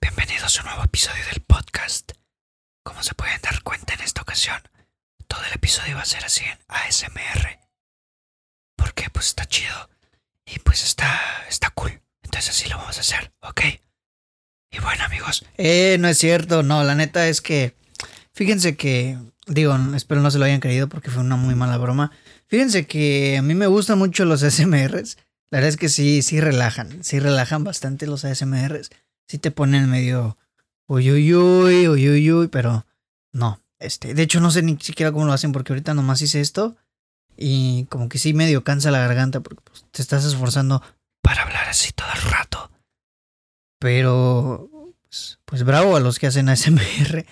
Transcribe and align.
bienvenidos 0.00 0.58
a 0.58 0.62
un 0.62 0.68
nuevo 0.68 0.84
episodio 0.84 1.24
del 1.32 1.42
podcast. 1.42 2.12
Como 2.84 3.02
se 3.02 3.14
pueden 3.14 3.40
dar 3.42 3.62
cuenta 3.64 3.94
en 3.94 4.02
esta 4.02 4.22
ocasión, 4.22 4.60
todo 5.26 5.40
el 5.44 5.54
episodio 5.54 5.96
va 5.96 6.02
a 6.02 6.04
ser 6.04 6.24
así 6.24 6.44
en 6.44 6.56
ASMR. 6.68 7.58
Porque 8.76 9.10
pues 9.10 9.26
está 9.26 9.44
chido 9.46 9.90
y 10.46 10.60
pues 10.60 10.84
está, 10.84 11.18
está 11.48 11.70
cool. 11.70 12.00
Entonces 12.22 12.50
así 12.50 12.68
lo 12.68 12.76
vamos 12.76 12.96
a 12.96 13.00
hacer, 13.00 13.32
¿ok? 13.40 13.60
Y 14.70 14.78
bueno 14.78 15.02
amigos. 15.04 15.44
Eh, 15.56 15.96
no 15.98 16.06
es 16.06 16.18
cierto, 16.18 16.62
no, 16.62 16.84
la 16.84 16.94
neta 16.94 17.26
es 17.26 17.40
que, 17.40 17.74
fíjense 18.34 18.76
que, 18.76 19.18
digo, 19.48 19.76
espero 19.96 20.20
no 20.20 20.30
se 20.30 20.38
lo 20.38 20.44
hayan 20.44 20.60
creído 20.60 20.88
porque 20.88 21.10
fue 21.10 21.22
una 21.22 21.36
muy 21.36 21.56
mala 21.56 21.76
broma. 21.76 22.12
Fíjense 22.46 22.86
que 22.86 23.36
a 23.38 23.42
mí 23.42 23.56
me 23.56 23.66
gustan 23.66 23.98
mucho 23.98 24.24
los 24.26 24.44
ASMRs. 24.44 25.18
La 25.50 25.58
verdad 25.58 25.70
es 25.70 25.76
que 25.76 25.88
sí, 25.88 26.22
sí 26.22 26.40
relajan, 26.40 27.02
sí 27.02 27.18
relajan 27.18 27.64
bastante 27.64 28.06
los 28.06 28.24
ASMRs. 28.24 28.90
Sí 29.28 29.38
te 29.38 29.50
ponen 29.50 29.90
medio 29.90 30.36
uy, 30.86 31.10
uy, 31.10 31.34
uy, 31.34 31.88
uy, 31.88 32.08
uy, 32.10 32.32
uy, 32.32 32.48
pero 32.48 32.86
no. 33.32 33.60
Este, 33.78 34.14
de 34.14 34.22
hecho, 34.22 34.40
no 34.40 34.50
sé 34.50 34.62
ni 34.62 34.78
siquiera 34.78 35.12
cómo 35.12 35.26
lo 35.26 35.32
hacen 35.32 35.52
porque 35.52 35.72
ahorita 35.72 35.94
nomás 35.94 36.22
hice 36.22 36.40
esto 36.40 36.76
y 37.36 37.86
como 37.86 38.08
que 38.08 38.18
sí 38.18 38.32
medio 38.32 38.64
cansa 38.64 38.90
la 38.90 39.00
garganta 39.00 39.40
porque 39.40 39.62
pues, 39.64 39.84
te 39.90 40.02
estás 40.02 40.24
esforzando 40.24 40.82
Para 41.22 41.42
hablar 41.42 41.68
así 41.68 41.92
todo 41.92 42.08
el 42.14 42.30
rato. 42.30 42.70
Pero, 43.80 44.70
pues, 45.02 45.38
pues 45.44 45.64
bravo 45.64 45.96
a 45.96 46.00
los 46.00 46.18
que 46.18 46.26
hacen 46.26 46.48
ASMR. 46.48 47.26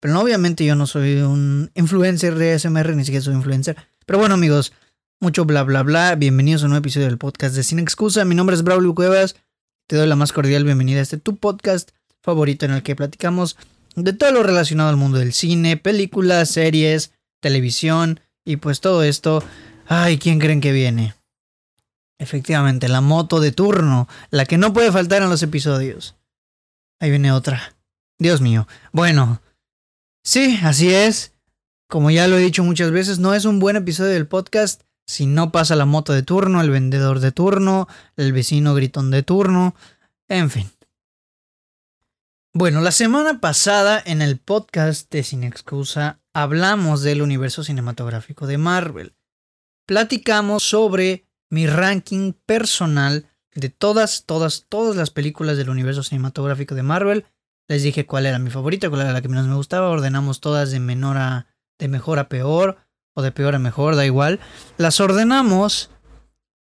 Pero 0.00 0.14
no, 0.14 0.20
obviamente 0.20 0.64
yo 0.64 0.76
no 0.76 0.86
soy 0.86 1.16
un 1.16 1.70
influencer 1.74 2.36
de 2.36 2.52
ASMR, 2.52 2.94
ni 2.94 3.04
siquiera 3.04 3.24
soy 3.24 3.34
influencer. 3.34 3.76
Pero 4.06 4.18
bueno, 4.18 4.34
amigos, 4.34 4.72
mucho 5.20 5.44
bla 5.44 5.64
bla 5.64 5.82
bla. 5.82 6.14
Bienvenidos 6.14 6.62
a 6.62 6.66
un 6.66 6.70
nuevo 6.70 6.82
episodio 6.82 7.08
del 7.08 7.18
podcast 7.18 7.54
de 7.56 7.64
Sin 7.64 7.78
Excusa. 7.78 8.24
Mi 8.24 8.34
nombre 8.34 8.54
es 8.54 8.62
Braulio 8.62 8.94
Cuevas. 8.94 9.34
Te 9.88 9.96
doy 9.96 10.06
la 10.06 10.16
más 10.16 10.34
cordial 10.34 10.64
bienvenida 10.64 10.98
a 10.98 11.02
este 11.02 11.16
tu 11.16 11.38
podcast 11.38 11.92
favorito 12.22 12.66
en 12.66 12.72
el 12.72 12.82
que 12.82 12.94
platicamos 12.94 13.56
de 13.96 14.12
todo 14.12 14.30
lo 14.32 14.42
relacionado 14.42 14.90
al 14.90 14.98
mundo 14.98 15.16
del 15.16 15.32
cine, 15.32 15.78
películas, 15.78 16.50
series, 16.50 17.12
televisión 17.40 18.20
y 18.44 18.56
pues 18.58 18.82
todo 18.82 19.02
esto. 19.02 19.42
Ay, 19.86 20.18
¿quién 20.18 20.40
creen 20.40 20.60
que 20.60 20.72
viene? 20.72 21.14
Efectivamente, 22.18 22.90
la 22.90 23.00
moto 23.00 23.40
de 23.40 23.50
turno, 23.50 24.08
la 24.30 24.44
que 24.44 24.58
no 24.58 24.74
puede 24.74 24.92
faltar 24.92 25.22
en 25.22 25.30
los 25.30 25.42
episodios. 25.42 26.16
Ahí 27.00 27.08
viene 27.08 27.32
otra. 27.32 27.74
Dios 28.18 28.42
mío. 28.42 28.68
Bueno, 28.92 29.40
sí, 30.22 30.60
así 30.64 30.92
es. 30.92 31.32
Como 31.88 32.10
ya 32.10 32.28
lo 32.28 32.36
he 32.36 32.42
dicho 32.42 32.62
muchas 32.62 32.90
veces, 32.90 33.20
no 33.20 33.32
es 33.32 33.46
un 33.46 33.58
buen 33.58 33.76
episodio 33.76 34.12
del 34.12 34.26
podcast 34.26 34.82
si 35.08 35.24
no 35.24 35.50
pasa 35.50 35.74
la 35.74 35.86
moto 35.86 36.12
de 36.12 36.22
turno, 36.22 36.60
el 36.60 36.68
vendedor 36.68 37.20
de 37.20 37.32
turno, 37.32 37.88
el 38.16 38.34
vecino 38.34 38.74
gritón 38.74 39.10
de 39.10 39.22
turno, 39.22 39.74
en 40.28 40.50
fin. 40.50 40.70
Bueno, 42.52 42.82
la 42.82 42.92
semana 42.92 43.40
pasada 43.40 44.02
en 44.04 44.20
el 44.20 44.38
podcast 44.38 45.10
de 45.10 45.22
Sin 45.22 45.44
Excusa 45.44 46.20
hablamos 46.34 47.00
del 47.02 47.22
universo 47.22 47.64
cinematográfico 47.64 48.46
de 48.46 48.58
Marvel. 48.58 49.14
Platicamos 49.86 50.62
sobre 50.62 51.26
mi 51.48 51.66
ranking 51.66 52.34
personal 52.44 53.30
de 53.54 53.70
todas, 53.70 54.24
todas, 54.26 54.66
todas 54.68 54.94
las 54.94 55.10
películas 55.10 55.56
del 55.56 55.70
universo 55.70 56.02
cinematográfico 56.02 56.74
de 56.74 56.82
Marvel. 56.82 57.24
Les 57.66 57.82
dije 57.82 58.04
cuál 58.04 58.26
era 58.26 58.38
mi 58.38 58.50
favorita, 58.50 58.90
cuál 58.90 59.00
era 59.00 59.12
la 59.12 59.22
que 59.22 59.28
menos 59.28 59.46
me 59.46 59.54
gustaba. 59.54 59.88
Ordenamos 59.88 60.40
todas 60.40 60.70
de 60.70 60.80
menor 60.80 61.16
a, 61.16 61.46
de 61.78 61.88
mejor 61.88 62.18
a 62.18 62.28
peor 62.28 62.76
o 63.18 63.22
de 63.22 63.32
peor 63.32 63.56
a 63.56 63.58
mejor, 63.58 63.96
da 63.96 64.06
igual. 64.06 64.38
Las 64.76 65.00
ordenamos 65.00 65.90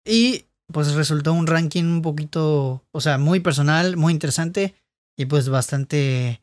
y 0.05 0.47
pues 0.67 0.91
resultó 0.95 1.31
un 1.31 1.47
ranking 1.47 1.85
un 1.85 2.01
poquito, 2.01 2.83
o 2.91 2.99
sea, 2.99 3.17
muy 3.17 3.39
personal, 3.39 3.95
muy 3.95 4.11
interesante 4.11 4.75
y 5.17 5.27
pues 5.27 5.47
bastante, 5.47 6.41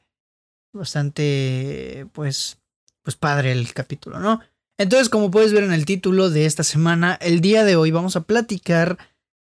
bastante, 0.73 2.07
pues, 2.15 2.59
pues 3.03 3.17
padre 3.17 3.53
el 3.53 3.75
capítulo, 3.75 4.19
¿no? 4.19 4.41
Entonces, 4.79 5.11
como 5.11 5.31
puedes 5.31 5.53
ver 5.53 5.65
en 5.65 5.75
el 5.75 5.85
título 5.85 6.31
de 6.31 6.47
esta 6.47 6.63
semana, 6.63 7.19
el 7.21 7.43
día 7.43 7.65
de 7.65 7.77
hoy 7.77 7.91
vamos 7.91 8.17
a 8.17 8.23
platicar 8.23 8.97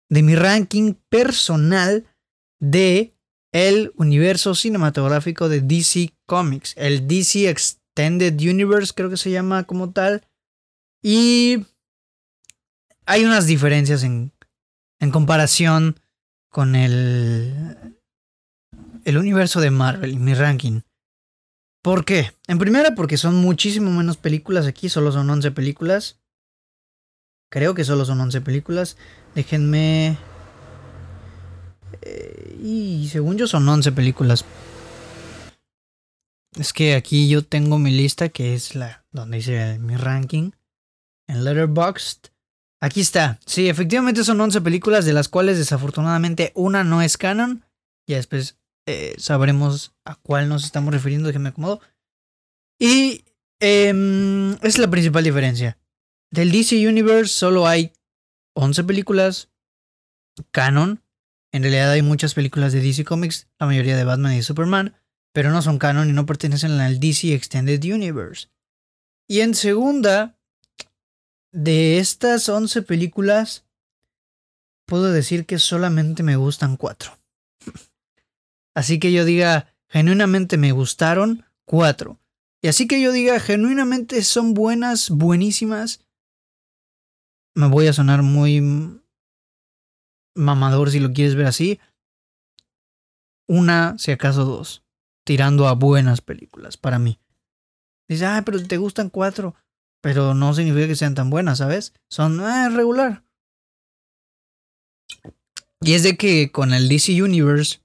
de 0.09 0.23
mi 0.23 0.33
ranking 0.35 0.93
personal 1.09 2.05
de 2.61 3.13
el 3.51 3.91
universo 3.97 4.55
cinematográfico 4.55 5.49
de 5.49 5.59
DC 5.59 6.13
Comics, 6.25 6.73
el 6.77 7.05
DC 7.05 7.49
Extended 7.49 8.39
Universe 8.39 8.93
creo 8.95 9.09
que 9.09 9.17
se 9.17 9.29
llama 9.29 9.65
como 9.65 9.91
tal. 9.91 10.25
Y 11.03 11.65
hay 13.05 13.25
unas 13.25 13.45
diferencias 13.45 14.03
en, 14.03 14.31
en 14.99 15.11
comparación 15.11 15.99
con 16.49 16.75
el, 16.75 17.93
el 19.03 19.17
universo 19.17 19.59
de 19.59 19.69
Marvel 19.69 20.13
y 20.13 20.17
mi 20.17 20.33
ranking. 20.33 20.81
¿Por 21.83 22.05
qué? 22.05 22.31
En 22.47 22.57
primera, 22.57 22.95
porque 22.95 23.17
son 23.17 23.35
muchísimo 23.35 23.91
menos 23.91 24.15
películas 24.15 24.65
aquí, 24.65 24.87
solo 24.87 25.11
son 25.11 25.29
11 25.29 25.51
películas. 25.51 26.21
Creo 27.51 27.75
que 27.75 27.83
solo 27.83 28.05
son 28.05 28.21
11 28.21 28.39
películas. 28.41 28.95
Déjenme... 29.35 30.17
Eh, 32.01 32.57
y 32.63 33.09
según 33.09 33.37
yo 33.37 33.47
son 33.47 33.67
11 33.67 33.91
películas. 33.91 34.45
Es 36.57 36.71
que 36.71 36.95
aquí 36.95 37.27
yo 37.27 37.43
tengo 37.43 37.77
mi 37.77 37.91
lista 37.91 38.29
que 38.29 38.53
es 38.53 38.75
la 38.75 39.03
donde 39.11 39.37
dice 39.37 39.79
mi 39.79 39.97
ranking 39.97 40.51
en 41.27 41.43
Letterboxd. 41.43 42.29
Aquí 42.81 43.01
está. 43.01 43.39
Sí, 43.45 43.69
efectivamente 43.69 44.23
son 44.23 44.41
11 44.41 44.61
películas 44.61 45.05
de 45.05 45.13
las 45.13 45.29
cuales 45.29 45.57
desafortunadamente 45.57 46.51
una 46.55 46.83
no 46.83 47.01
es 47.01 47.17
canon. 47.17 47.65
Ya 48.07 48.17
después 48.17 48.57
eh, 48.85 49.15
sabremos 49.17 49.93
a 50.03 50.15
cuál 50.15 50.49
nos 50.49 50.65
estamos 50.65 50.93
refiriendo, 50.93 51.27
déjenme 51.27 51.49
acomodo. 51.49 51.79
Y 52.77 53.23
eh, 53.61 54.57
es 54.61 54.77
la 54.77 54.89
principal 54.89 55.23
diferencia. 55.23 55.77
Del 56.31 56.51
DC 56.51 56.87
Universe 56.87 57.33
solo 57.33 57.67
hay 57.67 57.93
11 58.55 58.83
películas 58.83 59.49
canon. 60.51 61.01
En 61.53 61.61
realidad 61.61 61.91
hay 61.91 62.01
muchas 62.01 62.33
películas 62.33 62.73
de 62.73 62.81
DC 62.81 63.05
Comics, 63.05 63.47
la 63.59 63.67
mayoría 63.67 63.95
de 63.95 64.03
Batman 64.03 64.33
y 64.33 64.41
Superman, 64.41 64.95
pero 65.31 65.51
no 65.51 65.61
son 65.61 65.77
canon 65.77 66.09
y 66.09 66.13
no 66.13 66.25
pertenecen 66.25 66.71
al 66.71 66.99
DC 66.99 67.33
Extended 67.33 67.83
Universe. 67.83 68.49
Y 69.29 69.41
en 69.41 69.53
segunda, 69.53 70.37
de 71.53 71.99
estas 71.99 72.49
11 72.49 72.81
películas, 72.81 73.63
puedo 74.85 75.11
decir 75.11 75.45
que 75.45 75.59
solamente 75.59 76.23
me 76.23 76.35
gustan 76.35 76.75
4. 76.75 77.17
Así 78.75 78.99
que 78.99 79.13
yo 79.13 79.23
diga, 79.23 79.73
genuinamente 79.87 80.57
me 80.57 80.71
gustaron 80.71 81.45
4. 81.65 82.19
Y 82.61 82.67
así 82.67 82.87
que 82.87 83.01
yo 83.01 83.11
diga, 83.11 83.39
genuinamente 83.39 84.23
son 84.23 84.53
buenas, 84.53 85.09
buenísimas. 85.09 86.03
Me 87.55 87.67
voy 87.67 87.87
a 87.87 87.93
sonar 87.93 88.23
muy 88.23 89.01
mamador 90.33 90.89
si 90.89 90.99
lo 90.99 91.13
quieres 91.13 91.35
ver 91.35 91.45
así. 91.45 91.79
Una, 93.47 93.95
si 93.99 94.11
acaso 94.11 94.43
dos. 94.43 94.83
Tirando 95.23 95.67
a 95.67 95.73
buenas 95.73 96.21
películas 96.21 96.77
para 96.77 96.97
mí. 96.97 97.19
Dice, 98.07 98.25
ah, 98.25 98.41
pero 98.43 98.61
te 98.65 98.77
gustan 98.77 99.09
cuatro. 99.09 99.55
Pero 100.03 100.33
no 100.33 100.53
significa 100.53 100.85
que 100.87 100.97
sean 100.97 101.15
tan 101.15 101.29
buenas, 101.29 101.59
¿sabes? 101.59 101.93
Son 102.09 102.41
ah, 102.41 102.67
regular. 102.67 103.23
Y 105.79 105.93
es 105.93 106.03
de 106.03 106.17
que 106.17 106.51
con 106.51 106.73
el 106.73 106.89
DC 106.89 107.23
Universe 107.23 107.79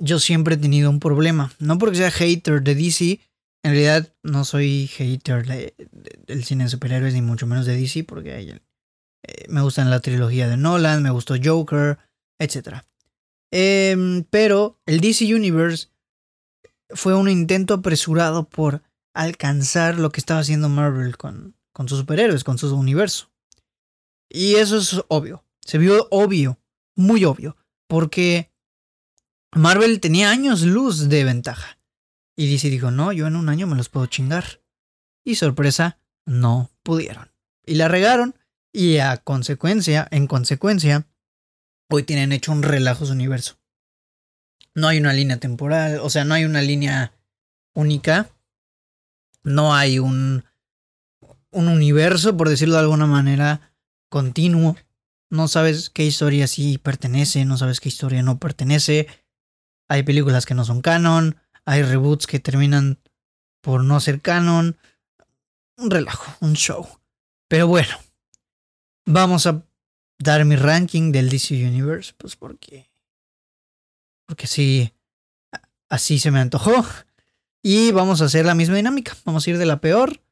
yo 0.00 0.18
siempre 0.18 0.56
he 0.56 0.58
tenido 0.58 0.90
un 0.90 0.98
problema. 0.98 1.52
No 1.60 1.78
porque 1.78 1.98
sea 1.98 2.10
hater 2.10 2.60
de 2.60 2.74
DC. 2.74 3.20
En 3.62 3.70
realidad 3.70 4.12
no 4.24 4.44
soy 4.44 4.88
hater 4.88 5.46
de, 5.46 5.74
de, 5.78 6.20
del 6.26 6.42
cine 6.42 6.64
de 6.64 6.70
superhéroes 6.70 7.14
ni 7.14 7.22
mucho 7.22 7.46
menos 7.46 7.64
de 7.64 7.76
DC 7.76 8.02
porque 8.02 8.36
eh, 8.40 8.60
me 9.48 9.60
gustan 9.62 9.90
la 9.90 10.00
trilogía 10.00 10.48
de 10.48 10.56
Nolan, 10.56 11.04
me 11.04 11.10
gustó 11.10 11.36
Joker, 11.42 11.98
etc. 12.40 12.82
Eh, 13.52 14.24
pero 14.30 14.80
el 14.86 15.00
DC 15.00 15.32
Universe 15.32 15.86
fue 16.90 17.14
un 17.14 17.28
intento 17.28 17.74
apresurado 17.74 18.48
por 18.48 18.82
alcanzar 19.16 19.98
lo 19.98 20.10
que 20.10 20.20
estaba 20.20 20.40
haciendo 20.40 20.68
Marvel 20.68 21.16
con, 21.16 21.56
con 21.72 21.88
sus 21.88 22.00
superhéroes, 22.00 22.44
con 22.44 22.58
su 22.58 22.74
universo. 22.76 23.30
Y 24.28 24.56
eso 24.56 24.78
es 24.78 25.02
obvio. 25.08 25.44
Se 25.60 25.78
vio 25.78 26.08
obvio, 26.10 26.58
muy 26.94 27.24
obvio, 27.24 27.56
porque 27.88 28.52
Marvel 29.52 30.00
tenía 30.00 30.30
años 30.30 30.62
luz 30.62 31.08
de 31.08 31.24
ventaja. 31.24 31.78
Y 32.36 32.50
DC 32.50 32.68
dijo, 32.68 32.90
no, 32.90 33.12
yo 33.12 33.26
en 33.26 33.36
un 33.36 33.48
año 33.48 33.66
me 33.66 33.76
los 33.76 33.88
puedo 33.88 34.06
chingar. 34.06 34.60
Y 35.24 35.36
sorpresa, 35.36 35.98
no 36.26 36.70
pudieron. 36.82 37.32
Y 37.64 37.74
la 37.74 37.88
regaron 37.88 38.36
y 38.72 38.98
a 38.98 39.16
consecuencia, 39.16 40.06
en 40.10 40.26
consecuencia, 40.26 41.06
hoy 41.88 42.02
tienen 42.02 42.32
hecho 42.32 42.52
un 42.52 42.62
relajo 42.62 43.06
su 43.06 43.12
universo. 43.12 43.58
No 44.74 44.88
hay 44.88 44.98
una 44.98 45.14
línea 45.14 45.38
temporal, 45.38 46.00
o 46.00 46.10
sea, 46.10 46.24
no 46.24 46.34
hay 46.34 46.44
una 46.44 46.60
línea 46.60 47.12
única. 47.74 48.30
No 49.46 49.76
hay 49.76 50.00
un, 50.00 50.44
un 51.52 51.68
universo, 51.68 52.36
por 52.36 52.48
decirlo 52.48 52.74
de 52.74 52.80
alguna 52.80 53.06
manera, 53.06 53.72
continuo. 54.08 54.76
No 55.30 55.46
sabes 55.46 55.88
qué 55.88 56.04
historia 56.04 56.48
sí 56.48 56.78
pertenece, 56.78 57.44
no 57.44 57.56
sabes 57.56 57.78
qué 57.78 57.88
historia 57.88 58.24
no 58.24 58.40
pertenece. 58.40 59.06
Hay 59.88 60.02
películas 60.02 60.46
que 60.46 60.54
no 60.54 60.64
son 60.64 60.82
canon, 60.82 61.36
hay 61.64 61.84
reboots 61.84 62.26
que 62.26 62.40
terminan 62.40 62.98
por 63.60 63.84
no 63.84 64.00
ser 64.00 64.20
canon. 64.20 64.78
Un 65.76 65.92
relajo, 65.92 66.36
un 66.40 66.54
show. 66.54 66.84
Pero 67.46 67.68
bueno, 67.68 67.96
vamos 69.04 69.46
a 69.46 69.64
dar 70.18 70.44
mi 70.44 70.56
ranking 70.56 71.12
del 71.12 71.30
DC 71.30 71.54
Universe, 71.54 72.14
pues 72.18 72.34
porque... 72.34 72.90
Porque 74.26 74.48
sí, 74.48 74.92
así 75.88 76.18
se 76.18 76.32
me 76.32 76.40
antojó. 76.40 76.84
Y 77.68 77.90
vamos 77.90 78.22
a 78.22 78.26
hacer 78.26 78.46
la 78.46 78.54
misma 78.54 78.76
dinámica. 78.76 79.16
Vamos 79.24 79.44
a 79.44 79.50
ir 79.50 79.58
de 79.58 79.66
la 79.66 79.80
peor 79.80 80.22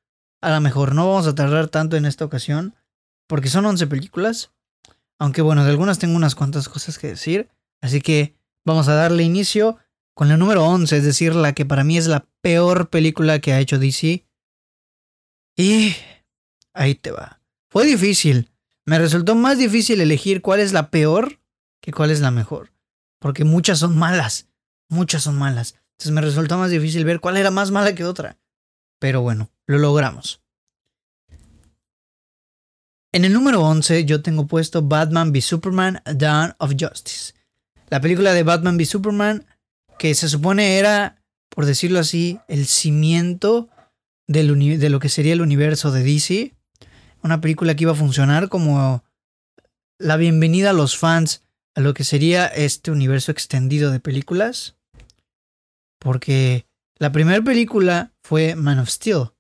a 0.41 0.51
la 0.51 0.61
mejor. 0.61 0.95
No 0.95 1.09
vamos 1.09 1.27
a 1.27 1.35
tardar 1.35 1.67
tanto 1.67 1.97
en 1.97 2.05
esta 2.05 2.25
ocasión, 2.25 2.77
porque 3.27 3.49
son 3.49 3.67
11 3.67 3.89
películas. 3.89 4.53
Aunque 5.19 5.43
bueno, 5.43 5.65
de 5.65 5.71
algunas 5.71 5.99
tengo 5.99 6.15
unas 6.15 6.37
cuantas 6.37 6.69
cosas 6.69 6.97
que 6.97 7.09
decir. 7.09 7.49
Así 7.81 8.01
que 8.01 8.37
vamos 8.65 8.87
a 8.87 8.95
darle 8.95 9.25
inicio 9.25 9.79
con 10.15 10.29
la 10.29 10.37
número 10.37 10.65
11, 10.65 10.97
es 10.97 11.03
decir, 11.03 11.35
la 11.35 11.55
que 11.55 11.67
para 11.67 11.83
mí 11.83 11.99
es 11.99 12.07
la 12.07 12.25
peor 12.41 12.89
película 12.89 13.41
que 13.41 13.53
ha 13.53 13.59
hecho 13.59 13.81
DC. 13.81 14.25
Y 15.57 15.97
ahí 16.73 16.95
te 16.95 17.11
va. 17.11 17.41
Fue 17.69 17.85
difícil. 17.85 18.53
Me 18.85 18.97
resultó 19.01 19.35
más 19.35 19.59
difícil 19.59 20.01
elegir 20.01 20.41
cuál 20.41 20.61
es 20.61 20.73
la 20.73 20.89
peor 20.89 21.41
que 21.81 21.93
cuál 21.93 22.13
es 22.13 22.21
la 22.21 22.31
mejor. 22.31 22.71
Porque 23.19 23.43
muchas 23.43 23.81
son 23.81 23.99
malas. 23.99 24.47
Muchas 24.89 25.25
son 25.25 25.37
malas. 25.37 25.75
Entonces 25.95 26.13
me 26.13 26.21
resultó 26.21 26.59
más 26.59 26.71
difícil 26.71 27.05
ver 27.05 27.21
cuál 27.21 27.37
era 27.37 27.51
más 27.51 27.71
mala 27.71 27.95
que 27.95 28.05
otra. 28.05 28.39
Pero 28.99 29.23
bueno, 29.23 29.51
lo 29.67 29.79
logramos. 29.79 30.41
En 33.13 33.25
el 33.25 33.33
número 33.33 33.63
11 33.63 34.05
yo 34.07 34.23
tengo 34.23 34.47
puesto 34.47 34.83
Batman 34.83 35.31
v 35.31 35.41
Superman 35.41 36.03
Dawn 36.05 36.55
of 36.59 36.73
Justice. 36.79 37.35
La 37.89 38.01
película 38.01 38.33
de 38.33 38.43
Batman 38.43 38.77
v 38.77 38.85
Superman 38.85 39.47
que 39.99 40.15
se 40.15 40.29
supone 40.29 40.79
era, 40.79 41.23
por 41.49 41.65
decirlo 41.67 42.01
así, 42.01 42.41
el 42.49 42.67
cimiento 42.67 43.69
de 44.27 44.89
lo 44.91 44.99
que 44.99 45.09
sería 45.09 45.33
el 45.33 45.43
universo 45.43 45.93
de 45.93 46.03
DC. 46.03 46.55
Una 47.23 47.41
película 47.41 47.77
que 47.77 47.85
iba 47.85 47.93
a 47.93 47.97
funcionar 47.97 48.49
como 48.49 49.05
la 49.99 50.17
bienvenida 50.17 50.71
a 50.71 50.75
los 50.75 50.99
fans 50.99 51.43
a 51.77 51.81
lo 51.81 51.95
que 51.95 52.05
sería 52.05 52.47
este 52.47 52.91
universo 52.91 53.31
extendido 53.31 53.91
de 53.91 54.01
películas. 54.01 54.74
Porque 56.05 56.69
la 56.99 57.11
primera 57.11 57.43
película 57.43 58.13
fue 58.23 58.55
Man 58.55 58.79
of 58.79 58.89
Steel. 58.89 59.33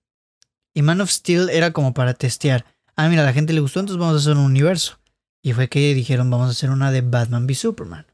Y 0.75 0.83
Man 0.83 1.01
of 1.01 1.11
Steel 1.11 1.51
era 1.51 1.73
como 1.73 1.95
para 1.95 2.15
testear 2.15 2.67
ah, 2.97 3.09
mira, 3.09 3.23
a 3.23 3.27
la 3.27 3.33
gente 3.33 3.53
le 3.53 3.61
gustó, 3.61 3.81
entonces 3.81 4.01
vamos 4.01 4.17
a 4.17 4.19
hacer 4.19 4.37
un 4.37 4.51
universo. 4.51 4.99
Y 5.43 5.53
fue 5.53 5.69
que 5.69 5.95
dijeron, 5.95 6.31
vamos 6.31 6.49
a 6.49 6.51
hacer 6.51 6.71
una 6.71 6.91
de 6.91 7.03
Batman 7.03 7.47
v 7.47 7.55
Superman. 7.55 8.07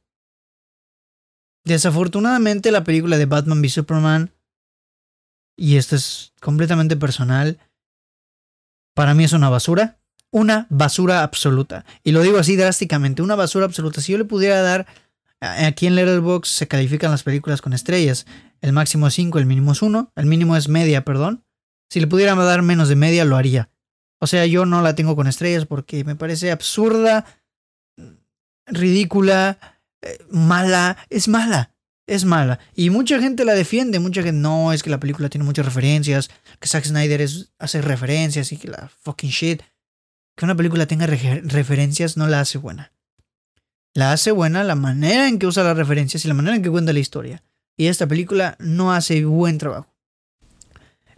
Desafortunadamente 1.64 2.72
la 2.72 2.84
película 2.84 3.18
de 3.18 3.26
Batman 3.26 3.60
v 3.60 3.68
Superman, 3.68 4.32
y 5.56 5.76
esto 5.76 5.96
es 5.96 6.32
completamente 6.40 6.96
personal, 6.96 7.58
para 8.94 9.14
mí 9.14 9.24
es 9.24 9.32
una 9.32 9.48
basura. 9.48 9.98
Una 10.32 10.68
basura 10.70 11.24
absoluta. 11.24 11.84
Y 12.04 12.12
lo 12.12 12.22
digo 12.22 12.38
así 12.38 12.54
drásticamente, 12.54 13.20
una 13.20 13.34
basura 13.34 13.64
absoluta. 13.64 14.00
Si 14.00 14.12
yo 14.12 14.18
le 14.18 14.24
pudiera 14.24 14.62
dar, 14.62 14.86
aquí 15.40 15.86
en 15.86 15.96
Letterboxd 15.96 16.50
se 16.50 16.68
califican 16.68 17.10
las 17.10 17.22
películas 17.22 17.62
con 17.62 17.72
estrellas. 17.72 18.26
El 18.60 18.72
máximo 18.72 19.06
es 19.06 19.14
5, 19.14 19.38
el 19.38 19.46
mínimo 19.46 19.72
es 19.72 19.82
1. 19.82 20.12
El 20.14 20.26
mínimo 20.26 20.56
es 20.56 20.68
media, 20.68 21.04
perdón. 21.04 21.44
Si 21.88 21.98
le 22.00 22.06
pudiera 22.06 22.34
dar 22.34 22.62
menos 22.62 22.88
de 22.88 22.96
media, 22.96 23.24
lo 23.24 23.36
haría. 23.36 23.70
O 24.20 24.26
sea, 24.26 24.46
yo 24.46 24.66
no 24.66 24.82
la 24.82 24.94
tengo 24.94 25.16
con 25.16 25.26
estrellas 25.26 25.66
porque 25.66 26.04
me 26.04 26.14
parece 26.14 26.50
absurda, 26.50 27.24
ridícula, 28.66 29.58
eh, 30.02 30.18
mala. 30.30 30.98
Es 31.08 31.26
mala. 31.26 31.74
Es 32.06 32.24
mala. 32.24 32.58
Y 32.74 32.90
mucha 32.90 33.18
gente 33.20 33.44
la 33.44 33.54
defiende. 33.54 33.98
Mucha 33.98 34.22
gente 34.22 34.40
no, 34.40 34.72
es 34.72 34.82
que 34.82 34.90
la 34.90 35.00
película 35.00 35.28
tiene 35.28 35.44
muchas 35.44 35.64
referencias. 35.64 36.30
Que 36.58 36.68
Zack 36.68 36.84
Snyder 36.84 37.20
es, 37.20 37.52
hace 37.58 37.80
referencias 37.80 38.52
y 38.52 38.56
que 38.58 38.68
la 38.68 38.90
fucking 39.00 39.30
shit. 39.30 39.62
Que 40.36 40.44
una 40.44 40.56
película 40.56 40.86
tenga 40.86 41.06
referencias 41.06 42.16
no 42.16 42.26
la 42.26 42.40
hace 42.40 42.58
buena. 42.58 42.92
La 43.94 44.12
hace 44.12 44.30
buena 44.30 44.62
la 44.62 44.76
manera 44.76 45.28
en 45.28 45.38
que 45.38 45.46
usa 45.46 45.64
las 45.64 45.76
referencias 45.76 46.24
y 46.24 46.28
la 46.28 46.34
manera 46.34 46.56
en 46.56 46.62
que 46.62 46.70
cuenta 46.70 46.92
la 46.92 47.00
historia. 47.00 47.42
Y 47.76 47.86
esta 47.86 48.06
película 48.06 48.56
no 48.60 48.92
hace 48.92 49.24
buen 49.24 49.58
trabajo. 49.58 49.88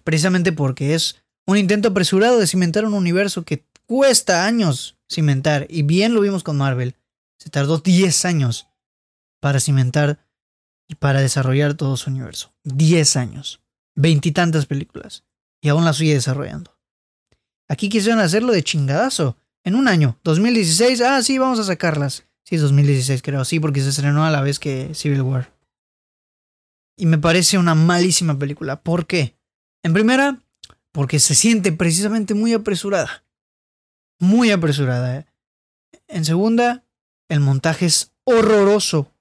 Precisamente 0.05 0.53
porque 0.53 0.95
es 0.95 1.23
un 1.47 1.59
intento 1.59 1.89
apresurado 1.89 2.39
de 2.39 2.47
cimentar 2.47 2.85
un 2.85 2.95
universo 2.95 3.45
que 3.45 3.67
cuesta 3.87 4.47
años 4.47 4.97
cimentar. 5.11 5.67
Y 5.69 5.83
bien 5.83 6.15
lo 6.15 6.21
vimos 6.21 6.43
con 6.43 6.57
Marvel. 6.57 6.97
Se 7.39 7.51
tardó 7.51 7.79
10 7.79 8.25
años 8.25 8.69
para 9.41 9.61
cimentar 9.61 10.25
y 10.89 10.95
para 10.95 11.21
desarrollar 11.21 11.75
todo 11.75 11.97
su 11.97 12.11
universo. 12.11 12.55
10 12.65 13.17
años. 13.17 13.61
Veintitantas 13.95 14.67
películas. 14.67 15.25
Y 15.61 15.69
aún 15.69 15.85
la 15.85 15.93
sigue 15.93 16.15
desarrollando. 16.15 16.79
Aquí 17.69 17.89
quisieron 17.89 18.21
hacerlo 18.21 18.53
de 18.53 18.63
chingadazo. 18.63 19.37
En 19.65 19.75
un 19.75 19.89
año. 19.89 20.19
2016. 20.25 21.01
Ah, 21.03 21.23
sí, 21.23 21.39
vamos 21.39 21.59
a 21.59 21.65
sacarlas. 21.65 22.25
Sí, 22.45 22.57
2016 22.57 23.23
creo. 23.23 23.45
Sí, 23.45 23.61
porque 23.61 23.81
se 23.81 23.91
estrenó 23.91 24.25
a 24.25 24.31
la 24.31 24.41
vez 24.41 24.59
que 24.59 24.95
Civil 24.95 25.23
War. 25.23 25.53
Y 26.97 27.07
me 27.07 27.19
parece 27.19 27.59
una 27.59 27.75
malísima 27.75 28.39
película. 28.39 28.83
¿Por 28.83 29.07
qué? 29.07 29.37
En 29.83 29.93
primera, 29.93 30.43
porque 30.93 31.19
se 31.19 31.35
siente 31.35 31.73
precisamente 31.73 32.35
muy 32.35 32.53
apresurada. 32.53 33.25
Muy 34.19 34.51
apresurada. 34.51 35.17
¿eh? 35.17 35.27
En 36.09 36.25
segunda, 36.25 36.85
el 37.29 37.41
montaje 37.41 37.87
es 37.87 38.13
horroroso. 38.25 39.13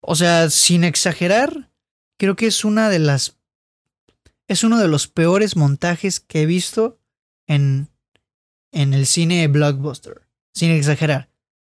O 0.00 0.14
sea, 0.14 0.50
sin 0.50 0.84
exagerar, 0.84 1.72
creo 2.18 2.36
que 2.36 2.46
es 2.46 2.64
una 2.64 2.88
de 2.88 2.98
las... 2.98 3.38
Es 4.48 4.62
uno 4.62 4.78
de 4.78 4.86
los 4.86 5.08
peores 5.08 5.56
montajes 5.56 6.20
que 6.20 6.42
he 6.42 6.46
visto 6.46 7.00
en, 7.48 7.88
en 8.70 8.94
el 8.94 9.06
cine 9.06 9.48
blockbuster. 9.48 10.28
Sin 10.54 10.70
exagerar. 10.70 11.30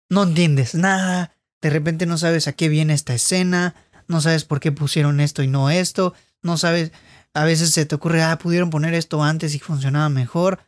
No 0.09 0.23
entiendes 0.25 0.75
nada. 0.75 1.35
De 1.61 1.71
repente 1.71 2.07
no 2.07 2.19
sabes 2.19 2.49
a 2.49 2.53
qué 2.53 2.69
viene 2.69 2.95
esta 2.95 3.15
escena. 3.15 3.75
No 4.07 4.21
sabes 4.21 4.45
por 4.45 4.61
qué 4.61 4.73
pusieron 4.73 5.21
esto 5.21 5.43
y 5.43 5.49
no 5.49 5.71
esto. 5.71 6.15
No 6.43 6.57
sabes 6.57 6.93
a 7.35 7.45
veces 7.45 7.71
se 7.71 7.87
te 7.87 7.95
ocurre, 7.95 8.23
ah, 8.23 8.39
pudieron 8.39 8.71
poner 8.71 8.95
esto 8.95 9.23
antes 9.23 9.55
y 9.55 9.59
funcionaba 9.59 10.09
mejor. 10.09 10.61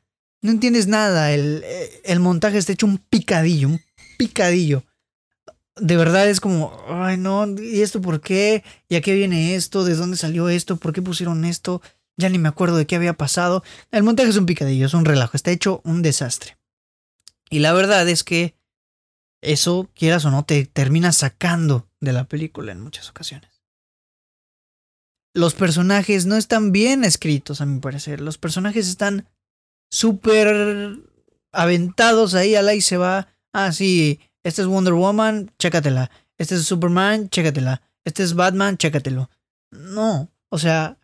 No 0.42 0.52
entiendes 0.52 0.86
nada, 0.86 1.32
el, 1.32 1.64
el 2.04 2.20
montaje 2.20 2.58
está 2.58 2.72
hecho 2.72 2.86
un 2.86 2.98
picadillo, 2.98 3.68
un 3.68 3.80
picadillo. 4.16 4.84
De 5.76 5.96
verdad 5.96 6.28
es 6.28 6.40
como, 6.40 6.72
ay 6.88 7.16
no, 7.16 7.46
¿y 7.60 7.82
esto 7.82 8.00
por 8.00 8.20
qué? 8.20 8.62
¿Y 8.88 8.96
a 8.96 9.00
qué 9.00 9.14
viene 9.14 9.54
esto? 9.54 9.84
¿De 9.84 9.94
dónde 9.94 10.16
salió 10.16 10.48
esto? 10.48 10.76
¿Por 10.76 10.92
qué 10.92 11.02
pusieron 11.02 11.44
esto? 11.44 11.82
Ya 12.16 12.28
ni 12.28 12.38
me 12.38 12.48
acuerdo 12.48 12.76
de 12.76 12.86
qué 12.86 12.96
había 12.96 13.14
pasado. 13.14 13.64
El 13.90 14.02
montaje 14.02 14.30
es 14.30 14.36
un 14.36 14.46
picadillo, 14.46 14.86
es 14.86 14.94
un 14.94 15.04
relajo, 15.04 15.36
está 15.36 15.50
hecho 15.50 15.80
un 15.84 16.02
desastre. 16.02 16.56
Y 17.48 17.60
la 17.60 17.72
verdad 17.72 18.08
es 18.08 18.24
que 18.24 18.54
eso, 19.42 19.88
quieras 19.94 20.24
o 20.24 20.30
no, 20.30 20.44
te 20.44 20.66
termina 20.66 21.12
sacando 21.12 21.88
de 22.00 22.12
la 22.12 22.24
película 22.24 22.72
en 22.72 22.80
muchas 22.80 23.10
ocasiones 23.10 23.60
los 25.34 25.54
personajes 25.54 26.26
no 26.26 26.36
están 26.36 26.72
bien 26.72 27.04
escritos, 27.04 27.60
a 27.60 27.66
mi 27.66 27.80
parecer. 27.80 28.20
Los 28.20 28.38
personajes 28.38 28.88
están 28.88 29.28
súper 29.90 30.96
aventados 31.52 32.34
ahí, 32.34 32.54
al 32.54 32.74
y 32.74 32.80
se 32.80 32.96
va. 32.96 33.28
Ah, 33.52 33.72
sí, 33.72 34.20
este 34.42 34.62
es 34.62 34.68
Wonder 34.68 34.94
Woman, 34.94 35.52
chécatela. 35.58 36.10
Este 36.38 36.54
es 36.56 36.64
Superman, 36.64 37.28
chécatela. 37.28 37.82
Este 38.04 38.22
es 38.22 38.34
Batman, 38.34 38.76
chécatelo. 38.76 39.30
No, 39.70 40.30
o 40.48 40.58
sea, 40.58 40.98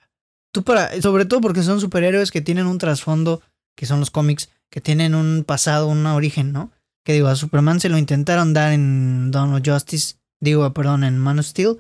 tú 0.53 0.65
para, 0.65 1.01
sobre 1.01 1.25
todo 1.25 1.41
porque 1.41 1.63
son 1.63 1.81
superhéroes 1.81 2.31
que 2.31 2.41
tienen 2.41 2.67
un 2.67 2.79
trasfondo, 2.79 3.43
que 3.77 3.87
son 3.87 4.01
los 4.01 4.11
cómics, 4.11 4.49
que 4.71 4.81
tienen 4.81 5.15
un 5.15 5.45
pasado, 5.45 5.87
un 5.87 6.05
origen, 6.07 6.53
¿no? 6.53 6.73
Que 7.07 7.13
digo, 7.13 7.29
a 7.29 7.37
Superman 7.37 7.79
se 7.79 7.89
lo 7.89 7.99
intentaron 7.99 8.53
dar 8.53 8.73
en 8.73 9.31
Dawn 9.31 9.55
of 9.55 9.63
Justice, 9.65 10.17
digo, 10.41 10.75
perdón, 10.75 11.05
en 11.05 11.19
Man 11.19 11.39
of 11.39 11.47
Steel, 11.47 11.79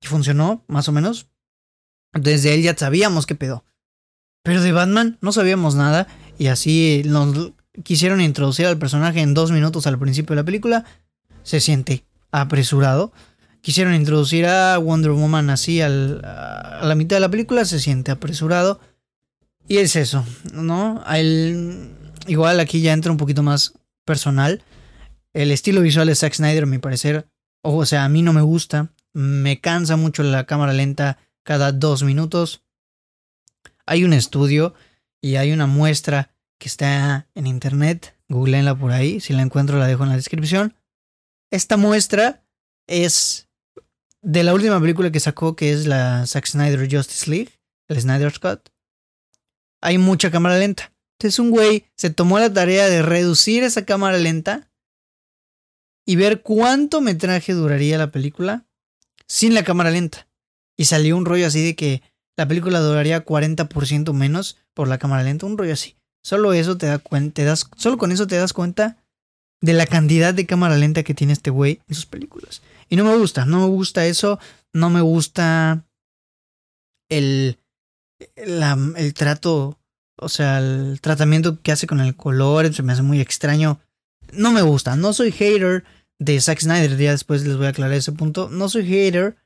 y 0.00 0.06
funcionó, 0.06 0.62
más 0.68 0.88
o 0.88 0.92
menos, 0.92 1.26
desde 2.12 2.54
él 2.54 2.62
ya 2.62 2.76
sabíamos 2.78 3.26
qué 3.26 3.34
pedo. 3.34 3.64
Pero 4.44 4.62
de 4.62 4.70
Batman 4.70 5.18
no 5.20 5.32
sabíamos 5.32 5.74
nada 5.74 6.06
y 6.38 6.46
así 6.46 7.02
nos 7.04 7.52
quisieron 7.82 8.20
introducir 8.20 8.66
al 8.66 8.78
personaje 8.78 9.20
en 9.22 9.34
dos 9.34 9.50
minutos 9.50 9.88
al 9.88 9.98
principio 9.98 10.36
de 10.36 10.42
la 10.42 10.46
película. 10.46 10.84
Se 11.42 11.58
siente 11.58 12.04
apresurado. 12.30 13.12
Quisieron 13.62 13.94
introducir 13.94 14.46
a 14.46 14.78
Wonder 14.78 15.10
Woman 15.10 15.50
así 15.50 15.80
al, 15.80 16.24
a 16.24 16.82
la 16.84 16.94
mitad 16.94 17.16
de 17.16 17.20
la 17.20 17.28
película. 17.28 17.64
Se 17.64 17.80
siente 17.80 18.12
apresurado. 18.12 18.78
Y 19.66 19.78
es 19.78 19.96
eso, 19.96 20.24
¿no? 20.52 21.02
Igual 22.28 22.60
aquí 22.60 22.80
ya 22.80 22.92
entra 22.92 23.10
un 23.10 23.18
poquito 23.18 23.42
más 23.42 23.74
personal. 24.04 24.62
El 25.32 25.50
estilo 25.52 25.80
visual 25.80 26.06
de 26.06 26.14
Zack 26.14 26.34
Snyder, 26.34 26.64
a 26.64 26.66
mi 26.66 26.78
parecer, 26.78 27.28
o 27.62 27.84
sea, 27.86 28.04
a 28.04 28.08
mí 28.08 28.22
no 28.22 28.32
me 28.32 28.42
gusta. 28.42 28.92
Me 29.12 29.60
cansa 29.60 29.96
mucho 29.96 30.22
la 30.22 30.46
cámara 30.46 30.72
lenta 30.72 31.18
cada 31.42 31.72
dos 31.72 32.02
minutos. 32.02 32.62
Hay 33.86 34.04
un 34.04 34.12
estudio 34.12 34.74
y 35.20 35.36
hay 35.36 35.52
una 35.52 35.66
muestra 35.66 36.34
que 36.58 36.68
está 36.68 37.28
en 37.34 37.46
internet 37.46 38.16
Googleenla 38.28 38.76
por 38.76 38.92
ahí. 38.92 39.20
Si 39.20 39.32
la 39.32 39.42
encuentro, 39.42 39.78
la 39.78 39.86
dejo 39.86 40.04
en 40.04 40.10
la 40.10 40.16
descripción. 40.16 40.74
Esta 41.50 41.76
muestra 41.76 42.44
es 42.86 43.48
de 44.22 44.44
la 44.44 44.54
última 44.54 44.80
película 44.80 45.10
que 45.10 45.20
sacó, 45.20 45.56
que 45.56 45.72
es 45.72 45.86
la 45.86 46.26
Zack 46.26 46.46
Snyder 46.46 46.88
Justice 46.90 47.28
League, 47.28 47.50
el 47.88 48.00
Snyder 48.00 48.32
Scott. 48.32 48.70
Hay 49.82 49.98
mucha 49.98 50.30
cámara 50.30 50.58
lenta. 50.58 50.92
Entonces 51.20 51.38
un 51.38 51.50
güey 51.50 51.84
se 51.98 52.08
tomó 52.08 52.38
la 52.38 52.50
tarea 52.50 52.88
de 52.88 53.02
reducir 53.02 53.62
esa 53.62 53.84
cámara 53.84 54.16
lenta 54.16 54.70
y 56.06 56.16
ver 56.16 56.40
cuánto 56.40 57.02
metraje 57.02 57.52
duraría 57.52 57.98
la 57.98 58.10
película 58.10 58.64
sin 59.28 59.52
la 59.52 59.62
cámara 59.62 59.90
lenta. 59.90 60.28
Y 60.78 60.86
salió 60.86 61.18
un 61.18 61.26
rollo 61.26 61.46
así 61.46 61.62
de 61.62 61.76
que 61.76 62.00
la 62.38 62.48
película 62.48 62.80
duraría 62.80 63.22
40% 63.22 64.14
menos 64.14 64.56
por 64.72 64.88
la 64.88 64.96
cámara 64.96 65.22
lenta, 65.22 65.44
un 65.44 65.58
rollo 65.58 65.74
así. 65.74 65.94
Solo 66.24 66.54
eso 66.54 66.78
te 66.78 66.86
da 66.86 66.98
cuenta, 66.98 67.44
das, 67.44 67.68
solo 67.76 67.98
con 67.98 68.12
eso 68.12 68.26
te 68.26 68.36
das 68.36 68.54
cuenta 68.54 68.96
de 69.60 69.74
la 69.74 69.84
cantidad 69.84 70.32
de 70.32 70.46
cámara 70.46 70.78
lenta 70.78 71.02
que 71.02 71.12
tiene 71.12 71.34
este 71.34 71.50
güey 71.50 71.82
en 71.86 71.96
sus 71.96 72.06
películas. 72.06 72.62
Y 72.88 72.96
no 72.96 73.04
me 73.04 73.14
gusta, 73.18 73.44
no 73.44 73.60
me 73.60 73.66
gusta 73.66 74.06
eso, 74.06 74.38
no 74.72 74.88
me 74.88 75.02
gusta 75.02 75.84
el, 77.10 77.58
el 78.36 79.12
trato, 79.12 79.79
o 80.20 80.28
sea, 80.28 80.58
el 80.58 81.00
tratamiento 81.00 81.60
que 81.62 81.72
hace 81.72 81.86
con 81.86 82.00
el 82.00 82.14
color, 82.16 82.72
se 82.72 82.82
me 82.82 82.92
hace 82.92 83.02
muy 83.02 83.20
extraño. 83.20 83.80
No 84.32 84.52
me 84.52 84.62
gusta, 84.62 84.96
no 84.96 85.12
soy 85.12 85.32
hater 85.32 85.84
de 86.18 86.40
Zack 86.40 86.60
Snyder, 86.60 86.96
ya 86.96 87.12
después 87.12 87.44
les 87.44 87.56
voy 87.56 87.66
a 87.66 87.70
aclarar 87.70 87.94
ese 87.94 88.12
punto. 88.12 88.48
No 88.50 88.68
soy 88.68 88.86
hater, 88.86 89.36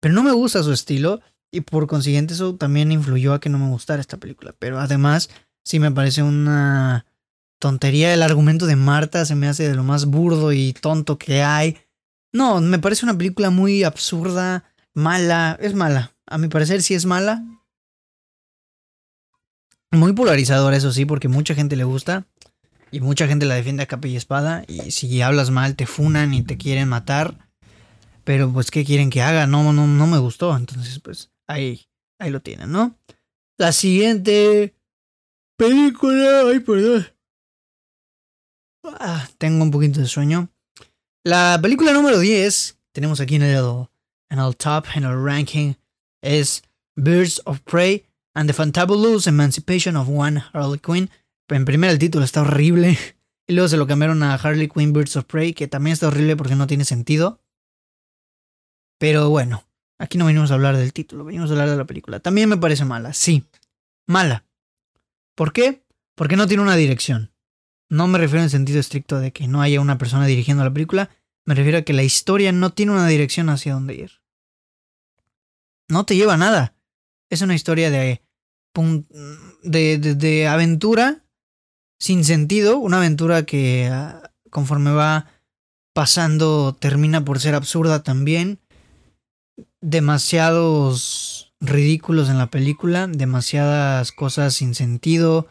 pero 0.00 0.14
no 0.14 0.22
me 0.22 0.32
gusta 0.32 0.62
su 0.62 0.72
estilo 0.72 1.20
y 1.50 1.62
por 1.62 1.86
consiguiente 1.86 2.34
eso 2.34 2.54
también 2.54 2.92
influyó 2.92 3.34
a 3.34 3.40
que 3.40 3.50
no 3.50 3.58
me 3.58 3.68
gustara 3.68 4.00
esta 4.00 4.16
película. 4.16 4.54
Pero 4.58 4.78
además, 4.78 5.30
sí 5.64 5.78
me 5.78 5.90
parece 5.90 6.22
una 6.22 7.06
tontería 7.58 8.14
el 8.14 8.22
argumento 8.22 8.66
de 8.66 8.76
Marta, 8.76 9.24
se 9.26 9.34
me 9.34 9.48
hace 9.48 9.68
de 9.68 9.74
lo 9.74 9.84
más 9.84 10.06
burdo 10.06 10.52
y 10.52 10.72
tonto 10.72 11.18
que 11.18 11.42
hay. 11.42 11.76
No, 12.32 12.60
me 12.60 12.78
parece 12.78 13.04
una 13.04 13.18
película 13.18 13.50
muy 13.50 13.82
absurda, 13.82 14.64
mala, 14.94 15.58
es 15.60 15.74
mala. 15.74 16.12
A 16.26 16.38
mi 16.38 16.48
parecer 16.48 16.82
sí 16.82 16.94
es 16.94 17.04
mala. 17.04 17.44
Muy 19.92 20.12
polarizadora, 20.12 20.76
eso 20.76 20.92
sí, 20.92 21.04
porque 21.04 21.28
mucha 21.28 21.54
gente 21.54 21.74
le 21.74 21.84
gusta 21.84 22.26
y 22.92 23.00
mucha 23.00 23.26
gente 23.26 23.46
la 23.46 23.56
defiende 23.56 23.82
a 23.82 23.86
capa 23.86 24.06
y 24.06 24.16
espada. 24.16 24.64
Y 24.68 24.92
si 24.92 25.20
hablas 25.20 25.50
mal, 25.50 25.74
te 25.74 25.86
funan 25.86 26.32
y 26.32 26.42
te 26.42 26.56
quieren 26.56 26.88
matar. 26.88 27.48
Pero 28.24 28.52
pues, 28.52 28.70
¿qué 28.70 28.84
quieren 28.84 29.10
que 29.10 29.22
haga? 29.22 29.46
No, 29.46 29.72
no, 29.72 29.86
no 29.86 30.06
me 30.06 30.18
gustó. 30.18 30.56
Entonces, 30.56 31.00
pues, 31.00 31.30
ahí, 31.48 31.88
ahí 32.18 32.30
lo 32.30 32.40
tienen, 32.40 32.70
¿no? 32.70 32.96
La 33.58 33.72
siguiente 33.72 34.74
película. 35.56 36.42
Ay, 36.46 36.60
perdón. 36.60 37.06
Ah, 38.84 39.28
tengo 39.38 39.62
un 39.62 39.70
poquito 39.70 40.00
de 40.00 40.06
sueño. 40.06 40.48
La 41.24 41.58
película 41.60 41.92
número 41.92 42.18
10, 42.18 42.78
tenemos 42.92 43.20
aquí 43.20 43.34
en 43.34 43.42
el, 43.42 43.86
en 44.30 44.38
el 44.38 44.56
top, 44.56 44.86
en 44.94 45.04
el 45.04 45.22
ranking, 45.22 45.74
es 46.22 46.62
Birds 46.96 47.42
of 47.44 47.60
Prey 47.60 48.06
and 48.34 48.48
the 48.48 48.54
Fantabulous 48.54 49.26
Emancipation 49.26 49.96
of 49.96 50.08
One 50.08 50.42
Harley 50.52 50.78
Quinn. 50.78 51.10
En 51.48 51.64
primer 51.64 51.90
el 51.90 51.98
título 51.98 52.24
está 52.24 52.42
horrible. 52.42 52.98
Y 53.46 53.52
luego 53.52 53.66
se 53.66 53.76
lo 53.76 53.88
cambiaron 53.88 54.22
a 54.22 54.34
Harley 54.34 54.68
Quinn 54.68 54.92
Birds 54.92 55.16
of 55.16 55.24
Prey, 55.24 55.54
que 55.54 55.66
también 55.66 55.94
está 55.94 56.06
horrible 56.06 56.36
porque 56.36 56.54
no 56.54 56.68
tiene 56.68 56.84
sentido. 56.84 57.40
Pero 58.96 59.28
bueno, 59.28 59.64
aquí 59.98 60.18
no 60.18 60.26
venimos 60.26 60.52
a 60.52 60.54
hablar 60.54 60.76
del 60.76 60.92
título, 60.92 61.24
venimos 61.24 61.50
a 61.50 61.54
hablar 61.54 61.68
de 61.68 61.76
la 61.76 61.84
película. 61.84 62.20
También 62.20 62.48
me 62.48 62.58
parece 62.58 62.84
mala, 62.84 63.12
sí. 63.12 63.44
Mala. 64.06 64.44
¿Por 65.34 65.52
qué? 65.52 65.82
Porque 66.14 66.36
no 66.36 66.46
tiene 66.46 66.62
una 66.62 66.76
dirección. 66.76 67.32
No 67.88 68.06
me 68.06 68.18
refiero 68.18 68.44
en 68.44 68.50
sentido 68.50 68.78
estricto 68.78 69.18
de 69.18 69.32
que 69.32 69.48
no 69.48 69.62
haya 69.62 69.80
una 69.80 69.98
persona 69.98 70.26
dirigiendo 70.26 70.62
la 70.62 70.72
película, 70.72 71.10
me 71.44 71.56
refiero 71.56 71.78
a 71.78 71.82
que 71.82 71.92
la 71.92 72.04
historia 72.04 72.52
no 72.52 72.72
tiene 72.72 72.92
una 72.92 73.08
dirección 73.08 73.48
hacia 73.48 73.74
dónde 73.74 73.94
ir. 73.96 74.12
No 75.88 76.06
te 76.06 76.14
lleva 76.14 76.36
nada. 76.36 76.74
Es 77.30 77.42
una 77.42 77.54
historia 77.54 77.90
de, 77.90 78.20
de, 79.62 80.48
aventura 80.48 81.24
sin 81.98 82.24
sentido, 82.24 82.78
una 82.78 82.98
aventura 82.98 83.44
que 83.44 83.88
ah, 83.90 84.32
conforme 84.50 84.90
va 84.90 85.26
pasando 85.94 86.74
termina 86.74 87.24
por 87.24 87.40
ser 87.40 87.54
absurda 87.54 88.02
también. 88.02 88.58
Demasiados 89.80 91.52
ridículos 91.60 92.28
en 92.28 92.38
la 92.38 92.48
película, 92.48 93.06
demasiadas 93.06 94.12
cosas 94.12 94.54
sin 94.54 94.74
sentido, 94.74 95.46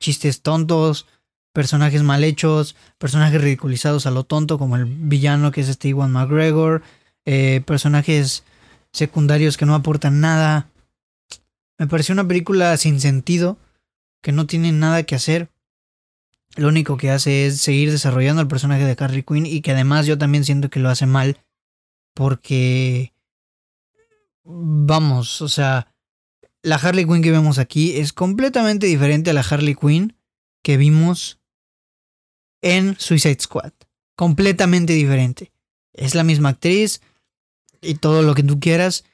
chistes 0.00 0.42
tontos, 0.42 1.06
personajes 1.52 2.02
mal 2.02 2.22
hechos, 2.22 2.76
personajes 2.98 3.40
ridiculizados 3.40 4.06
a 4.06 4.10
lo 4.10 4.24
tonto, 4.24 4.58
como 4.58 4.76
el 4.76 4.84
villano 4.84 5.50
que 5.50 5.62
es 5.62 5.68
este 5.68 5.88
Iwan 5.88 6.12
McGregor, 6.12 6.82
eh, 7.24 7.62
personajes 7.66 8.44
secundarios 8.92 9.56
que 9.56 9.66
no 9.66 9.74
aportan 9.74 10.20
nada. 10.20 10.68
Me 11.78 11.86
pareció 11.86 12.12
una 12.12 12.26
película 12.26 12.76
sin 12.76 13.00
sentido, 13.00 13.58
que 14.22 14.32
no 14.32 14.46
tiene 14.46 14.72
nada 14.72 15.02
que 15.02 15.14
hacer. 15.14 15.50
Lo 16.56 16.68
único 16.68 16.96
que 16.96 17.10
hace 17.10 17.46
es 17.46 17.60
seguir 17.60 17.90
desarrollando 17.90 18.40
el 18.40 18.48
personaje 18.48 18.84
de 18.84 18.96
Harley 18.98 19.22
Quinn 19.22 19.46
y 19.46 19.60
que 19.60 19.72
además 19.72 20.06
yo 20.06 20.16
también 20.16 20.44
siento 20.44 20.70
que 20.70 20.80
lo 20.80 20.88
hace 20.88 21.06
mal 21.06 21.38
porque 22.14 23.12
vamos, 24.42 25.42
o 25.42 25.48
sea, 25.48 25.92
la 26.62 26.76
Harley 26.76 27.04
Quinn 27.04 27.22
que 27.22 27.30
vemos 27.30 27.58
aquí 27.58 27.98
es 27.98 28.12
completamente 28.12 28.86
diferente 28.86 29.30
a 29.30 29.34
la 29.34 29.42
Harley 29.42 29.74
Quinn 29.74 30.16
que 30.62 30.76
vimos 30.76 31.38
en 32.62 32.96
Suicide 32.98 33.38
Squad. 33.40 33.72
Completamente 34.16 34.94
diferente. 34.94 35.52
Es 35.92 36.14
la 36.14 36.24
misma 36.24 36.50
actriz 36.50 37.02
y 37.82 37.96
todo 37.96 38.22
lo 38.22 38.34
que 38.34 38.42
tú 38.42 38.58
quieras, 38.58 39.04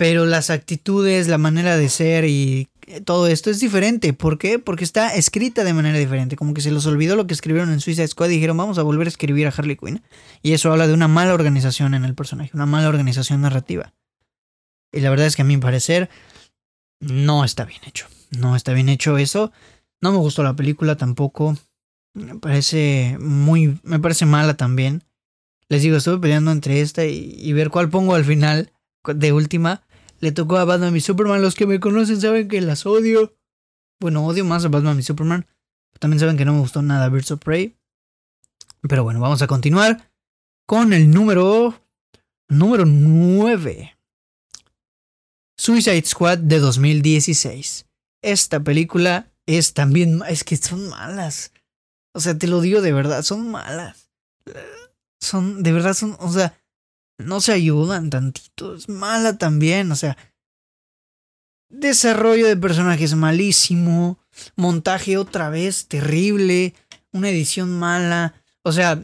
pero 0.00 0.24
las 0.24 0.48
actitudes, 0.48 1.28
la 1.28 1.36
manera 1.36 1.76
de 1.76 1.90
ser 1.90 2.24
y 2.24 2.70
todo 3.04 3.26
esto 3.26 3.50
es 3.50 3.60
diferente. 3.60 4.14
¿Por 4.14 4.38
qué? 4.38 4.58
Porque 4.58 4.82
está 4.82 5.14
escrita 5.14 5.62
de 5.62 5.74
manera 5.74 5.98
diferente. 5.98 6.36
Como 6.36 6.54
que 6.54 6.62
se 6.62 6.70
les 6.70 6.86
olvidó 6.86 7.16
lo 7.16 7.26
que 7.26 7.34
escribieron 7.34 7.70
en 7.70 7.80
Suicide 7.80 8.08
Squad 8.08 8.30
y 8.30 8.36
dijeron 8.36 8.56
vamos 8.56 8.78
a 8.78 8.82
volver 8.82 9.08
a 9.08 9.10
escribir 9.10 9.46
a 9.46 9.50
Harley 9.50 9.76
Quinn. 9.76 10.02
Y 10.40 10.54
eso 10.54 10.72
habla 10.72 10.86
de 10.86 10.94
una 10.94 11.06
mala 11.06 11.34
organización 11.34 11.92
en 11.92 12.06
el 12.06 12.14
personaje, 12.14 12.50
una 12.54 12.64
mala 12.64 12.88
organización 12.88 13.42
narrativa. 13.42 13.92
Y 14.90 15.00
la 15.00 15.10
verdad 15.10 15.26
es 15.26 15.36
que 15.36 15.42
a 15.42 15.44
mi 15.44 15.58
parecer 15.58 16.08
no 17.00 17.44
está 17.44 17.66
bien 17.66 17.82
hecho. 17.86 18.06
No 18.30 18.56
está 18.56 18.72
bien 18.72 18.88
hecho 18.88 19.18
eso. 19.18 19.52
No 20.00 20.12
me 20.12 20.18
gustó 20.18 20.42
la 20.42 20.56
película 20.56 20.96
tampoco. 20.96 21.58
Me 22.14 22.36
parece 22.36 23.18
muy. 23.20 23.78
Me 23.82 23.98
parece 23.98 24.24
mala 24.24 24.54
también. 24.54 25.04
Les 25.68 25.82
digo, 25.82 25.98
estuve 25.98 26.20
peleando 26.20 26.52
entre 26.52 26.80
esta 26.80 27.04
y, 27.04 27.52
ver 27.52 27.68
cuál 27.68 27.90
pongo 27.90 28.14
al 28.14 28.24
final. 28.24 28.72
De 29.04 29.34
última. 29.34 29.82
Le 30.20 30.32
tocó 30.32 30.58
a 30.58 30.64
Batman 30.64 30.96
y 30.96 31.00
Superman. 31.00 31.42
Los 31.42 31.54
que 31.54 31.66
me 31.66 31.80
conocen 31.80 32.20
saben 32.20 32.48
que 32.48 32.60
las 32.60 32.86
odio. 32.86 33.36
Bueno, 33.98 34.24
odio 34.24 34.44
más 34.44 34.64
a 34.64 34.68
Batman 34.68 34.98
y 34.98 35.02
Superman. 35.02 35.46
También 35.98 36.20
saben 36.20 36.36
que 36.36 36.44
no 36.44 36.52
me 36.52 36.60
gustó 36.60 36.82
nada 36.82 37.08
Birds 37.08 37.30
of 37.30 37.40
Prey. 37.40 37.76
Pero 38.88 39.04
bueno, 39.04 39.20
vamos 39.20 39.42
a 39.42 39.46
continuar 39.46 40.10
con 40.66 40.92
el 40.92 41.10
número. 41.10 41.82
Número 42.48 42.84
9. 42.84 43.96
Suicide 45.56 46.04
Squad 46.04 46.38
de 46.38 46.58
2016. 46.58 47.86
Esta 48.22 48.60
película 48.60 49.32
es 49.46 49.74
también. 49.74 50.22
Es 50.28 50.44
que 50.44 50.56
son 50.56 50.88
malas. 50.88 51.52
O 52.12 52.20
sea, 52.20 52.36
te 52.36 52.46
lo 52.46 52.60
digo 52.60 52.80
de 52.80 52.92
verdad, 52.92 53.22
son 53.22 53.50
malas. 53.50 54.10
Son, 55.20 55.62
de 55.62 55.72
verdad 55.72 55.94
son, 55.94 56.16
o 56.18 56.32
sea, 56.32 56.58
no 57.20 57.40
se 57.40 57.52
ayudan 57.52 58.10
tantito. 58.10 58.74
Es 58.74 58.88
mala 58.88 59.38
también, 59.38 59.90
o 59.92 59.96
sea. 59.96 60.16
Desarrollo 61.68 62.46
de 62.46 62.56
personajes 62.56 63.14
malísimo. 63.14 64.18
Montaje 64.56 65.16
otra 65.16 65.50
vez 65.50 65.86
terrible. 65.86 66.74
Una 67.12 67.30
edición 67.30 67.78
mala. 67.78 68.34
O 68.62 68.72
sea, 68.72 69.00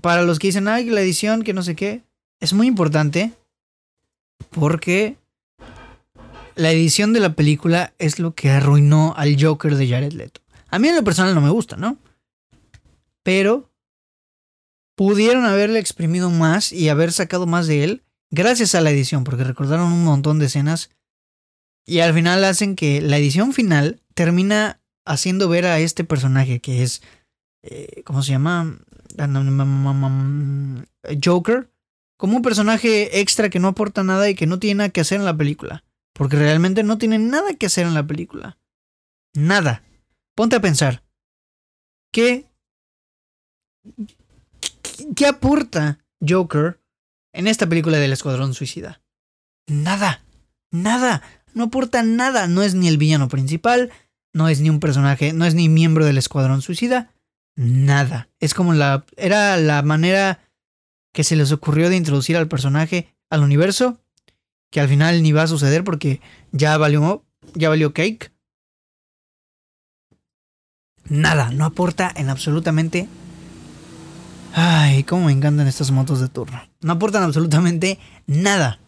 para 0.00 0.22
los 0.22 0.38
que 0.38 0.48
dicen, 0.48 0.68
ay, 0.68 0.90
la 0.90 1.00
edición, 1.00 1.42
que 1.42 1.54
no 1.54 1.62
sé 1.62 1.74
qué. 1.74 2.02
Es 2.40 2.52
muy 2.52 2.66
importante. 2.66 3.32
Porque 4.50 5.16
la 6.54 6.70
edición 6.70 7.12
de 7.12 7.20
la 7.20 7.34
película 7.34 7.92
es 7.98 8.18
lo 8.18 8.34
que 8.34 8.50
arruinó 8.50 9.14
al 9.16 9.36
Joker 9.42 9.74
de 9.74 9.88
Jared 9.88 10.12
Leto. 10.12 10.40
A 10.70 10.78
mí 10.78 10.88
en 10.88 10.96
lo 10.96 11.04
personal 11.04 11.34
no 11.34 11.40
me 11.40 11.50
gusta, 11.50 11.76
¿no? 11.76 11.98
pero 13.24 13.70
pudieron 14.94 15.44
haberle 15.44 15.78
exprimido 15.78 16.30
más 16.30 16.72
y 16.72 16.88
haber 16.88 17.12
sacado 17.12 17.46
más 17.46 17.66
de 17.66 17.84
él 17.84 18.04
gracias 18.30 18.74
a 18.74 18.80
la 18.80 18.90
edición, 18.90 19.24
porque 19.24 19.44
recordaron 19.44 19.92
un 19.92 20.04
montón 20.04 20.38
de 20.38 20.46
escenas 20.46 20.90
y 21.86 22.00
al 22.00 22.14
final 22.14 22.44
hacen 22.44 22.76
que 22.76 23.00
la 23.00 23.18
edición 23.18 23.52
final 23.52 24.00
termina 24.14 24.80
haciendo 25.04 25.48
ver 25.48 25.66
a 25.66 25.78
este 25.78 26.04
personaje 26.04 26.60
que 26.60 26.82
es, 26.82 27.02
eh, 27.62 28.02
¿cómo 28.04 28.22
se 28.22 28.32
llama? 28.32 28.78
Joker, 31.22 31.70
como 32.16 32.36
un 32.36 32.42
personaje 32.42 33.20
extra 33.20 33.50
que 33.50 33.60
no 33.60 33.68
aporta 33.68 34.02
nada 34.02 34.28
y 34.28 34.34
que 34.34 34.46
no 34.46 34.58
tiene 34.58 34.78
nada 34.78 34.88
que 34.90 35.00
hacer 35.02 35.18
en 35.18 35.26
la 35.26 35.36
película, 35.36 35.84
porque 36.12 36.36
realmente 36.36 36.82
no 36.82 36.98
tiene 36.98 37.18
nada 37.18 37.54
que 37.54 37.66
hacer 37.66 37.86
en 37.86 37.94
la 37.94 38.06
película. 38.06 38.58
Nada. 39.34 39.82
Ponte 40.34 40.56
a 40.56 40.60
pensar. 40.60 41.04
¿Qué 42.12 42.46
¿Qué 45.16 45.26
aporta 45.26 45.98
Joker 46.26 46.80
en 47.32 47.46
esta 47.46 47.68
película 47.68 47.98
del 47.98 48.12
Escuadrón 48.12 48.54
Suicida? 48.54 49.02
Nada, 49.66 50.24
nada, 50.70 51.22
no 51.52 51.64
aporta 51.64 52.02
nada, 52.02 52.46
no 52.46 52.62
es 52.62 52.74
ni 52.74 52.88
el 52.88 52.98
villano 52.98 53.28
principal, 53.28 53.92
no 54.32 54.48
es 54.48 54.60
ni 54.60 54.70
un 54.70 54.80
personaje, 54.80 55.32
no 55.32 55.44
es 55.44 55.54
ni 55.54 55.68
miembro 55.68 56.04
del 56.04 56.18
Escuadrón 56.18 56.62
Suicida, 56.62 57.12
nada. 57.56 58.28
Es 58.40 58.54
como 58.54 58.72
la, 58.72 59.04
era 59.16 59.56
la 59.56 59.82
manera 59.82 60.40
que 61.12 61.24
se 61.24 61.36
les 61.36 61.52
ocurrió 61.52 61.88
de 61.88 61.96
introducir 61.96 62.36
al 62.36 62.48
personaje 62.48 63.14
al 63.30 63.42
universo, 63.42 64.00
que 64.70 64.80
al 64.80 64.88
final 64.88 65.22
ni 65.22 65.32
va 65.32 65.42
a 65.42 65.48
suceder 65.48 65.84
porque 65.84 66.20
ya 66.52 66.76
valió, 66.76 67.24
ya 67.54 67.68
valió 67.68 67.92
cake. 67.92 68.32
Nada, 71.08 71.50
no 71.50 71.66
aporta 71.66 72.12
en 72.16 72.30
absolutamente 72.30 73.08
Ay, 74.56 75.02
cómo 75.02 75.26
me 75.26 75.32
encantan 75.32 75.66
estas 75.66 75.90
motos 75.90 76.20
de 76.20 76.28
turno. 76.28 76.62
No 76.80 76.92
aportan 76.92 77.24
absolutamente 77.24 77.98
nada. 78.28 78.78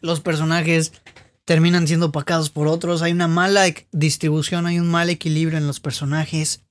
Los 0.00 0.20
personajes 0.20 0.92
terminan 1.44 1.88
siendo 1.88 2.06
opacados 2.06 2.48
por 2.48 2.68
otros. 2.68 3.02
Hay 3.02 3.10
una 3.10 3.26
mala 3.26 3.64
distribución, 3.90 4.66
hay 4.66 4.78
un 4.78 4.88
mal 4.88 5.10
equilibrio 5.10 5.58
en 5.58 5.66
los 5.66 5.80
personajes, 5.80 6.62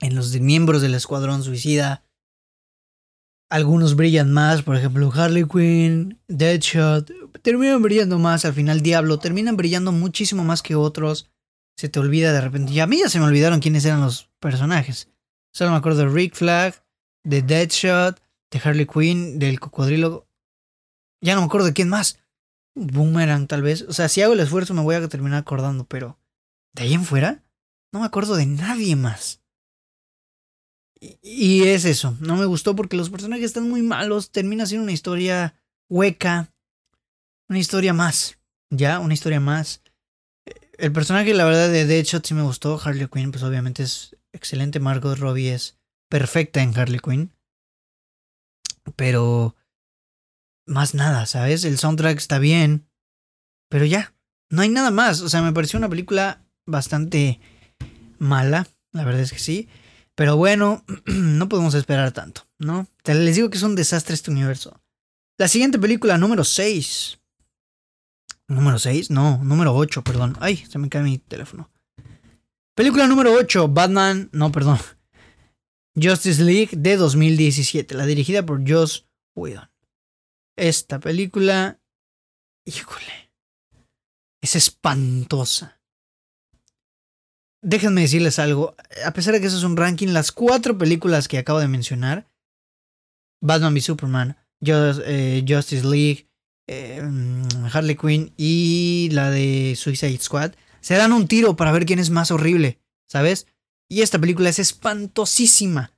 en 0.00 0.14
los 0.14 0.32
miembros 0.40 0.80
del 0.80 0.94
escuadrón 0.94 1.42
suicida. 1.42 2.04
Algunos 3.50 3.94
brillan 3.94 4.32
más, 4.32 4.62
por 4.62 4.74
ejemplo, 4.76 5.12
Harley 5.14 5.44
Quinn, 5.46 6.18
Deadshot, 6.26 7.12
terminan 7.42 7.82
brillando 7.82 8.18
más. 8.18 8.46
Al 8.46 8.54
final, 8.54 8.80
Diablo, 8.80 9.18
terminan 9.18 9.58
brillando 9.58 9.92
muchísimo 9.92 10.42
más 10.42 10.62
que 10.62 10.74
otros. 10.74 11.30
Se 11.76 11.90
te 11.90 12.00
olvida 12.00 12.32
de 12.32 12.40
repente. 12.40 12.72
Y 12.72 12.80
a 12.80 12.86
mí 12.86 12.98
ya 12.98 13.10
se 13.10 13.18
me 13.18 13.26
olvidaron 13.26 13.60
quiénes 13.60 13.84
eran 13.84 14.00
los 14.00 14.30
personajes. 14.40 15.10
Solo 15.58 15.72
me 15.72 15.78
acuerdo 15.78 16.02
de 16.02 16.08
Rick 16.08 16.36
Flag, 16.36 16.84
de 17.24 17.42
Deadshot, 17.42 18.22
de 18.52 18.60
Harley 18.62 18.86
Quinn, 18.86 19.40
del 19.40 19.58
cocodrilo. 19.58 20.28
Ya 21.20 21.34
no 21.34 21.40
me 21.40 21.46
acuerdo 21.46 21.66
de 21.66 21.72
quién 21.72 21.88
más. 21.88 22.20
Boomerang, 22.76 23.48
tal 23.48 23.62
vez. 23.62 23.82
O 23.82 23.92
sea, 23.92 24.08
si 24.08 24.22
hago 24.22 24.34
el 24.34 24.38
esfuerzo 24.38 24.72
me 24.72 24.82
voy 24.82 24.94
a 24.94 25.08
terminar 25.08 25.40
acordando, 25.40 25.82
pero 25.82 26.16
de 26.74 26.84
ahí 26.84 26.94
en 26.94 27.04
fuera, 27.04 27.42
no 27.92 27.98
me 27.98 28.06
acuerdo 28.06 28.36
de 28.36 28.46
nadie 28.46 28.94
más. 28.94 29.42
Y, 31.00 31.18
y 31.22 31.66
es 31.66 31.84
eso. 31.84 32.16
No 32.20 32.36
me 32.36 32.44
gustó 32.44 32.76
porque 32.76 32.96
los 32.96 33.10
personajes 33.10 33.46
están 33.46 33.68
muy 33.68 33.82
malos. 33.82 34.30
Termina 34.30 34.64
siendo 34.64 34.84
una 34.84 34.92
historia 34.92 35.60
hueca. 35.90 36.52
Una 37.48 37.58
historia 37.58 37.92
más. 37.92 38.38
Ya, 38.70 39.00
una 39.00 39.14
historia 39.14 39.40
más. 39.40 39.82
El 40.74 40.92
personaje, 40.92 41.34
la 41.34 41.44
verdad, 41.44 41.68
de 41.68 41.84
Deadshot 41.84 42.24
sí 42.24 42.34
me 42.34 42.42
gustó. 42.42 42.80
Harley 42.80 43.08
Quinn, 43.08 43.32
pues 43.32 43.42
obviamente 43.42 43.82
es 43.82 44.14
excelente. 44.38 44.80
Margot 44.80 45.18
Robbie 45.18 45.52
es 45.52 45.78
perfecta 46.08 46.62
en 46.62 46.76
Harley 46.76 47.00
Quinn. 47.00 47.32
Pero 48.96 49.54
más 50.66 50.94
nada, 50.94 51.26
¿sabes? 51.26 51.64
El 51.64 51.78
soundtrack 51.78 52.16
está 52.16 52.38
bien. 52.38 52.88
Pero 53.68 53.84
ya, 53.84 54.14
no 54.50 54.62
hay 54.62 54.68
nada 54.68 54.90
más. 54.90 55.20
O 55.20 55.28
sea, 55.28 55.42
me 55.42 55.52
pareció 55.52 55.78
una 55.78 55.88
película 55.88 56.42
bastante 56.66 57.40
mala. 58.18 58.66
La 58.92 59.04
verdad 59.04 59.22
es 59.22 59.32
que 59.32 59.38
sí. 59.38 59.68
Pero 60.14 60.36
bueno, 60.36 60.84
no 61.06 61.48
podemos 61.48 61.74
esperar 61.74 62.12
tanto, 62.12 62.46
¿no? 62.58 62.86
Te 63.02 63.14
les 63.14 63.36
digo 63.36 63.50
que 63.50 63.58
es 63.58 63.62
un 63.62 63.76
desastre 63.76 64.14
este 64.14 64.30
universo. 64.30 64.80
La 65.36 65.48
siguiente 65.48 65.78
película, 65.78 66.18
número 66.18 66.42
6. 66.44 67.20
Número 68.48 68.78
6, 68.78 69.10
no, 69.10 69.38
número 69.44 69.74
8, 69.74 70.02
perdón. 70.02 70.36
Ay, 70.40 70.56
se 70.56 70.78
me 70.78 70.88
cae 70.88 71.02
mi 71.02 71.18
teléfono. 71.18 71.70
Película 72.78 73.08
número 73.08 73.32
8, 73.32 73.66
Batman, 73.66 74.30
no, 74.30 74.52
perdón. 74.52 74.78
Justice 76.00 76.40
League 76.40 76.76
de 76.76 76.96
2017, 76.96 77.96
la 77.96 78.06
dirigida 78.06 78.46
por 78.46 78.62
Joss 78.64 79.08
Whedon. 79.34 79.68
Esta 80.56 81.00
película, 81.00 81.80
híjole, 82.64 83.32
es 84.40 84.54
espantosa. 84.54 85.80
Déjenme 87.64 88.02
decirles 88.02 88.38
algo, 88.38 88.76
a 89.04 89.12
pesar 89.12 89.34
de 89.34 89.40
que 89.40 89.48
eso 89.48 89.58
es 89.58 89.64
un 89.64 89.76
ranking, 89.76 90.12
las 90.12 90.30
cuatro 90.30 90.78
películas 90.78 91.26
que 91.26 91.38
acabo 91.38 91.58
de 91.58 91.66
mencionar, 91.66 92.30
Batman 93.42 93.74
v 93.74 93.80
Superman, 93.80 94.36
eh, 94.64 95.44
Justice 95.48 95.84
League, 95.84 96.28
eh, 96.68 97.02
Harley 97.72 97.96
Quinn 97.96 98.32
y 98.36 99.08
la 99.10 99.32
de 99.32 99.74
Suicide 99.76 100.18
Squad, 100.18 100.52
se 100.80 100.94
dan 100.94 101.12
un 101.12 101.28
tiro 101.28 101.56
para 101.56 101.72
ver 101.72 101.86
quién 101.86 101.98
es 101.98 102.10
más 102.10 102.30
horrible, 102.30 102.78
¿sabes? 103.06 103.46
Y 103.88 104.02
esta 104.02 104.18
película 104.18 104.48
es 104.48 104.58
espantosísima. 104.58 105.92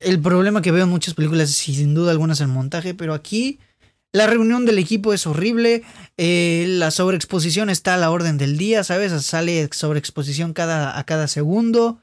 El 0.00 0.20
problema 0.20 0.62
que 0.62 0.72
veo 0.72 0.84
en 0.84 0.90
muchas 0.90 1.14
películas 1.14 1.50
sin 1.50 1.94
duda 1.94 2.10
alguna 2.10 2.32
es 2.32 2.40
el 2.40 2.48
montaje, 2.48 2.94
pero 2.94 3.14
aquí 3.14 3.58
la 4.12 4.26
reunión 4.26 4.66
del 4.66 4.78
equipo 4.78 5.12
es 5.12 5.26
horrible, 5.26 5.84
eh, 6.16 6.64
la 6.68 6.90
sobreexposición 6.90 7.70
está 7.70 7.94
a 7.94 7.98
la 7.98 8.10
orden 8.10 8.38
del 8.38 8.58
día, 8.58 8.82
¿sabes? 8.82 9.12
Sale 9.24 9.68
sobreexposición 9.72 10.52
cada, 10.52 10.98
a 10.98 11.04
cada 11.04 11.28
segundo. 11.28 12.02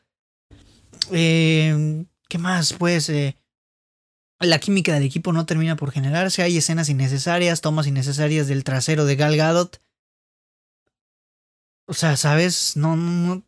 Eh, 1.12 2.06
¿Qué 2.30 2.38
más? 2.38 2.74
Pues 2.74 3.10
eh, 3.10 3.36
la 4.40 4.60
química 4.60 4.94
del 4.94 5.04
equipo 5.04 5.34
no 5.34 5.46
termina 5.46 5.76
por 5.76 5.92
generarse, 5.92 6.44
hay 6.44 6.58
escenas 6.58 6.90
innecesarias, 6.90 7.62
tomas 7.62 7.88
innecesarias 7.88 8.48
del 8.48 8.64
trasero 8.64 9.06
de 9.06 9.16
Gal 9.16 9.36
Gadot. 9.36 9.82
O 11.88 11.94
sea, 11.94 12.18
¿sabes? 12.18 12.76
No, 12.76 12.96
no, 12.96 13.44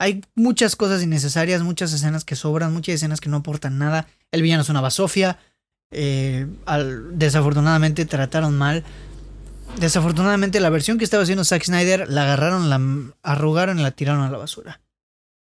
hay 0.00 0.22
muchas 0.34 0.76
cosas 0.76 1.02
innecesarias, 1.02 1.62
muchas 1.62 1.92
escenas 1.92 2.24
que 2.24 2.34
sobran, 2.34 2.72
muchas 2.72 2.94
escenas 2.96 3.20
que 3.20 3.28
no 3.28 3.38
aportan 3.38 3.78
nada. 3.78 4.08
El 4.32 4.40
villano 4.40 4.62
es 4.62 4.70
una 4.70 4.80
basofia. 4.80 5.38
Eh, 5.92 6.46
desafortunadamente 7.12 8.06
trataron 8.06 8.56
mal. 8.56 8.82
Desafortunadamente 9.78 10.58
la 10.58 10.70
versión 10.70 10.96
que 10.96 11.04
estaba 11.04 11.22
haciendo 11.22 11.44
Zack 11.44 11.64
Snyder 11.64 12.08
la 12.08 12.22
agarraron, 12.22 12.70
la 12.70 13.12
arrugaron 13.22 13.78
y 13.78 13.82
la 13.82 13.90
tiraron 13.90 14.22
a 14.22 14.30
la 14.30 14.38
basura. 14.38 14.80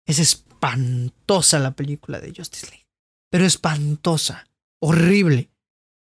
Es 0.06 0.18
espantosa 0.18 1.60
la 1.60 1.70
película 1.70 2.18
de 2.20 2.34
Justice 2.36 2.66
League. 2.66 2.88
Pero 3.30 3.44
espantosa. 3.44 4.48
Horrible. 4.80 5.50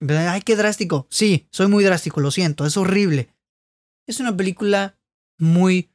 Ay, 0.08 0.40
qué 0.40 0.56
drástico. 0.56 1.06
Sí, 1.10 1.46
soy 1.50 1.68
muy 1.68 1.84
drástico, 1.84 2.20
lo 2.20 2.30
siento. 2.30 2.64
Es 2.64 2.78
horrible. 2.78 3.28
Es 4.06 4.18
una 4.18 4.34
película 4.34 4.96
muy 5.38 5.90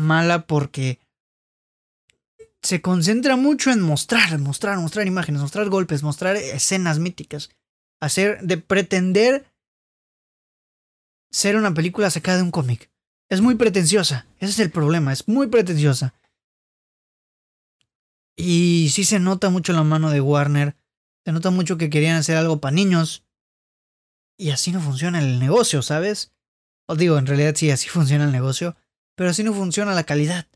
mala 0.00 0.46
porque 0.46 0.98
se 2.62 2.82
concentra 2.82 3.36
mucho 3.36 3.70
en 3.70 3.80
mostrar, 3.80 4.38
mostrar, 4.38 4.78
mostrar 4.78 5.06
imágenes, 5.06 5.40
mostrar 5.40 5.68
golpes, 5.68 6.02
mostrar 6.02 6.36
escenas 6.36 6.98
míticas. 6.98 7.50
Hacer, 8.00 8.40
de 8.42 8.58
pretender 8.58 9.46
ser 11.30 11.56
una 11.56 11.72
película 11.72 12.10
sacada 12.10 12.38
de 12.38 12.42
un 12.42 12.50
cómic. 12.50 12.90
Es 13.28 13.40
muy 13.40 13.54
pretenciosa. 13.54 14.26
Ese 14.38 14.52
es 14.52 14.58
el 14.58 14.70
problema, 14.70 15.12
es 15.12 15.28
muy 15.28 15.46
pretenciosa. 15.46 16.14
Y 18.36 18.88
sí 18.90 19.04
se 19.04 19.20
nota 19.20 19.50
mucho 19.50 19.72
la 19.72 19.84
mano 19.84 20.10
de 20.10 20.20
Warner. 20.20 20.76
Se 21.24 21.32
nota 21.32 21.50
mucho 21.50 21.78
que 21.78 21.90
querían 21.90 22.16
hacer 22.16 22.36
algo 22.36 22.60
para 22.60 22.74
niños. 22.74 23.24
Y 24.38 24.50
así 24.50 24.72
no 24.72 24.80
funciona 24.80 25.20
el 25.20 25.38
negocio, 25.38 25.82
¿sabes? 25.82 26.32
Os 26.86 26.98
digo, 26.98 27.18
en 27.18 27.26
realidad 27.26 27.54
sí, 27.54 27.70
así 27.70 27.88
funciona 27.90 28.24
el 28.24 28.32
negocio. 28.32 28.76
Pero 29.20 29.32
así 29.32 29.44
no 29.44 29.52
funciona 29.52 29.92
la 29.92 30.04
calidad. 30.04 30.46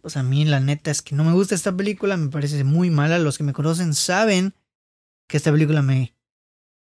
Pues 0.00 0.16
a 0.16 0.22
mí 0.22 0.46
la 0.46 0.58
neta 0.58 0.90
es 0.90 1.02
que 1.02 1.14
no 1.14 1.22
me 1.22 1.34
gusta 1.34 1.54
esta 1.54 1.76
película, 1.76 2.16
me 2.16 2.30
parece 2.30 2.64
muy 2.64 2.88
mala. 2.88 3.18
Los 3.18 3.36
que 3.36 3.44
me 3.44 3.52
conocen 3.52 3.92
saben 3.92 4.54
que 5.28 5.36
esta 5.36 5.52
película 5.52 5.82
me, 5.82 6.14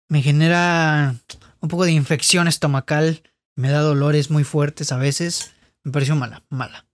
me 0.07 0.21
genera 0.21 1.17
un 1.59 1.67
poco 1.67 1.83
de 1.83 1.91
infección 1.91 2.47
estomacal, 2.47 3.21
me 3.57 3.69
da 3.69 3.81
dolores 3.81 4.31
muy 4.31 4.45
fuertes 4.45 4.93
a 4.93 4.97
veces. 4.97 5.51
Me 5.83 5.91
pareció 5.91 6.15
mala, 6.15 6.45
mala. 6.47 6.87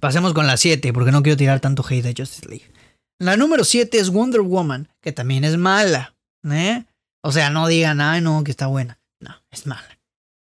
Pasemos 0.00 0.32
con 0.32 0.46
la 0.46 0.56
7, 0.56 0.92
porque 0.92 1.10
no 1.10 1.24
quiero 1.24 1.36
tirar 1.36 1.58
tanto 1.58 1.84
hate 1.84 2.04
de 2.04 2.14
Justice 2.16 2.48
League. 2.48 2.70
La 3.18 3.36
número 3.36 3.64
7 3.64 3.98
es 3.98 4.10
Wonder 4.10 4.42
Woman, 4.42 4.90
que 5.00 5.10
también 5.10 5.42
es 5.42 5.56
mala. 5.56 6.14
¿eh? 6.48 6.84
O 7.20 7.32
sea, 7.32 7.50
no 7.50 7.66
digan, 7.66 8.00
ay, 8.00 8.20
no, 8.20 8.44
que 8.44 8.52
está 8.52 8.68
buena. 8.68 9.00
No, 9.18 9.34
es 9.50 9.66
mala. 9.66 9.98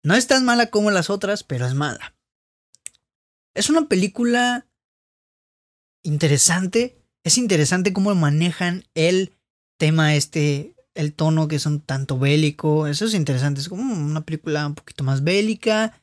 No 0.03 0.15
es 0.15 0.27
tan 0.27 0.45
mala 0.45 0.67
como 0.67 0.91
las 0.91 1.09
otras, 1.09 1.43
pero 1.43 1.65
es 1.65 1.73
mala. 1.73 2.15
Es 3.53 3.69
una 3.69 3.87
película 3.87 4.67
interesante. 6.03 7.01
Es 7.23 7.37
interesante 7.37 7.93
cómo 7.93 8.15
manejan 8.15 8.85
el 8.93 9.35
tema 9.77 10.15
este, 10.15 10.75
el 10.93 11.13
tono 11.13 11.47
que 11.47 11.57
es 11.57 11.65
un 11.65 11.81
tanto 11.81 12.17
bélico. 12.17 12.87
Eso 12.87 13.05
es 13.05 13.13
interesante. 13.13 13.61
Es 13.61 13.69
como 13.69 13.93
una 13.93 14.21
película 14.21 14.65
un 14.67 14.75
poquito 14.75 15.03
más 15.03 15.23
bélica, 15.23 16.01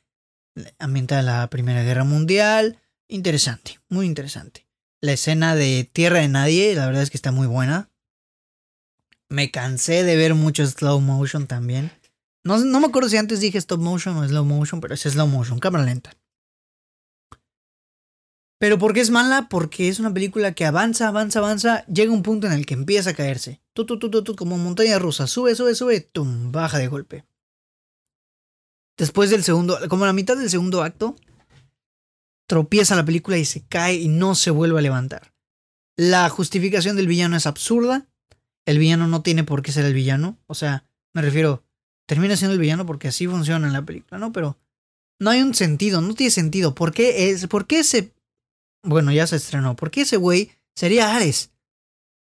ambientada 0.79 1.21
en 1.21 1.25
la 1.27 1.49
Primera 1.49 1.83
Guerra 1.83 2.03
Mundial. 2.03 2.79
Interesante, 3.07 3.79
muy 3.89 4.05
interesante. 4.05 4.67
La 5.01 5.13
escena 5.13 5.55
de 5.55 5.89
Tierra 5.91 6.19
de 6.19 6.27
Nadie, 6.27 6.75
la 6.75 6.85
verdad 6.87 7.03
es 7.03 7.09
que 7.09 7.17
está 7.17 7.31
muy 7.31 7.47
buena. 7.47 7.89
Me 9.29 9.51
cansé 9.51 10.03
de 10.03 10.15
ver 10.15 10.35
mucho 10.35 10.65
slow 10.65 10.99
motion 10.99 11.47
también. 11.47 11.91
No, 12.47 12.57
no 12.57 12.79
me 12.79 12.87
acuerdo 12.87 13.09
si 13.09 13.17
antes 13.17 13.41
dije 13.41 13.57
stop 13.57 13.81
motion 13.81 14.15
o 14.15 14.25
slow 14.25 14.45
motion, 14.45 14.79
pero 14.79 14.93
es 14.93 15.01
slow 15.01 15.27
motion, 15.27 15.59
cámara 15.59 15.83
lenta. 15.83 16.17
Pero 18.57 18.79
¿por 18.79 18.93
qué 18.93 19.01
es 19.01 19.11
mala? 19.11 19.49
Porque 19.49 19.89
es 19.89 19.99
una 19.99 20.13
película 20.13 20.53
que 20.53 20.65
avanza, 20.65 21.09
avanza, 21.09 21.39
avanza, 21.39 21.85
llega 21.87 22.13
un 22.13 22.23
punto 22.23 22.47
en 22.47 22.53
el 22.53 22.65
que 22.65 22.73
empieza 22.73 23.09
a 23.09 23.13
caerse. 23.13 23.61
Tú, 23.73 23.85
tú, 23.85 23.99
tú, 23.99 24.35
como 24.35 24.57
montaña 24.57 24.97
rusa, 24.97 25.27
sube, 25.27 25.55
sube, 25.55 25.75
sube, 25.75 25.99
tum, 25.99 26.53
baja 26.53 26.79
de 26.79 26.87
golpe. 26.87 27.25
Después 28.97 29.29
del 29.29 29.43
segundo, 29.43 29.77
como 29.89 30.05
a 30.05 30.07
la 30.07 30.13
mitad 30.13 30.37
del 30.37 30.49
segundo 30.49 30.81
acto, 30.81 31.17
tropieza 32.47 32.95
la 32.95 33.05
película 33.05 33.37
y 33.37 33.43
se 33.43 33.67
cae 33.67 33.95
y 33.95 34.07
no 34.07 34.35
se 34.35 34.51
vuelve 34.51 34.79
a 34.79 34.81
levantar. 34.81 35.33
La 35.97 36.29
justificación 36.29 36.95
del 36.95 37.07
villano 37.07 37.35
es 37.35 37.45
absurda. 37.45 38.07
El 38.65 38.79
villano 38.79 39.07
no 39.07 39.21
tiene 39.21 39.43
por 39.43 39.61
qué 39.61 39.73
ser 39.73 39.85
el 39.85 39.93
villano. 39.93 40.39
O 40.47 40.55
sea, 40.55 40.89
me 41.13 41.21
refiero, 41.21 41.66
termina 42.07 42.35
siendo 42.35 42.53
el 42.53 42.59
villano 42.59 42.85
porque 42.85 43.09
así 43.09 43.27
funciona 43.27 43.67
en 43.67 43.73
la 43.73 43.85
película, 43.85 44.17
¿no? 44.17 44.31
Pero 44.31 44.57
no 45.19 45.29
hay 45.29 45.41
un 45.41 45.53
sentido, 45.53 46.01
no 46.01 46.15
tiene 46.15 46.31
sentido. 46.31 46.73
¿Por 46.73 46.91
qué, 46.93 47.29
es, 47.29 47.47
por 47.47 47.67
qué 47.67 47.79
ese... 47.79 48.11
Bueno, 48.83 49.11
ya 49.11 49.27
se 49.27 49.35
estrenó. 49.35 49.75
¿Por 49.75 49.91
qué 49.91 50.01
ese 50.01 50.17
güey 50.17 50.51
sería 50.75 51.15
Ares? 51.15 51.51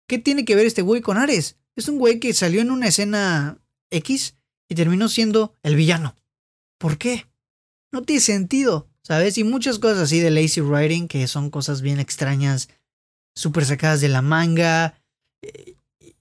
¿Qué 0.09 0.19
tiene 0.19 0.45
que 0.45 0.57
ver 0.57 0.67
este 0.67 0.83
güey 0.83 1.01
con 1.01 1.19
Ares? 1.19 1.57
Es 1.77 1.89
un 1.89 1.99
güey 1.99 2.21
que 2.21 2.33
salió 2.33 2.61
en 2.61 2.71
una 2.71 2.89
escena 2.89 3.59
X 3.91 4.37
y 4.69 4.75
terminó 4.75 5.09
siendo 5.09 5.55
el 5.63 5.77
villano. 5.77 6.15
¿Por 6.79 6.99
qué? 6.99 7.27
No 7.93 8.03
tiene 8.03 8.21
sentido, 8.21 8.89
¿sabes? 9.03 9.39
Y 9.39 9.45
muchas 9.45 9.79
cosas 9.79 9.99
así 9.99 10.21
de 10.21 10.31
lazy 10.31 10.61
writing 10.61 11.09
que 11.09 11.27
son 11.29 11.51
cosas 11.51 11.83
bien 11.83 12.01
extrañas, 12.01 12.69
súper 13.35 13.65
sacadas 13.67 14.01
de 14.01 14.09
la 14.09 14.23
manga. 14.23 14.95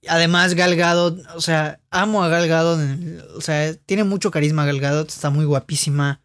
Además, 0.08 0.54
Galgado, 0.54 1.16
o 1.34 1.40
sea, 1.40 1.80
amo 1.90 2.22
a 2.22 2.28
Galgado, 2.28 2.78
o 3.36 3.40
sea, 3.40 3.74
tiene 3.74 4.04
mucho 4.04 4.30
carisma 4.30 4.66
Galgado, 4.66 5.02
está 5.02 5.30
muy 5.30 5.44
guapísima 5.44 6.22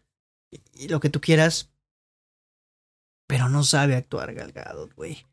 y 0.74 0.88
lo 0.88 1.00
que 1.00 1.10
tú 1.10 1.20
quieras. 1.20 1.70
Pero 3.26 3.48
no 3.48 3.62
sabe 3.62 3.96
actuar 3.96 4.34
Galgado, 4.34 4.88
güey. 4.96 5.26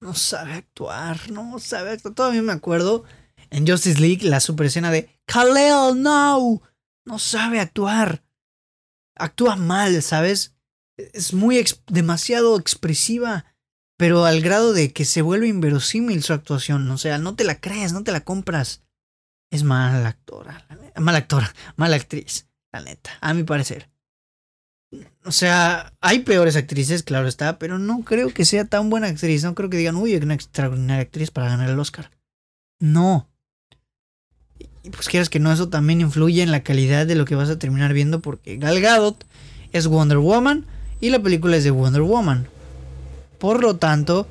No 0.00 0.14
sabe 0.14 0.54
actuar, 0.54 1.30
no 1.30 1.58
sabe 1.58 1.90
actuar. 1.90 2.14
Todavía 2.14 2.42
me 2.42 2.52
acuerdo 2.52 3.04
en 3.50 3.66
Justice 3.66 4.00
League 4.00 4.28
la 4.28 4.40
super 4.40 4.66
escena 4.66 4.90
de 4.90 5.20
Khalil, 5.26 6.02
no. 6.02 6.62
No 7.04 7.18
sabe 7.18 7.60
actuar. 7.60 8.24
Actúa 9.16 9.56
mal, 9.56 10.02
¿sabes? 10.02 10.54
Es 10.96 11.32
muy 11.32 11.64
demasiado 11.86 12.58
expresiva, 12.58 13.44
pero 13.96 14.24
al 14.24 14.40
grado 14.40 14.72
de 14.72 14.92
que 14.92 15.04
se 15.04 15.22
vuelve 15.22 15.48
inverosímil 15.48 16.22
su 16.22 16.32
actuación. 16.32 16.90
O 16.90 16.98
sea, 16.98 17.18
no 17.18 17.34
te 17.34 17.44
la 17.44 17.60
crees, 17.60 17.92
no 17.92 18.02
te 18.02 18.12
la 18.12 18.20
compras. 18.20 18.82
Es 19.50 19.62
mala 19.62 20.08
actora, 20.08 20.66
mala 20.96 21.18
actora, 21.18 21.54
mala 21.76 21.96
actriz, 21.96 22.48
la 22.72 22.80
neta, 22.80 23.12
a 23.20 23.32
mi 23.32 23.44
parecer. 23.44 23.88
O 25.24 25.32
sea, 25.32 25.92
hay 26.00 26.20
peores 26.20 26.56
actrices, 26.56 27.02
claro 27.02 27.28
está, 27.28 27.58
pero 27.58 27.78
no 27.78 28.02
creo 28.04 28.32
que 28.32 28.44
sea 28.44 28.64
tan 28.64 28.90
buena 28.90 29.08
actriz. 29.08 29.44
No 29.44 29.54
creo 29.54 29.70
que 29.70 29.76
digan, 29.76 29.96
uy, 29.96 30.16
una 30.16 30.34
extraordinaria 30.34 31.02
actriz 31.02 31.30
para 31.30 31.48
ganar 31.48 31.70
el 31.70 31.78
Oscar. 31.78 32.10
No. 32.80 33.28
Y 34.82 34.90
pues 34.90 35.08
quieras 35.08 35.28
que 35.28 35.40
no, 35.40 35.52
eso 35.52 35.68
también 35.68 36.00
influye 36.00 36.42
en 36.42 36.52
la 36.52 36.62
calidad 36.62 37.06
de 37.06 37.16
lo 37.16 37.24
que 37.24 37.34
vas 37.34 37.50
a 37.50 37.58
terminar 37.58 37.92
viendo, 37.92 38.20
porque 38.20 38.56
Gal 38.56 38.80
Gadot 38.80 39.24
es 39.72 39.88
Wonder 39.88 40.18
Woman 40.18 40.66
y 41.00 41.10
la 41.10 41.20
película 41.20 41.56
es 41.56 41.64
de 41.64 41.72
Wonder 41.72 42.02
Woman. 42.02 42.48
Por 43.38 43.62
lo 43.62 43.76
tanto, 43.76 44.26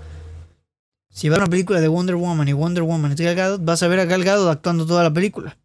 si 1.10 1.30
vas 1.30 1.40
a 1.40 1.44
una 1.44 1.50
película 1.50 1.80
de 1.80 1.88
Wonder 1.88 2.16
Woman 2.16 2.48
y 2.48 2.54
Wonder 2.54 2.84
Woman 2.84 3.14
es 3.14 3.22
Gal 3.22 3.36
Gadot, 3.36 3.64
vas 3.64 3.82
a 3.84 3.88
ver 3.88 4.00
a 4.00 4.06
Gal 4.06 4.24
Gadot 4.24 4.50
actuando 4.50 4.86
toda 4.86 5.04
la 5.04 5.14
película. 5.14 5.58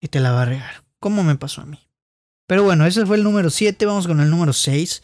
Y 0.00 0.08
te 0.08 0.20
la 0.20 0.32
va 0.32 0.42
a 0.42 0.44
regar. 0.44 0.84
Como 1.00 1.24
me 1.24 1.36
pasó 1.36 1.62
a 1.62 1.66
mí. 1.66 1.78
Pero 2.46 2.62
bueno, 2.62 2.84
ese 2.84 3.06
fue 3.06 3.16
el 3.16 3.24
número 3.24 3.48
7. 3.48 3.86
Vamos 3.86 4.06
con 4.06 4.20
el 4.20 4.28
número 4.28 4.52
6. 4.52 5.02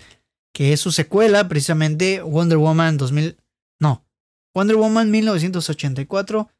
Que 0.53 0.73
es 0.73 0.81
su 0.81 0.93
secuela, 0.93 1.49
precisamente 1.49 2.21
Wonder 2.21 2.59
Woman 2.59 2.99
2000. 2.99 3.38
No. 3.79 4.05
Wonder 4.55 4.77
Woman 4.77 5.11
1984. 5.11 6.51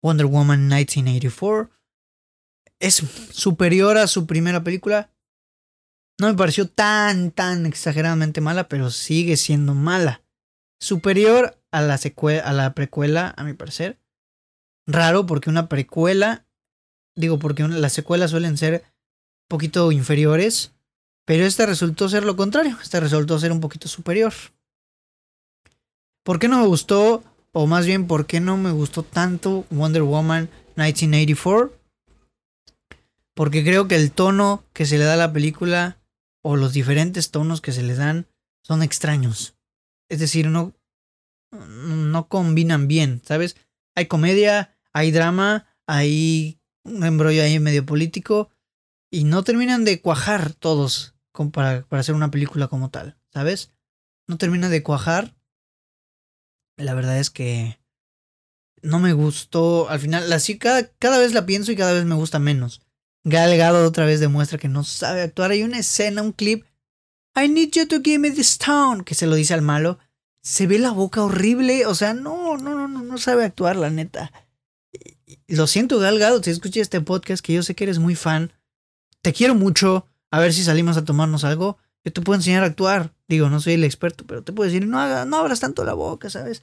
Wonder 0.00 0.26
Woman 0.26 0.68
1984. 0.68 1.70
Es 2.78 3.02
superior 3.30 3.98
a 3.98 4.06
su 4.06 4.26
primera 4.26 4.64
película. 4.64 5.10
No 6.18 6.28
me 6.28 6.34
pareció 6.34 6.68
tan, 6.68 7.32
tan 7.32 7.66
exageradamente 7.66 8.40
mala, 8.40 8.68
pero 8.68 8.90
sigue 8.90 9.36
siendo 9.36 9.74
mala. 9.74 10.22
Superior 10.78 11.58
a 11.72 11.82
la, 11.82 11.98
a 12.44 12.52
la 12.52 12.74
precuela, 12.74 13.34
a 13.36 13.44
mi 13.44 13.54
parecer. 13.54 13.98
Raro 14.86 15.26
porque 15.26 15.50
una 15.50 15.68
precuela, 15.68 16.46
digo 17.16 17.38
porque 17.38 17.66
las 17.66 17.92
secuelas 17.92 18.30
suelen 18.30 18.56
ser 18.56 18.84
poquito 19.48 19.90
inferiores, 19.92 20.72
pero 21.24 21.44
esta 21.44 21.66
resultó 21.66 22.08
ser 22.08 22.24
lo 22.24 22.36
contrario, 22.36 22.78
esta 22.82 23.00
resultó 23.00 23.38
ser 23.38 23.50
un 23.50 23.60
poquito 23.60 23.88
superior. 23.88 24.32
¿Por 26.22 26.38
qué 26.38 26.48
no 26.48 26.60
me 26.60 26.66
gustó, 26.66 27.24
o 27.52 27.66
más 27.66 27.86
bien 27.86 28.06
por 28.06 28.26
qué 28.26 28.40
no 28.40 28.56
me 28.56 28.70
gustó 28.70 29.02
tanto 29.02 29.64
Wonder 29.70 30.02
Woman 30.02 30.48
1984? 30.76 31.78
Porque 33.34 33.64
creo 33.64 33.88
que 33.88 33.96
el 33.96 34.12
tono 34.12 34.64
que 34.72 34.86
se 34.86 34.96
le 34.96 35.04
da 35.04 35.14
a 35.14 35.18
la 35.18 35.32
película, 35.32 35.98
o 36.44 36.56
los 36.56 36.74
diferentes 36.74 37.30
tonos 37.30 37.60
que 37.62 37.72
se 37.72 37.82
le 37.82 37.94
dan, 37.94 38.28
son 38.62 38.82
extraños. 38.82 39.56
Es 40.10 40.20
decir, 40.20 40.48
no, 40.48 40.74
no 41.50 42.28
combinan 42.28 42.86
bien, 42.86 43.22
¿sabes? 43.24 43.56
Hay 43.96 44.06
comedia, 44.06 44.76
hay 44.92 45.10
drama, 45.10 45.66
hay 45.86 46.60
un 46.84 47.02
embrollo 47.02 47.42
ahí 47.42 47.58
medio 47.58 47.86
político, 47.86 48.50
y 49.10 49.24
no 49.24 49.42
terminan 49.42 49.84
de 49.84 50.00
cuajar 50.02 50.52
todos 50.52 51.14
para, 51.52 51.82
para 51.86 52.00
hacer 52.00 52.14
una 52.14 52.30
película 52.30 52.68
como 52.68 52.90
tal, 52.90 53.16
¿sabes? 53.32 53.72
No 54.28 54.36
termina 54.36 54.68
de 54.68 54.82
cuajar. 54.82 55.34
La 56.76 56.94
verdad 56.94 57.18
es 57.18 57.30
que 57.30 57.78
no 58.82 58.98
me 58.98 59.12
gustó. 59.12 59.88
Al 59.88 60.00
final, 60.00 60.32
así 60.32 60.58
cada, 60.58 60.90
cada 60.94 61.18
vez 61.18 61.32
la 61.32 61.46
pienso 61.46 61.72
y 61.72 61.76
cada 61.76 61.92
vez 61.92 62.04
me 62.04 62.16
gusta 62.16 62.38
menos. 62.38 62.82
Gal 63.24 63.56
Gadot 63.56 63.86
otra 63.86 64.04
vez 64.04 64.20
demuestra 64.20 64.58
que 64.58 64.68
no 64.68 64.84
sabe 64.84 65.22
actuar. 65.22 65.50
Hay 65.50 65.62
una 65.62 65.78
escena, 65.78 66.22
un 66.22 66.32
clip. 66.32 66.64
I 67.34 67.48
need 67.48 67.70
you 67.72 67.86
to 67.86 68.00
give 68.02 68.18
me 68.18 68.30
this 68.30 68.58
town. 68.58 69.02
Que 69.02 69.14
se 69.14 69.26
lo 69.26 69.34
dice 69.34 69.54
al 69.54 69.62
malo. 69.62 69.98
Se 70.42 70.66
ve 70.66 70.78
la 70.78 70.90
boca 70.90 71.22
horrible. 71.22 71.86
O 71.86 71.94
sea, 71.94 72.14
no, 72.14 72.56
no, 72.56 72.74
no, 72.74 72.86
no, 72.86 73.02
no 73.02 73.18
sabe 73.18 73.44
actuar, 73.44 73.76
la 73.76 73.90
neta. 73.90 74.32
Lo 75.48 75.66
siento, 75.66 75.98
Gal 75.98 76.18
Gadot, 76.18 76.44
si 76.44 76.50
escuché 76.50 76.80
este 76.80 77.00
podcast, 77.00 77.44
que 77.44 77.54
yo 77.54 77.62
sé 77.62 77.74
que 77.74 77.84
eres 77.84 77.98
muy 77.98 78.14
fan 78.14 78.52
te 79.24 79.32
quiero 79.32 79.54
mucho, 79.54 80.06
a 80.30 80.38
ver 80.38 80.52
si 80.52 80.62
salimos 80.62 80.98
a 80.98 81.04
tomarnos 81.04 81.44
algo. 81.44 81.78
Yo 82.04 82.12
te 82.12 82.20
puedo 82.20 82.36
enseñar 82.36 82.62
a 82.62 82.66
actuar. 82.66 83.14
Digo, 83.26 83.48
no 83.48 83.58
soy 83.58 83.72
el 83.72 83.84
experto, 83.84 84.26
pero 84.26 84.44
te 84.44 84.52
puedo 84.52 84.70
decir, 84.70 84.86
no, 84.86 85.24
no 85.24 85.36
abras 85.38 85.60
tanto 85.60 85.82
la 85.82 85.94
boca, 85.94 86.28
¿sabes? 86.28 86.62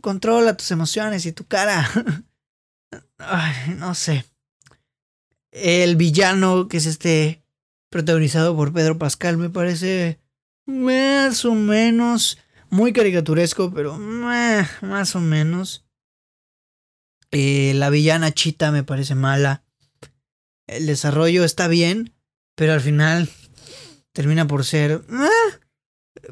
Controla 0.00 0.56
tus 0.56 0.72
emociones 0.72 1.24
y 1.24 1.32
tu 1.32 1.46
cara. 1.46 1.88
Ay, 3.18 3.76
no 3.76 3.94
sé. 3.94 4.24
El 5.54 5.96
villano, 5.96 6.68
que 6.68 6.76
es 6.76 6.86
este 6.86 7.42
protagonizado 7.88 8.56
por 8.56 8.72
Pedro 8.72 8.98
Pascal, 8.98 9.36
me 9.36 9.50
parece 9.50 10.20
más 10.66 11.44
o 11.44 11.54
menos 11.54 12.38
muy 12.70 12.92
caricaturesco, 12.92 13.72
pero 13.72 13.96
más 13.98 15.16
o 15.16 15.20
menos. 15.20 15.86
Eh, 17.30 17.72
la 17.74 17.90
villana 17.90 18.32
Chita 18.32 18.70
me 18.70 18.84
parece 18.84 19.14
mala 19.14 19.64
el 20.66 20.86
desarrollo 20.86 21.44
está 21.44 21.68
bien, 21.68 22.14
pero 22.54 22.72
al 22.72 22.80
final 22.80 23.28
termina 24.12 24.46
por 24.46 24.64
ser... 24.64 25.04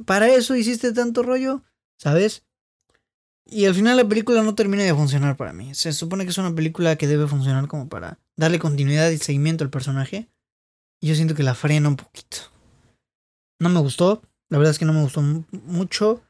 Para 0.06 0.28
eso 0.28 0.56
hiciste 0.56 0.92
tanto 0.92 1.22
rollo, 1.22 1.62
¿sabes? 1.98 2.44
Y 3.44 3.66
al 3.66 3.74
final 3.74 3.96
la 3.96 4.08
película 4.08 4.42
no 4.42 4.54
termina 4.54 4.84
de 4.84 4.94
funcionar 4.94 5.36
para 5.36 5.52
mí. 5.52 5.74
Se 5.74 5.92
supone 5.92 6.24
que 6.24 6.30
es 6.30 6.38
una 6.38 6.54
película 6.54 6.96
que 6.96 7.08
debe 7.08 7.26
funcionar 7.26 7.68
como 7.68 7.88
para 7.88 8.18
darle 8.36 8.58
continuidad 8.58 9.10
y 9.10 9.18
seguimiento 9.18 9.64
al 9.64 9.70
personaje. 9.70 10.28
Y 11.00 11.08
yo 11.08 11.14
siento 11.14 11.34
que 11.34 11.42
la 11.42 11.54
frena 11.54 11.88
un 11.88 11.96
poquito. 11.96 12.38
No 13.58 13.68
me 13.68 13.80
gustó. 13.80 14.22
La 14.48 14.58
verdad 14.58 14.72
es 14.72 14.78
que 14.78 14.84
no 14.84 14.92
me 14.92 15.02
gustó 15.02 15.22
mucho. 15.22 16.22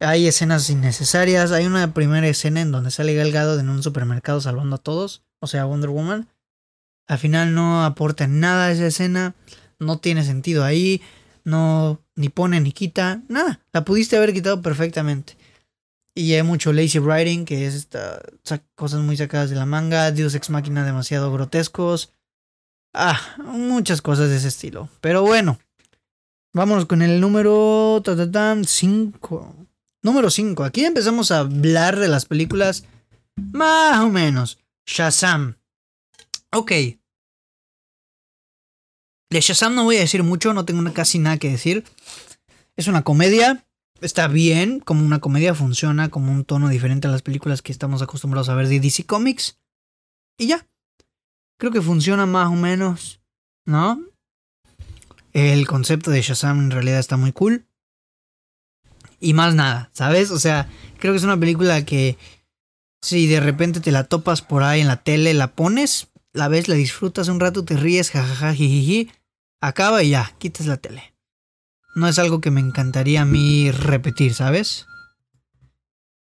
Hay 0.00 0.26
escenas 0.26 0.68
innecesarias. 0.70 1.52
Hay 1.52 1.66
una 1.66 1.92
primera 1.92 2.26
escena 2.26 2.60
en 2.60 2.72
donde 2.72 2.90
sale 2.90 3.14
Galgado 3.14 3.58
en 3.58 3.68
un 3.68 3.82
supermercado 3.82 4.40
salvando 4.40 4.76
a 4.76 4.78
todos. 4.78 5.24
O 5.40 5.46
sea, 5.46 5.64
Wonder 5.64 5.90
Woman. 5.90 6.28
Al 7.06 7.18
final 7.18 7.54
no 7.54 7.84
aporta 7.84 8.26
nada 8.26 8.66
a 8.66 8.70
esa 8.72 8.86
escena, 8.86 9.34
no 9.78 9.98
tiene 9.98 10.24
sentido 10.24 10.64
ahí, 10.64 11.02
no 11.44 12.00
ni 12.16 12.30
pone 12.30 12.60
ni 12.60 12.72
quita, 12.72 13.22
nada. 13.28 13.60
La 13.72 13.84
pudiste 13.84 14.16
haber 14.16 14.32
quitado 14.32 14.62
perfectamente. 14.62 15.36
Y 16.14 16.34
hay 16.34 16.42
mucho 16.44 16.72
lazy 16.72 17.00
writing, 17.00 17.44
que 17.44 17.66
es 17.66 17.74
esta, 17.74 18.22
cosas 18.76 19.00
muy 19.00 19.16
sacadas 19.16 19.50
de 19.50 19.56
la 19.56 19.66
manga, 19.66 20.12
Dios 20.12 20.34
ex 20.34 20.48
máquina 20.48 20.84
demasiado 20.84 21.32
grotescos. 21.32 22.12
Ah, 22.92 23.20
muchas 23.38 24.00
cosas 24.00 24.28
de 24.28 24.36
ese 24.36 24.48
estilo. 24.48 24.88
Pero 25.00 25.22
bueno, 25.22 25.58
vámonos 26.52 26.86
con 26.86 27.02
el 27.02 27.20
número 27.20 28.00
5. 28.04 29.56
Número 30.02 30.30
5. 30.30 30.64
Aquí 30.64 30.84
empezamos 30.84 31.32
a 31.32 31.40
hablar 31.40 31.98
de 31.98 32.06
las 32.06 32.26
películas 32.26 32.84
más 33.36 33.98
o 34.00 34.08
menos. 34.08 34.58
Shazam. 34.86 35.56
Ok. 36.52 36.70
De 39.30 39.40
Shazam 39.40 39.74
no 39.74 39.82
voy 39.82 39.96
a 39.96 40.00
decir 40.00 40.22
mucho, 40.22 40.54
no 40.54 40.64
tengo 40.64 40.92
casi 40.92 41.18
nada 41.18 41.38
que 41.38 41.50
decir. 41.50 41.84
Es 42.76 42.86
una 42.86 43.02
comedia, 43.02 43.64
está 44.04 44.28
bien, 44.28 44.80
como 44.80 45.04
una 45.04 45.20
comedia 45.20 45.54
funciona 45.54 46.10
como 46.10 46.32
un 46.32 46.44
tono 46.44 46.68
diferente 46.68 47.08
a 47.08 47.10
las 47.10 47.22
películas 47.22 47.62
que 47.62 47.72
estamos 47.72 48.02
acostumbrados 48.02 48.48
a 48.48 48.54
ver 48.54 48.68
de 48.68 48.80
DC 48.80 49.04
Comics. 49.06 49.58
Y 50.38 50.48
ya. 50.48 50.66
Creo 51.58 51.72
que 51.72 51.80
funciona 51.80 52.26
más 52.26 52.48
o 52.48 52.54
menos, 52.54 53.20
¿no? 53.64 54.02
El 55.32 55.66
concepto 55.66 56.10
de 56.10 56.22
Shazam 56.22 56.60
en 56.60 56.70
realidad 56.70 56.98
está 56.98 57.16
muy 57.16 57.32
cool. 57.32 57.66
Y 59.20 59.32
más 59.32 59.54
nada, 59.54 59.90
¿sabes? 59.92 60.30
O 60.30 60.38
sea, 60.38 60.68
creo 60.98 61.12
que 61.12 61.18
es 61.18 61.24
una 61.24 61.38
película 61.38 61.84
que 61.84 62.18
si 63.00 63.26
de 63.26 63.40
repente 63.40 63.80
te 63.80 63.92
la 63.92 64.04
topas 64.04 64.42
por 64.42 64.62
ahí 64.62 64.80
en 64.80 64.88
la 64.88 65.02
tele, 65.02 65.32
la 65.34 65.54
pones, 65.54 66.08
la 66.32 66.48
ves, 66.48 66.68
la 66.68 66.74
disfrutas 66.74 67.28
un 67.28 67.40
rato, 67.40 67.64
te 67.64 67.76
ríes, 67.76 68.10
jajaja, 68.10 68.54
jijiji, 68.54 69.10
acaba 69.60 70.02
y 70.02 70.10
ya, 70.10 70.34
quitas 70.38 70.66
la 70.66 70.76
tele. 70.76 71.13
No 71.94 72.08
es 72.08 72.18
algo 72.18 72.40
que 72.40 72.50
me 72.50 72.60
encantaría 72.60 73.22
a 73.22 73.24
mí 73.24 73.70
repetir, 73.70 74.34
¿sabes? 74.34 74.86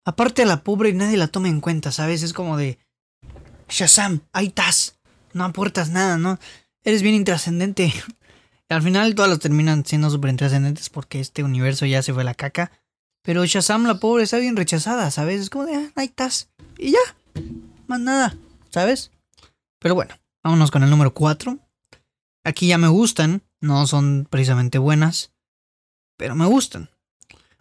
Aparte 0.05 0.43
a 0.43 0.47
la 0.47 0.63
pobre 0.63 0.93
nadie 0.93 1.17
la 1.17 1.29
toma 1.29 1.49
en 1.49 1.61
cuenta, 1.61 1.91
¿sabes? 1.91 2.23
Es 2.23 2.35
como 2.35 2.57
de... 2.57 2.79
Shazam, 3.69 4.21
ahí 4.33 4.49
estás. 4.49 4.99
No 5.33 5.45
aportas 5.45 5.91
nada, 5.91 6.19
¿no? 6.19 6.39
Eres 6.83 7.03
bien 7.03 7.15
intrascendente. 7.15 7.93
Al 8.69 8.83
final 8.83 9.15
todas 9.15 9.31
las 9.31 9.39
terminan 9.39 9.85
siendo 9.87 10.11
súper 10.11 10.31
intrascendentes 10.31 10.91
porque 10.91 11.21
este 11.21 11.43
universo 11.43 11.87
ya 11.87 12.03
se 12.03 12.13
fue 12.13 12.23
a 12.23 12.27
la 12.27 12.35
caca. 12.35 12.71
Pero 13.23 13.47
Shazam, 13.47 13.85
la 13.85 13.99
pobre, 14.01 14.25
está 14.25 14.39
bien 14.39 14.57
rechazada, 14.57 15.11
¿sabes? 15.11 15.41
Es 15.41 15.51
como 15.51 15.65
de, 15.65 15.77
ah, 15.77 15.91
ahí 15.97 16.07
estás. 16.07 16.51
Y 16.77 16.93
ya. 16.93 16.99
Más 17.87 18.01
nada, 18.01 18.37
¿sabes? 18.69 19.11
Pero 19.79 19.95
bueno, 19.95 20.15
vámonos 20.43 20.71
con 20.71 20.83
el 20.83 20.91
número 20.91 21.15
4. 21.15 21.59
Aquí 22.45 22.69
ya 22.69 22.77
me 22.77 22.89
gustan. 22.89 23.43
No 23.61 23.87
son 23.87 24.27
precisamente 24.29 24.77
buenas. 24.77 25.34
Pero 26.25 26.37
me 26.37 26.47
gustan. 26.47 26.89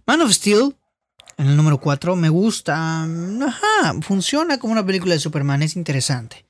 Man 0.06 0.22
of 0.22 0.32
Steel, 0.32 0.74
en 1.36 1.48
el 1.48 1.58
número 1.58 1.82
4, 1.82 2.16
me 2.16 2.30
gusta. 2.30 3.04
Ajá, 3.04 3.94
funciona 4.02 4.58
como 4.58 4.72
una 4.72 4.86
película 4.86 5.14
de 5.14 5.20
Superman. 5.20 5.62
Es 5.64 5.76
interesante. 5.76 6.46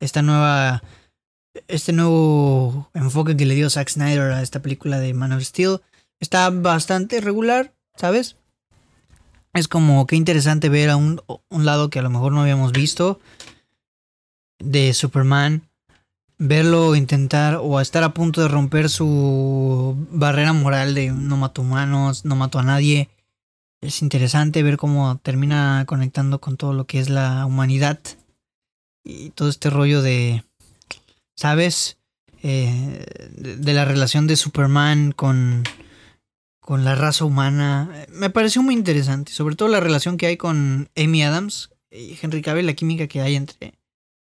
Esta 0.00 0.22
nueva. 0.22 0.82
Este 1.66 1.92
nuevo 1.92 2.88
enfoque 2.94 3.36
que 3.36 3.44
le 3.44 3.54
dio 3.54 3.68
Zack 3.68 3.90
Snyder 3.90 4.32
a 4.32 4.40
esta 4.40 4.62
película 4.62 4.98
de 4.98 5.12
Man 5.12 5.32
of 5.32 5.42
Steel 5.42 5.82
está 6.20 6.48
bastante 6.48 7.20
regular, 7.20 7.74
¿sabes? 7.96 8.36
es 9.52 9.68
como 9.68 10.06
que 10.06 10.16
interesante 10.16 10.70
ver 10.70 10.88
a 10.88 10.96
un, 10.96 11.20
un, 11.50 11.66
lado 11.66 11.90
que 11.90 11.98
a 11.98 12.02
lo 12.02 12.08
mejor 12.08 12.32
no 12.32 12.40
habíamos 12.40 12.72
visto 12.72 13.20
de 14.58 14.94
Superman. 14.94 15.67
Verlo 16.38 16.94
intentar 16.94 17.58
o 17.60 17.80
estar 17.80 18.04
a 18.04 18.14
punto 18.14 18.40
de 18.40 18.48
romper 18.48 18.88
su 18.88 19.96
barrera 20.12 20.52
moral 20.52 20.94
de 20.94 21.10
no 21.10 21.36
mato 21.36 21.62
humanos, 21.62 22.24
no 22.24 22.36
mato 22.36 22.60
a 22.60 22.62
nadie. 22.62 23.08
Es 23.80 24.02
interesante 24.02 24.62
ver 24.62 24.76
cómo 24.76 25.18
termina 25.18 25.84
conectando 25.86 26.40
con 26.40 26.56
todo 26.56 26.72
lo 26.72 26.86
que 26.86 27.00
es 27.00 27.08
la 27.08 27.44
humanidad. 27.44 27.98
Y 29.04 29.30
todo 29.30 29.48
este 29.48 29.70
rollo 29.70 30.00
de, 30.00 30.44
¿sabes? 31.34 31.98
Eh, 32.42 33.04
de 33.36 33.72
la 33.72 33.84
relación 33.84 34.28
de 34.28 34.36
Superman 34.36 35.10
con, 35.10 35.64
con 36.60 36.84
la 36.84 36.94
raza 36.94 37.24
humana. 37.24 38.06
Me 38.10 38.30
pareció 38.30 38.62
muy 38.62 38.74
interesante, 38.74 39.32
sobre 39.32 39.56
todo 39.56 39.68
la 39.68 39.80
relación 39.80 40.16
que 40.16 40.26
hay 40.26 40.36
con 40.36 40.88
Amy 40.96 41.22
Adams 41.24 41.70
y 41.90 42.16
Henry 42.20 42.42
Cavill, 42.42 42.66
la 42.66 42.74
química 42.74 43.08
que 43.08 43.22
hay 43.22 43.34
entre 43.34 43.74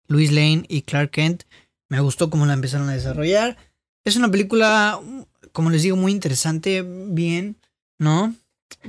Louis 0.07 0.31
Lane 0.31 0.65
y 0.67 0.83
Clark 0.83 1.09
Kent. 1.11 1.43
Me 1.95 2.01
gustó 2.01 2.29
cómo 2.29 2.45
la 2.45 2.51
empezaron 2.51 2.89
a 2.89 2.93
desarrollar. 2.93 3.55
Es 4.03 4.17
una 4.17 4.29
película, 4.29 4.99
como 5.53 5.69
les 5.69 5.81
digo, 5.81 5.95
muy 5.95 6.11
interesante, 6.11 6.83
bien, 6.85 7.55
¿no? 7.97 8.35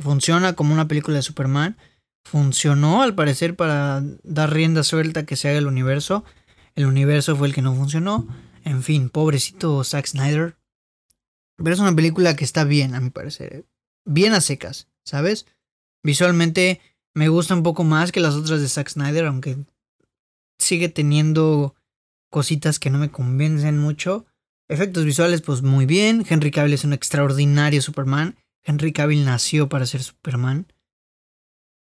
Funciona 0.00 0.54
como 0.54 0.74
una 0.74 0.88
película 0.88 1.18
de 1.18 1.22
Superman. 1.22 1.76
Funcionó 2.24 3.04
al 3.04 3.14
parecer 3.14 3.54
para 3.54 4.02
dar 4.24 4.52
rienda 4.52 4.82
suelta 4.82 5.24
que 5.24 5.36
se 5.36 5.48
haga 5.48 5.58
el 5.58 5.68
universo. 5.68 6.24
El 6.74 6.86
universo 6.86 7.36
fue 7.36 7.46
el 7.46 7.54
que 7.54 7.62
no 7.62 7.76
funcionó. 7.76 8.26
En 8.64 8.82
fin, 8.82 9.08
pobrecito 9.08 9.84
Zack 9.84 10.06
Snyder. 10.06 10.56
Pero 11.58 11.74
es 11.74 11.78
una 11.78 11.94
película 11.94 12.34
que 12.34 12.44
está 12.44 12.64
bien, 12.64 12.96
a 12.96 13.00
mi 13.00 13.10
parecer. 13.10 13.54
¿eh? 13.54 13.64
Bien 14.04 14.34
a 14.34 14.40
secas, 14.40 14.88
¿sabes? 15.04 15.46
Visualmente 16.02 16.80
me 17.14 17.28
gusta 17.28 17.54
un 17.54 17.62
poco 17.62 17.84
más 17.84 18.10
que 18.10 18.18
las 18.18 18.34
otras 18.34 18.60
de 18.60 18.68
Zack 18.68 18.88
Snyder, 18.88 19.26
aunque 19.26 19.58
sigue 20.58 20.88
teniendo 20.88 21.75
cositas 22.36 22.78
que 22.78 22.90
no 22.90 22.98
me 22.98 23.10
convencen 23.10 23.78
mucho. 23.78 24.26
Efectos 24.68 25.06
visuales, 25.06 25.40
pues 25.40 25.62
muy 25.62 25.86
bien. 25.86 26.22
Henry 26.28 26.50
Cavill 26.50 26.74
es 26.74 26.84
un 26.84 26.92
extraordinario 26.92 27.80
Superman. 27.80 28.36
Henry 28.62 28.92
Cavill 28.92 29.24
nació 29.24 29.70
para 29.70 29.86
ser 29.86 30.02
Superman. 30.02 30.70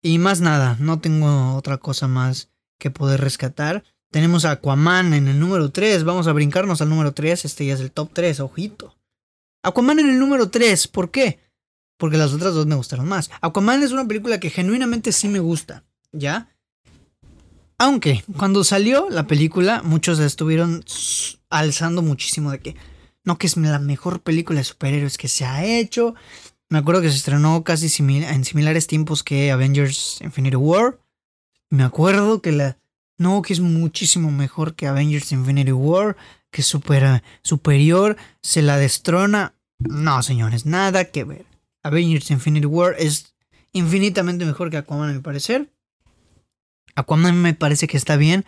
Y 0.04 0.20
más 0.20 0.42
nada, 0.42 0.78
no 0.80 1.00
tengo 1.00 1.56
otra 1.56 1.80
cosa 1.80 2.08
más 2.08 2.52
que 2.78 2.92
poder 2.92 3.22
rescatar. 3.22 3.84
Tenemos 4.12 4.46
a 4.46 4.52
Aquaman 4.52 5.16
en 5.16 5.28
el 5.28 5.40
número 5.40 5.72
3. 5.72 6.04
Vamos 6.04 6.28
a 6.28 6.34
brincarnos 6.34 6.80
al 6.80 6.90
número 6.90 7.12
3. 7.12 7.44
Este 7.44 7.66
ya 7.66 7.74
es 7.74 7.80
el 7.80 7.92
top 7.92 8.12
3, 8.14 8.40
ojito. 8.42 8.96
Aquaman 9.64 9.98
en 9.98 10.12
el 10.12 10.20
número 10.20 10.52
3. 10.52 10.90
¿Por 10.90 11.10
qué? 11.10 11.40
Porque 11.98 12.18
las 12.18 12.34
otras 12.34 12.54
dos 12.54 12.68
me 12.68 12.76
gustaron 12.76 13.08
más. 13.08 13.32
Aquaman 13.42 13.82
es 13.82 13.94
una 13.94 14.08
película 14.08 14.40
que 14.40 14.52
genuinamente 14.52 15.12
sí 15.12 15.28
me 15.28 15.40
gusta, 15.40 15.86
¿ya? 16.12 16.55
Aunque 17.78 18.24
cuando 18.38 18.64
salió 18.64 19.10
la 19.10 19.28
película, 19.28 19.82
muchos 19.84 20.20
estuvieron 20.20 20.84
alzando 21.50 22.02
muchísimo 22.02 22.52
de 22.52 22.60
que 22.60 22.76
no, 23.26 23.38
que 23.40 23.48
es 23.48 23.58
la 23.58 23.80
mejor 23.80 24.22
película 24.22 24.60
de 24.60 24.64
superhéroes 24.64 25.18
que 25.18 25.28
se 25.28 25.46
ha 25.46 25.66
hecho. 25.66 26.14
Me 26.70 26.78
acuerdo 26.78 27.02
que 27.02 27.10
se 27.10 27.18
estrenó 27.18 27.64
casi 27.64 27.88
en 28.04 28.46
similares 28.46 28.88
tiempos 28.88 29.24
que 29.24 29.52
Avengers 29.52 30.20
Infinity 30.22 30.56
War. 30.56 31.00
Me 31.70 31.84
acuerdo 31.84 32.42
que 32.42 32.52
la. 32.52 32.78
No, 33.18 33.42
que 33.42 33.54
es 33.54 33.62
muchísimo 33.62 34.30
mejor 34.30 34.76
que 34.76 34.88
Avengers 34.88 35.32
Infinity 35.32 35.72
War, 35.72 36.18
que 36.52 36.62
es 36.62 36.68
super, 36.68 37.24
superior, 37.42 38.18
se 38.42 38.62
la 38.62 38.78
destrona. 38.78 39.56
No, 39.80 40.22
señores, 40.22 40.66
nada 40.66 41.06
que 41.06 41.24
ver. 41.24 41.46
Avengers 41.82 42.30
Infinity 42.30 42.66
War 42.66 42.96
es 43.00 43.34
infinitamente 43.72 44.46
mejor 44.46 44.70
que 44.70 44.78
Aquaman, 44.78 45.10
a 45.10 45.14
mi 45.14 45.20
parecer. 45.20 45.72
Aquaman 46.96 47.42
me 47.42 47.54
parece 47.54 47.88
que 47.88 47.98
está 47.98 48.18
bien. 48.18 48.46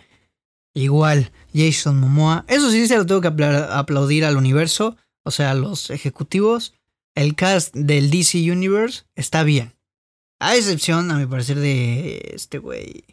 Igual, 0.73 1.31
Jason 1.53 1.99
Momoa. 1.99 2.45
Eso 2.47 2.71
sí 2.71 2.87
se 2.87 2.97
lo 2.97 3.05
tengo 3.05 3.21
que 3.21 3.27
aplaudir 3.27 4.25
al 4.25 4.37
universo, 4.37 4.95
o 5.23 5.31
sea, 5.31 5.51
a 5.51 5.55
los 5.55 5.89
ejecutivos. 5.89 6.73
El 7.15 7.35
cast 7.35 7.75
del 7.75 8.11
DC 8.11 8.51
Universe 8.51 9.03
está 9.15 9.43
bien. 9.43 9.73
A 10.39 10.55
excepción, 10.55 11.09
a 11.09 11.17
mi 11.17 11.25
parecer, 11.25 11.57
de 11.59 12.31
este 12.33 12.59
güey. 12.59 13.05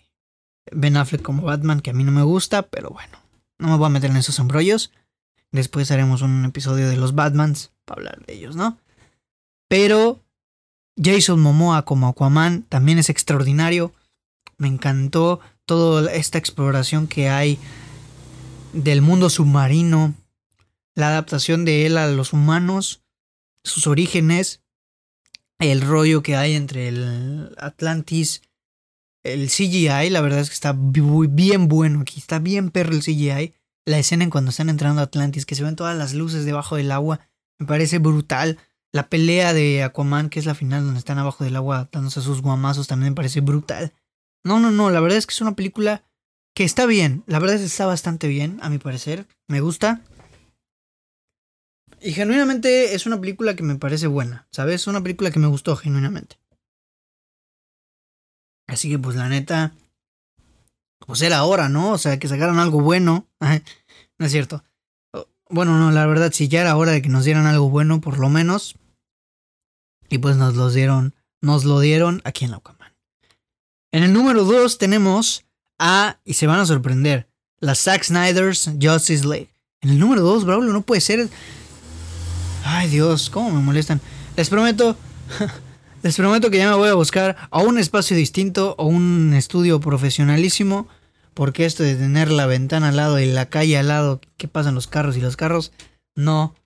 Ben 0.70 0.96
Affleck 0.96 1.22
como 1.22 1.42
Batman, 1.42 1.80
que 1.80 1.90
a 1.90 1.94
mí 1.94 2.04
no 2.04 2.12
me 2.12 2.22
gusta, 2.22 2.62
pero 2.62 2.90
bueno, 2.90 3.18
no 3.58 3.68
me 3.68 3.76
voy 3.76 3.86
a 3.86 3.90
meter 3.90 4.10
en 4.10 4.16
esos 4.16 4.38
embrollos. 4.38 4.92
Después 5.50 5.90
haremos 5.90 6.20
un 6.22 6.44
episodio 6.44 6.88
de 6.88 6.96
los 6.96 7.14
Batmans 7.14 7.72
para 7.84 8.00
hablar 8.00 8.26
de 8.26 8.34
ellos, 8.34 8.56
¿no? 8.56 8.78
Pero 9.68 10.20
Jason 11.02 11.40
Momoa 11.40 11.84
como 11.84 12.08
Aquaman 12.08 12.62
también 12.62 12.98
es 12.98 13.08
extraordinario. 13.08 13.92
Me 14.64 14.68
encantó 14.68 15.40
toda 15.66 16.10
esta 16.10 16.38
exploración 16.38 17.06
que 17.06 17.28
hay 17.28 17.58
del 18.72 19.02
mundo 19.02 19.28
submarino, 19.28 20.14
la 20.94 21.08
adaptación 21.08 21.66
de 21.66 21.84
él 21.84 21.98
a 21.98 22.08
los 22.08 22.32
humanos, 22.32 23.02
sus 23.62 23.86
orígenes, 23.86 24.62
el 25.58 25.82
rollo 25.82 26.22
que 26.22 26.34
hay 26.34 26.54
entre 26.54 26.88
el 26.88 27.54
Atlantis, 27.58 28.40
el 29.22 29.50
CGI, 29.50 30.08
la 30.08 30.22
verdad 30.22 30.38
es 30.38 30.48
que 30.48 30.54
está 30.54 30.74
bien 30.74 31.68
bueno 31.68 32.00
aquí, 32.00 32.18
está 32.18 32.38
bien 32.38 32.70
perro 32.70 32.94
el 32.94 33.02
CGI. 33.02 33.52
La 33.84 33.98
escena 33.98 34.24
en 34.24 34.30
cuando 34.30 34.50
están 34.50 34.70
entrando 34.70 35.02
a 35.02 35.04
Atlantis, 35.04 35.44
que 35.44 35.56
se 35.56 35.62
ven 35.62 35.76
todas 35.76 35.94
las 35.94 36.14
luces 36.14 36.46
debajo 36.46 36.76
del 36.76 36.90
agua, 36.90 37.20
me 37.58 37.66
parece 37.66 37.98
brutal. 37.98 38.58
La 38.92 39.10
pelea 39.10 39.52
de 39.52 39.82
Aquaman, 39.82 40.30
que 40.30 40.40
es 40.40 40.46
la 40.46 40.54
final 40.54 40.84
donde 40.84 41.00
están 41.00 41.18
abajo 41.18 41.44
del 41.44 41.56
agua 41.56 41.90
dándose 41.92 42.22
sus 42.22 42.40
guamazos, 42.40 42.86
también 42.86 43.12
me 43.12 43.16
parece 43.16 43.42
brutal. 43.42 43.92
No, 44.44 44.60
no, 44.60 44.70
no, 44.70 44.90
la 44.90 45.00
verdad 45.00 45.18
es 45.18 45.26
que 45.26 45.32
es 45.32 45.40
una 45.40 45.56
película 45.56 46.04
que 46.54 46.64
está 46.64 46.86
bien, 46.86 47.24
la 47.26 47.38
verdad 47.38 47.56
es 47.56 47.62
que 47.62 47.66
está 47.66 47.86
bastante 47.86 48.28
bien, 48.28 48.58
a 48.62 48.68
mi 48.68 48.78
parecer, 48.78 49.26
me 49.48 49.60
gusta. 49.60 50.02
Y 52.00 52.12
genuinamente 52.12 52.94
es 52.94 53.06
una 53.06 53.18
película 53.18 53.56
que 53.56 53.62
me 53.62 53.76
parece 53.76 54.06
buena, 54.06 54.46
¿sabes? 54.52 54.82
Es 54.82 54.86
una 54.86 55.02
película 55.02 55.30
que 55.30 55.38
me 55.38 55.46
gustó 55.46 55.74
genuinamente. 55.74 56.38
Así 58.66 58.90
que 58.90 58.98
pues 58.98 59.16
la 59.16 59.28
neta, 59.28 59.74
pues 61.06 61.22
era 61.22 61.44
hora, 61.44 61.68
¿no? 61.68 61.92
O 61.92 61.98
sea, 61.98 62.18
que 62.18 62.28
sacaran 62.28 62.58
algo 62.58 62.80
bueno. 62.80 63.26
no 63.40 64.26
es 64.26 64.32
cierto. 64.32 64.62
Bueno, 65.48 65.78
no, 65.78 65.90
la 65.92 66.06
verdad, 66.06 66.32
si 66.32 66.48
ya 66.48 66.60
era 66.60 66.76
hora 66.76 66.92
de 66.92 67.02
que 67.02 67.08
nos 67.08 67.24
dieran 67.24 67.46
algo 67.46 67.70
bueno, 67.70 68.00
por 68.00 68.18
lo 68.18 68.28
menos. 68.28 68.76
Y 70.08 70.18
pues 70.18 70.36
nos 70.36 70.56
lo 70.56 70.70
dieron, 70.70 71.14
nos 71.40 71.64
lo 71.64 71.80
dieron 71.80 72.20
aquí 72.24 72.44
en 72.44 72.50
la 72.50 72.58
Ucaman. 72.58 72.83
En 73.94 74.02
el 74.02 74.12
número 74.12 74.42
2 74.42 74.76
tenemos 74.78 75.44
a, 75.78 76.18
y 76.24 76.34
se 76.34 76.48
van 76.48 76.58
a 76.58 76.66
sorprender, 76.66 77.28
la 77.60 77.76
Zack 77.76 78.02
Snyder's 78.02 78.68
Justice 78.82 79.24
League. 79.24 79.54
En 79.82 79.90
el 79.90 80.00
número 80.00 80.22
2, 80.22 80.44
Braulio, 80.44 80.72
no 80.72 80.82
puede 80.82 81.00
ser. 81.00 81.28
Ay 82.64 82.88
Dios, 82.88 83.30
cómo 83.30 83.52
me 83.52 83.60
molestan. 83.60 84.00
Les 84.36 84.48
prometo, 84.50 84.96
les 86.02 86.16
prometo 86.16 86.50
que 86.50 86.58
ya 86.58 86.70
me 86.70 86.74
voy 86.76 86.88
a 86.88 86.94
buscar 86.94 87.36
a 87.52 87.60
un 87.60 87.78
espacio 87.78 88.16
distinto 88.16 88.74
o 88.78 88.86
un 88.86 89.32
estudio 89.32 89.78
profesionalísimo. 89.78 90.88
Porque 91.32 91.64
esto 91.64 91.84
de 91.84 91.94
tener 91.94 92.32
la 92.32 92.46
ventana 92.46 92.88
al 92.88 92.96
lado 92.96 93.20
y 93.20 93.26
la 93.26 93.46
calle 93.46 93.78
al 93.78 93.86
lado, 93.86 94.20
que 94.36 94.48
pasan 94.48 94.74
los 94.74 94.88
carros 94.88 95.16
y 95.16 95.20
los 95.20 95.36
carros, 95.36 95.70
no 96.16 96.56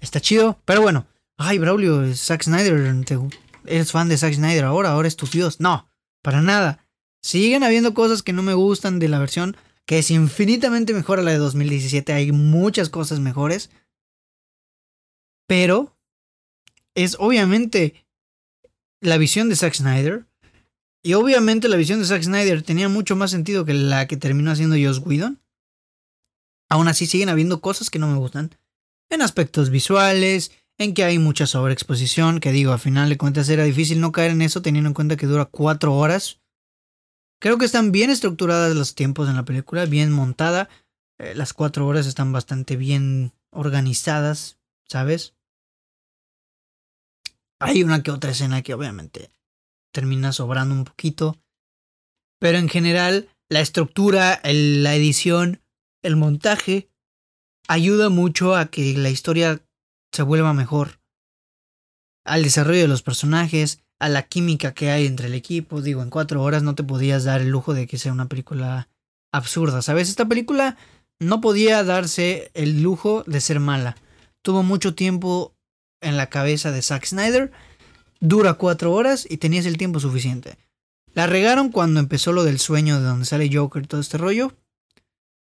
está 0.00 0.18
chido. 0.22 0.58
Pero 0.64 0.80
bueno, 0.80 1.06
ay, 1.36 1.58
Braulio, 1.58 2.14
Zack 2.14 2.44
Snyder, 2.44 3.04
¿te- 3.04 3.18
¿eres 3.66 3.92
fan 3.92 4.08
de 4.08 4.16
Zack 4.16 4.32
Snyder 4.32 4.64
ahora? 4.64 4.92
¿Ahora 4.92 5.08
es 5.08 5.16
tu? 5.16 5.26
No, 5.58 5.89
para 6.22 6.42
nada. 6.42 6.86
Siguen 7.22 7.62
habiendo 7.62 7.94
cosas 7.94 8.22
que 8.22 8.32
no 8.32 8.42
me 8.42 8.54
gustan 8.54 8.98
de 8.98 9.08
la 9.08 9.18
versión 9.18 9.56
que 9.90 9.98
es 9.98 10.12
infinitamente 10.12 10.94
mejor 10.94 11.18
a 11.18 11.22
la 11.22 11.32
de 11.32 11.38
2017. 11.38 12.12
Hay 12.12 12.30
muchas 12.30 12.88
cosas 12.88 13.18
mejores. 13.18 13.70
Pero 15.48 15.98
es 16.94 17.16
obviamente 17.18 18.06
la 19.00 19.18
visión 19.18 19.48
de 19.48 19.56
Zack 19.56 19.74
Snyder. 19.74 20.26
Y 21.02 21.14
obviamente 21.14 21.68
la 21.68 21.76
visión 21.76 21.98
de 21.98 22.06
Zack 22.06 22.22
Snyder 22.22 22.62
tenía 22.62 22.88
mucho 22.88 23.16
más 23.16 23.32
sentido 23.32 23.64
que 23.64 23.74
la 23.74 24.06
que 24.06 24.16
terminó 24.16 24.52
haciendo 24.52 24.76
Joss 24.80 25.04
Whedon. 25.04 25.42
Aún 26.68 26.86
así 26.86 27.06
siguen 27.06 27.28
habiendo 27.28 27.60
cosas 27.60 27.90
que 27.90 27.98
no 27.98 28.06
me 28.06 28.16
gustan. 28.16 28.54
En 29.08 29.22
aspectos 29.22 29.70
visuales, 29.70 30.52
en 30.80 30.94
que 30.94 31.04
hay 31.04 31.18
mucha 31.18 31.46
sobreexposición, 31.46 32.40
que 32.40 32.52
digo, 32.52 32.72
al 32.72 32.78
final 32.78 33.10
de 33.10 33.18
cuentas 33.18 33.50
era 33.50 33.64
difícil 33.64 34.00
no 34.00 34.12
caer 34.12 34.30
en 34.30 34.40
eso 34.40 34.62
teniendo 34.62 34.88
en 34.88 34.94
cuenta 34.94 35.18
que 35.18 35.26
dura 35.26 35.44
cuatro 35.44 35.94
horas. 35.94 36.40
Creo 37.38 37.58
que 37.58 37.66
están 37.66 37.92
bien 37.92 38.08
estructuradas 38.08 38.74
los 38.74 38.94
tiempos 38.94 39.28
en 39.28 39.36
la 39.36 39.44
película, 39.44 39.84
bien 39.84 40.10
montada. 40.10 40.70
Eh, 41.18 41.34
las 41.34 41.52
cuatro 41.52 41.86
horas 41.86 42.06
están 42.06 42.32
bastante 42.32 42.76
bien 42.76 43.34
organizadas, 43.52 44.58
¿sabes? 44.88 45.34
Hay 47.60 47.82
una 47.82 48.02
que 48.02 48.10
otra 48.10 48.30
escena 48.30 48.62
que 48.62 48.72
obviamente 48.72 49.30
termina 49.92 50.32
sobrando 50.32 50.74
un 50.74 50.84
poquito. 50.84 51.38
Pero 52.38 52.56
en 52.56 52.70
general, 52.70 53.28
la 53.50 53.60
estructura, 53.60 54.40
la 54.44 54.94
edición, 54.94 55.60
el 56.02 56.16
montaje 56.16 56.88
ayuda 57.68 58.08
mucho 58.08 58.56
a 58.56 58.70
que 58.70 58.96
la 58.96 59.10
historia 59.10 59.62
se 60.12 60.22
vuelva 60.22 60.52
mejor. 60.52 61.00
Al 62.24 62.42
desarrollo 62.42 62.82
de 62.82 62.88
los 62.88 63.02
personajes, 63.02 63.82
a 64.00 64.08
la 64.08 64.22
química 64.22 64.72
que 64.72 64.90
hay 64.90 65.06
entre 65.06 65.28
el 65.28 65.34
equipo. 65.34 65.82
Digo, 65.82 66.02
en 66.02 66.10
cuatro 66.10 66.42
horas 66.42 66.62
no 66.62 66.74
te 66.74 66.82
podías 66.82 67.24
dar 67.24 67.40
el 67.40 67.50
lujo 67.50 67.74
de 67.74 67.86
que 67.86 67.98
sea 67.98 68.12
una 68.12 68.26
película 68.26 68.88
absurda, 69.32 69.82
¿sabes? 69.82 70.08
Esta 70.08 70.26
película 70.26 70.76
no 71.20 71.40
podía 71.40 71.84
darse 71.84 72.50
el 72.54 72.82
lujo 72.82 73.22
de 73.26 73.40
ser 73.40 73.60
mala. 73.60 73.96
Tuvo 74.42 74.62
mucho 74.62 74.94
tiempo 74.94 75.54
en 76.00 76.16
la 76.16 76.30
cabeza 76.30 76.72
de 76.72 76.82
Zack 76.82 77.04
Snyder. 77.04 77.52
Dura 78.20 78.54
cuatro 78.54 78.92
horas 78.92 79.26
y 79.28 79.36
tenías 79.36 79.66
el 79.66 79.76
tiempo 79.76 80.00
suficiente. 80.00 80.56
La 81.12 81.26
regaron 81.26 81.70
cuando 81.70 82.00
empezó 82.00 82.32
lo 82.32 82.44
del 82.44 82.58
sueño 82.58 82.98
de 82.98 83.06
donde 83.06 83.26
sale 83.26 83.50
Joker 83.52 83.82
y 83.82 83.86
todo 83.86 84.00
este 84.00 84.16
rollo. 84.18 84.56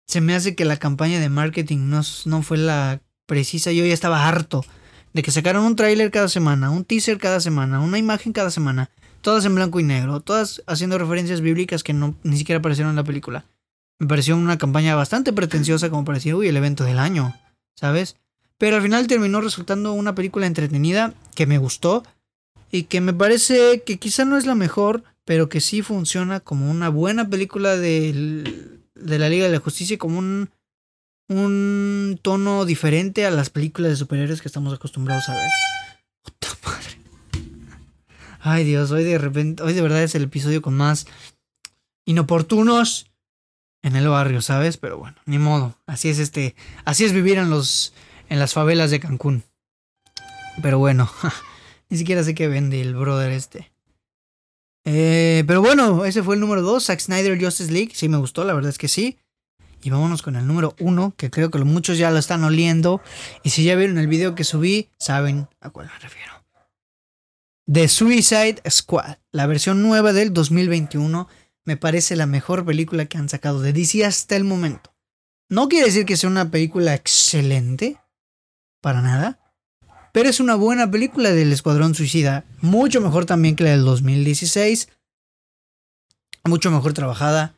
Se 0.06 0.20
me 0.20 0.34
hace 0.34 0.54
que 0.54 0.64
la 0.64 0.78
campaña 0.78 1.20
de 1.20 1.28
marketing 1.28 1.90
no, 1.90 2.00
no 2.24 2.42
fue 2.42 2.56
la 2.56 3.02
precisa. 3.30 3.70
Yo 3.70 3.86
ya 3.86 3.94
estaba 3.94 4.26
harto 4.26 4.64
de 5.14 5.22
que 5.22 5.30
sacaron 5.30 5.64
un 5.64 5.76
tráiler 5.76 6.10
cada 6.10 6.28
semana, 6.28 6.70
un 6.70 6.84
teaser 6.84 7.18
cada 7.18 7.38
semana, 7.40 7.80
una 7.80 7.96
imagen 7.98 8.32
cada 8.32 8.50
semana, 8.50 8.90
todas 9.22 9.44
en 9.44 9.54
blanco 9.54 9.78
y 9.78 9.84
negro, 9.84 10.18
todas 10.20 10.62
haciendo 10.66 10.98
referencias 10.98 11.40
bíblicas 11.40 11.82
que 11.84 11.92
no 11.92 12.14
ni 12.24 12.36
siquiera 12.36 12.58
aparecieron 12.58 12.90
en 12.90 12.96
la 12.96 13.04
película. 13.04 13.44
Me 14.00 14.08
pareció 14.08 14.36
una 14.36 14.58
campaña 14.58 14.96
bastante 14.96 15.32
pretenciosa 15.32 15.90
como 15.90 16.04
para 16.04 16.18
decir, 16.18 16.34
uy, 16.34 16.48
el 16.48 16.56
evento 16.56 16.84
del 16.84 16.98
año, 16.98 17.34
¿sabes? 17.76 18.16
Pero 18.58 18.76
al 18.76 18.82
final 18.82 19.06
terminó 19.06 19.40
resultando 19.40 19.92
una 19.92 20.14
película 20.14 20.46
entretenida 20.46 21.14
que 21.34 21.46
me 21.46 21.58
gustó 21.58 22.02
y 22.72 22.84
que 22.84 23.00
me 23.00 23.12
parece 23.12 23.82
que 23.86 23.98
quizá 23.98 24.24
no 24.24 24.36
es 24.36 24.46
la 24.46 24.54
mejor, 24.54 25.02
pero 25.24 25.48
que 25.48 25.60
sí 25.60 25.82
funciona 25.82 26.40
como 26.40 26.70
una 26.70 26.88
buena 26.88 27.28
película 27.28 27.76
del- 27.76 28.80
de 28.94 29.18
la 29.18 29.28
Liga 29.28 29.46
de 29.46 29.52
la 29.52 29.60
Justicia, 29.60 29.98
como 29.98 30.18
un, 30.18 30.50
un 31.30 32.18
tono 32.22 32.64
diferente 32.64 33.24
a 33.24 33.30
las 33.30 33.50
películas 33.50 33.92
de 33.92 33.96
superhéroes 33.96 34.42
que 34.42 34.48
estamos 34.48 34.74
acostumbrados 34.74 35.28
a 35.28 35.34
ver. 35.34 35.50
Puta 36.22 36.48
madre. 36.64 37.00
Ay 38.40 38.64
Dios, 38.64 38.90
hoy 38.90 39.04
de 39.04 39.16
repente, 39.16 39.62
hoy 39.62 39.72
de 39.72 39.80
verdad 39.80 40.02
es 40.02 40.14
el 40.16 40.24
episodio 40.24 40.60
con 40.60 40.76
más 40.76 41.06
inoportunos 42.04 43.12
en 43.82 43.94
el 43.94 44.08
barrio, 44.08 44.42
¿sabes? 44.42 44.76
Pero 44.76 44.98
bueno, 44.98 45.16
ni 45.24 45.38
modo. 45.38 45.76
Así 45.86 46.08
es 46.08 46.18
este, 46.18 46.56
así 46.84 47.04
es 47.04 47.12
vivir 47.12 47.38
en 47.38 47.48
los, 47.48 47.94
en 48.28 48.40
las 48.40 48.52
favelas 48.52 48.90
de 48.90 48.98
Cancún. 48.98 49.44
Pero 50.60 50.80
bueno, 50.80 51.08
ni 51.90 51.96
siquiera 51.96 52.24
sé 52.24 52.34
qué 52.34 52.48
vende 52.48 52.80
el 52.80 52.96
brother 52.96 53.30
este. 53.30 53.70
Eh, 54.84 55.44
pero 55.46 55.62
bueno, 55.62 56.04
ese 56.04 56.24
fue 56.24 56.34
el 56.34 56.40
número 56.40 56.62
2, 56.62 56.84
Zack 56.84 56.98
Snyder 56.98 57.40
Justice 57.40 57.70
League. 57.70 57.92
Sí 57.94 58.08
me 58.08 58.18
gustó, 58.18 58.42
la 58.42 58.52
verdad 58.52 58.70
es 58.70 58.78
que 58.78 58.88
sí. 58.88 59.16
Y 59.82 59.90
vámonos 59.90 60.22
con 60.22 60.36
el 60.36 60.46
número 60.46 60.74
1, 60.78 61.14
que 61.16 61.30
creo 61.30 61.50
que 61.50 61.58
muchos 61.58 61.98
ya 61.98 62.10
lo 62.10 62.18
están 62.18 62.44
oliendo. 62.44 63.00
Y 63.42 63.50
si 63.50 63.64
ya 63.64 63.74
vieron 63.74 63.98
el 63.98 64.06
video 64.06 64.34
que 64.34 64.44
subí, 64.44 64.90
saben 64.98 65.48
a 65.60 65.70
cuál 65.70 65.86
me 65.86 65.98
refiero. 65.98 66.32
The 67.72 67.88
Suicide 67.88 68.62
Squad, 68.68 69.18
la 69.30 69.46
versión 69.46 69.82
nueva 69.82 70.12
del 70.12 70.32
2021, 70.32 71.28
me 71.64 71.76
parece 71.76 72.16
la 72.16 72.26
mejor 72.26 72.64
película 72.64 73.06
que 73.06 73.16
han 73.16 73.28
sacado 73.28 73.60
de 73.60 73.72
DC 73.72 74.04
hasta 74.04 74.36
el 74.36 74.44
momento. 74.44 74.92
No 75.48 75.68
quiere 75.68 75.86
decir 75.86 76.04
que 76.04 76.16
sea 76.16 76.30
una 76.30 76.50
película 76.50 76.94
excelente, 76.94 77.98
para 78.80 79.02
nada, 79.02 79.38
pero 80.12 80.28
es 80.28 80.40
una 80.40 80.54
buena 80.54 80.90
película 80.90 81.30
del 81.30 81.52
Escuadrón 81.52 81.94
Suicida, 81.94 82.44
mucho 82.60 83.00
mejor 83.00 83.26
también 83.26 83.56
que 83.56 83.64
la 83.64 83.70
del 83.70 83.84
2016, 83.84 84.88
mucho 86.44 86.70
mejor 86.70 86.92
trabajada. 86.92 87.54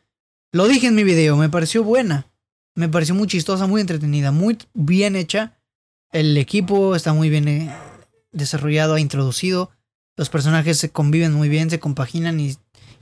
Lo 0.54 0.68
dije 0.68 0.86
en 0.86 0.94
mi 0.94 1.02
video, 1.02 1.38
me 1.38 1.48
pareció 1.48 1.82
buena, 1.82 2.26
me 2.74 2.86
pareció 2.86 3.14
muy 3.14 3.26
chistosa, 3.26 3.66
muy 3.66 3.80
entretenida, 3.80 4.32
muy 4.32 4.58
bien 4.74 5.16
hecha. 5.16 5.56
El 6.10 6.36
equipo 6.36 6.94
está 6.94 7.14
muy 7.14 7.30
bien 7.30 7.48
eh, 7.48 7.74
desarrollado, 8.32 8.98
introducido. 8.98 9.70
Los 10.14 10.28
personajes 10.28 10.76
se 10.76 10.90
conviven 10.90 11.32
muy 11.32 11.48
bien, 11.48 11.70
se 11.70 11.80
compaginan 11.80 12.38
y 12.38 12.54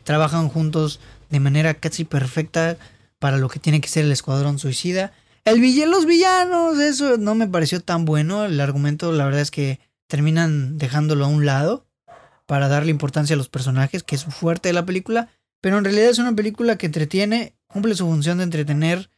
trabajan 0.04 0.48
juntos 0.48 1.00
de 1.28 1.40
manera 1.40 1.74
casi 1.74 2.04
perfecta 2.04 2.76
para 3.18 3.36
lo 3.36 3.48
que 3.48 3.58
tiene 3.58 3.80
que 3.80 3.88
ser 3.88 4.04
el 4.04 4.12
Escuadrón 4.12 4.60
Suicida. 4.60 5.12
El 5.44 5.60
villano, 5.60 5.90
los 5.90 6.06
villanos, 6.06 6.78
eso 6.78 7.16
no 7.16 7.34
me 7.34 7.48
pareció 7.48 7.80
tan 7.80 8.04
bueno. 8.04 8.44
El 8.44 8.60
argumento, 8.60 9.10
la 9.10 9.24
verdad 9.24 9.40
es 9.40 9.50
que 9.50 9.80
terminan 10.06 10.78
dejándolo 10.78 11.24
a 11.24 11.28
un 11.28 11.46
lado 11.46 11.84
para 12.46 12.68
darle 12.68 12.92
importancia 12.92 13.34
a 13.34 13.36
los 13.36 13.48
personajes, 13.48 14.04
que 14.04 14.14
es 14.14 14.24
fuerte 14.24 14.68
de 14.68 14.72
la 14.72 14.86
película. 14.86 15.30
Pero 15.60 15.78
en 15.78 15.84
realidad 15.84 16.10
es 16.10 16.18
una 16.18 16.34
película 16.34 16.76
que 16.76 16.86
entretiene, 16.86 17.54
cumple 17.66 17.94
su 17.94 18.06
función 18.06 18.38
de 18.38 18.44
entretener 18.44 19.10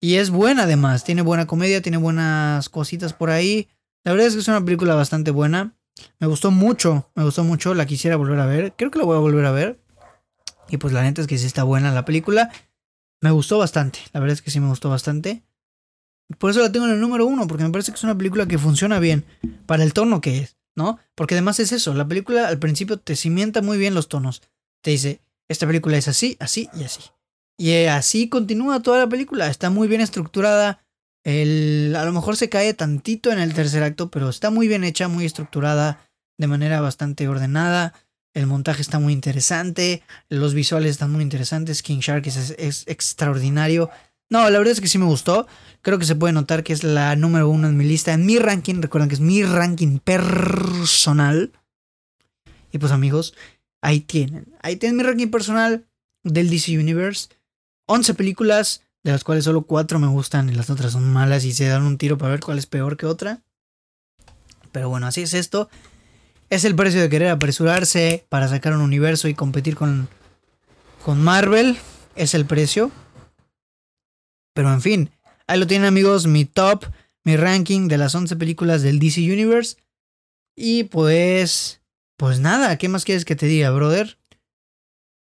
y 0.00 0.16
es 0.16 0.30
buena 0.30 0.62
además. 0.62 1.04
Tiene 1.04 1.22
buena 1.22 1.46
comedia, 1.46 1.82
tiene 1.82 1.98
buenas 1.98 2.68
cositas 2.68 3.12
por 3.12 3.30
ahí. 3.30 3.68
La 4.04 4.12
verdad 4.12 4.28
es 4.28 4.34
que 4.34 4.40
es 4.40 4.48
una 4.48 4.64
película 4.64 4.94
bastante 4.94 5.30
buena. 5.30 5.74
Me 6.18 6.26
gustó 6.26 6.50
mucho, 6.50 7.10
me 7.14 7.24
gustó 7.24 7.44
mucho, 7.44 7.74
la 7.74 7.86
quisiera 7.86 8.16
volver 8.16 8.38
a 8.40 8.46
ver. 8.46 8.74
Creo 8.76 8.90
que 8.90 8.98
la 8.98 9.04
voy 9.04 9.16
a 9.16 9.20
volver 9.20 9.44
a 9.44 9.50
ver. 9.50 9.80
Y 10.68 10.76
pues 10.76 10.92
la 10.92 11.02
neta 11.02 11.20
es 11.20 11.26
que 11.26 11.36
sí 11.36 11.46
está 11.46 11.64
buena 11.64 11.92
la 11.92 12.04
película. 12.04 12.50
Me 13.20 13.30
gustó 13.30 13.58
bastante, 13.58 13.98
la 14.12 14.20
verdad 14.20 14.34
es 14.34 14.42
que 14.42 14.50
sí 14.50 14.60
me 14.60 14.68
gustó 14.68 14.88
bastante. 14.88 15.42
Por 16.38 16.50
eso 16.50 16.60
la 16.60 16.72
tengo 16.72 16.86
en 16.86 16.92
el 16.92 17.00
número 17.00 17.26
uno, 17.26 17.46
porque 17.46 17.64
me 17.64 17.70
parece 17.70 17.92
que 17.92 17.96
es 17.96 18.04
una 18.04 18.16
película 18.16 18.46
que 18.46 18.56
funciona 18.56 18.98
bien 19.00 19.26
para 19.66 19.82
el 19.82 19.92
tono 19.92 20.20
que 20.20 20.38
es, 20.38 20.56
¿no? 20.76 20.98
Porque 21.14 21.34
además 21.34 21.60
es 21.60 21.72
eso, 21.72 21.92
la 21.92 22.06
película 22.06 22.46
al 22.48 22.58
principio 22.58 22.98
te 22.98 23.16
cimienta 23.16 23.62
muy 23.62 23.78
bien 23.78 23.94
los 23.94 24.08
tonos. 24.08 24.42
Te 24.80 24.92
dice, 24.92 25.20
esta 25.50 25.66
película 25.66 25.98
es 25.98 26.06
así, 26.06 26.36
así 26.38 26.70
y 26.78 26.84
así. 26.84 27.00
Y 27.58 27.70
eh, 27.72 27.90
así 27.90 28.28
continúa 28.28 28.82
toda 28.82 29.00
la 29.00 29.08
película, 29.08 29.48
está 29.48 29.68
muy 29.68 29.88
bien 29.88 30.00
estructurada. 30.00 30.82
El, 31.24 31.94
a 31.98 32.04
lo 32.04 32.12
mejor 32.12 32.36
se 32.36 32.48
cae 32.48 32.72
tantito 32.72 33.32
en 33.32 33.40
el 33.40 33.52
tercer 33.52 33.82
acto, 33.82 34.10
pero 34.10 34.28
está 34.28 34.50
muy 34.50 34.68
bien 34.68 34.84
hecha, 34.84 35.08
muy 35.08 35.26
estructurada, 35.26 36.08
de 36.38 36.46
manera 36.46 36.80
bastante 36.80 37.26
ordenada. 37.26 37.92
El 38.32 38.46
montaje 38.46 38.80
está 38.80 39.00
muy 39.00 39.12
interesante, 39.12 40.04
los 40.28 40.54
visuales 40.54 40.92
están 40.92 41.10
muy 41.10 41.22
interesantes. 41.22 41.82
King 41.82 41.98
Shark 41.98 42.28
es, 42.28 42.54
es 42.56 42.84
extraordinario. 42.86 43.90
No, 44.30 44.48
la 44.48 44.58
verdad 44.58 44.72
es 44.72 44.80
que 44.80 44.86
sí 44.86 44.98
me 44.98 45.04
gustó. 45.06 45.48
Creo 45.82 45.98
que 45.98 46.04
se 46.04 46.14
puede 46.14 46.32
notar 46.32 46.62
que 46.62 46.72
es 46.72 46.84
la 46.84 47.16
número 47.16 47.48
uno 47.48 47.66
en 47.66 47.76
mi 47.76 47.84
lista, 47.84 48.12
en 48.12 48.24
mi 48.24 48.38
ranking. 48.38 48.80
Recuerden 48.80 49.08
que 49.08 49.16
es 49.16 49.20
mi 49.20 49.42
ranking 49.42 49.98
personal. 49.98 51.52
Y 52.70 52.78
pues 52.78 52.92
amigos, 52.92 53.34
ahí 53.82 54.00
tienen. 54.00 54.54
Ahí 54.62 54.76
tienen 54.76 54.96
mi 54.96 55.02
ranking 55.02 55.28
personal 55.28 55.86
del 56.22 56.50
DC 56.50 56.78
Universe. 56.78 57.28
11 57.86 58.14
películas, 58.14 58.82
de 59.02 59.12
las 59.12 59.24
cuales 59.24 59.44
solo 59.44 59.62
4 59.62 59.98
me 59.98 60.06
gustan 60.06 60.48
y 60.48 60.54
las 60.54 60.70
otras 60.70 60.92
son 60.92 61.10
malas 61.12 61.44
y 61.44 61.52
se 61.52 61.66
dan 61.66 61.82
un 61.82 61.98
tiro 61.98 62.18
para 62.18 62.30
ver 62.30 62.40
cuál 62.40 62.58
es 62.58 62.66
peor 62.66 62.96
que 62.96 63.06
otra. 63.06 63.42
Pero 64.72 64.88
bueno, 64.88 65.06
así 65.06 65.22
es 65.22 65.34
esto. 65.34 65.68
Es 66.48 66.64
el 66.64 66.74
precio 66.74 67.00
de 67.00 67.08
querer 67.08 67.28
apresurarse 67.28 68.26
para 68.28 68.48
sacar 68.48 68.74
un 68.74 68.80
universo 68.80 69.28
y 69.28 69.34
competir 69.34 69.76
con, 69.76 70.08
con 71.04 71.22
Marvel. 71.22 71.78
Es 72.16 72.34
el 72.34 72.44
precio. 72.44 72.90
Pero 74.54 74.72
en 74.72 74.82
fin, 74.82 75.10
ahí 75.46 75.58
lo 75.58 75.66
tienen 75.66 75.86
amigos, 75.86 76.26
mi 76.26 76.44
top, 76.44 76.86
mi 77.24 77.36
ranking 77.36 77.88
de 77.88 77.98
las 77.98 78.14
11 78.14 78.36
películas 78.36 78.82
del 78.82 78.98
DC 78.98 79.20
Universe. 79.20 79.76
Y 80.56 80.84
pues, 80.84 81.79
pues 82.20 82.38
nada, 82.38 82.76
¿qué 82.76 82.90
más 82.90 83.06
quieres 83.06 83.24
que 83.24 83.34
te 83.34 83.46
diga, 83.46 83.70
brother? 83.70 84.18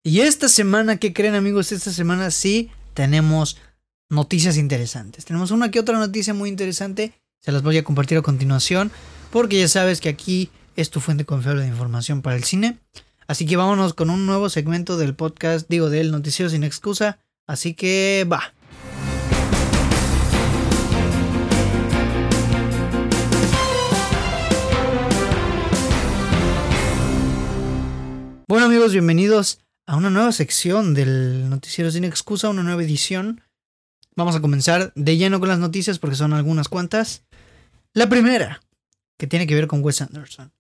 Y 0.04 0.22
esta 0.22 0.50
semana, 0.50 0.98
¿qué 0.98 1.14
creen 1.14 1.36
amigos? 1.36 1.72
Esta 1.72 1.92
semana 1.92 2.32
sí 2.32 2.72
tenemos 2.96 3.58
noticias 4.10 4.58
interesantes. 4.58 5.24
Tenemos 5.24 5.52
una 5.52 5.70
que 5.70 5.80
otra 5.80 6.00
noticia 6.00 6.34
muy 6.34 6.50
interesante. 6.50 7.14
Se 7.42 7.52
las 7.52 7.62
voy 7.62 7.78
a 7.78 7.84
compartir 7.84 8.18
a 8.18 8.24
continuación. 8.24 8.92
Porque 9.30 9.60
ya 9.60 9.68
sabes 9.68 10.02
que 10.02 10.10
aquí 10.10 10.50
es 10.76 10.90
tu 10.90 11.00
fuente 11.00 11.26
confiable 11.26 11.62
de 11.62 11.68
información 11.68 12.24
para 12.24 12.36
el 12.36 12.44
cine. 12.44 12.80
Así 13.28 13.46
que 13.46 13.56
vámonos 13.56 13.94
con 13.94 14.10
un 14.10 14.26
nuevo 14.26 14.50
segmento 14.50 14.98
del 14.98 15.14
podcast, 15.14 15.70
digo, 15.70 15.92
del 15.92 16.10
noticiero 16.10 16.50
sin 16.50 16.64
excusa. 16.64 17.20
Así 17.46 17.76
que 17.76 18.26
va. 18.28 18.56
Bueno 28.50 28.66
amigos, 28.66 28.94
bienvenidos 28.94 29.60
a 29.86 29.96
una 29.96 30.10
nueva 30.10 30.32
sección 30.32 30.96
del 30.96 31.52
Noticiero 31.52 31.92
Sin 31.92 32.04
Excusa, 32.04 32.50
una 32.50 32.64
nueva 32.64 32.82
edición. 32.82 33.42
Vamos 34.16 34.36
a 34.36 34.42
comenzar 34.42 34.92
de 34.96 35.18
lleno 35.18 35.40
con 35.40 35.50
las 35.50 35.60
noticias 35.60 36.00
porque 36.00 36.16
son 36.16 36.34
algunas 36.34 36.68
cuantas. 36.68 37.28
La 37.94 38.10
primera, 38.10 38.60
que 39.20 39.28
tiene 39.28 39.46
que 39.46 39.54
ver 39.54 39.68
con 39.68 39.84
Wes 39.84 40.02
Anderson. 40.02 40.52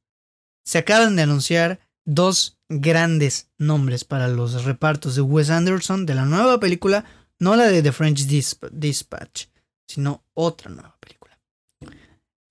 Se 0.63 0.77
acaban 0.77 1.15
de 1.15 1.23
anunciar 1.23 1.79
dos 2.05 2.59
grandes 2.69 3.49
nombres 3.57 4.03
para 4.03 4.27
los 4.27 4.65
repartos 4.65 5.15
de 5.15 5.21
Wes 5.21 5.49
Anderson 5.49 6.05
de 6.05 6.13
la 6.13 6.25
nueva 6.25 6.59
película, 6.59 7.05
no 7.39 7.55
la 7.55 7.65
de 7.65 7.81
The 7.81 7.91
French 7.91 8.27
Dispatch, 8.27 9.47
sino 9.87 10.23
otra 10.35 10.69
nueva 10.69 10.95
película. 10.99 11.39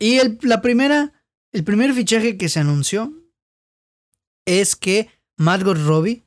Y 0.01 0.19
la 0.45 0.61
primera, 0.61 1.13
el 1.53 1.63
primer 1.63 1.95
fichaje 1.95 2.37
que 2.37 2.49
se 2.49 2.59
anunció 2.59 3.15
es 4.45 4.75
que 4.75 5.17
Margot 5.39 5.79
Robbie 5.79 6.25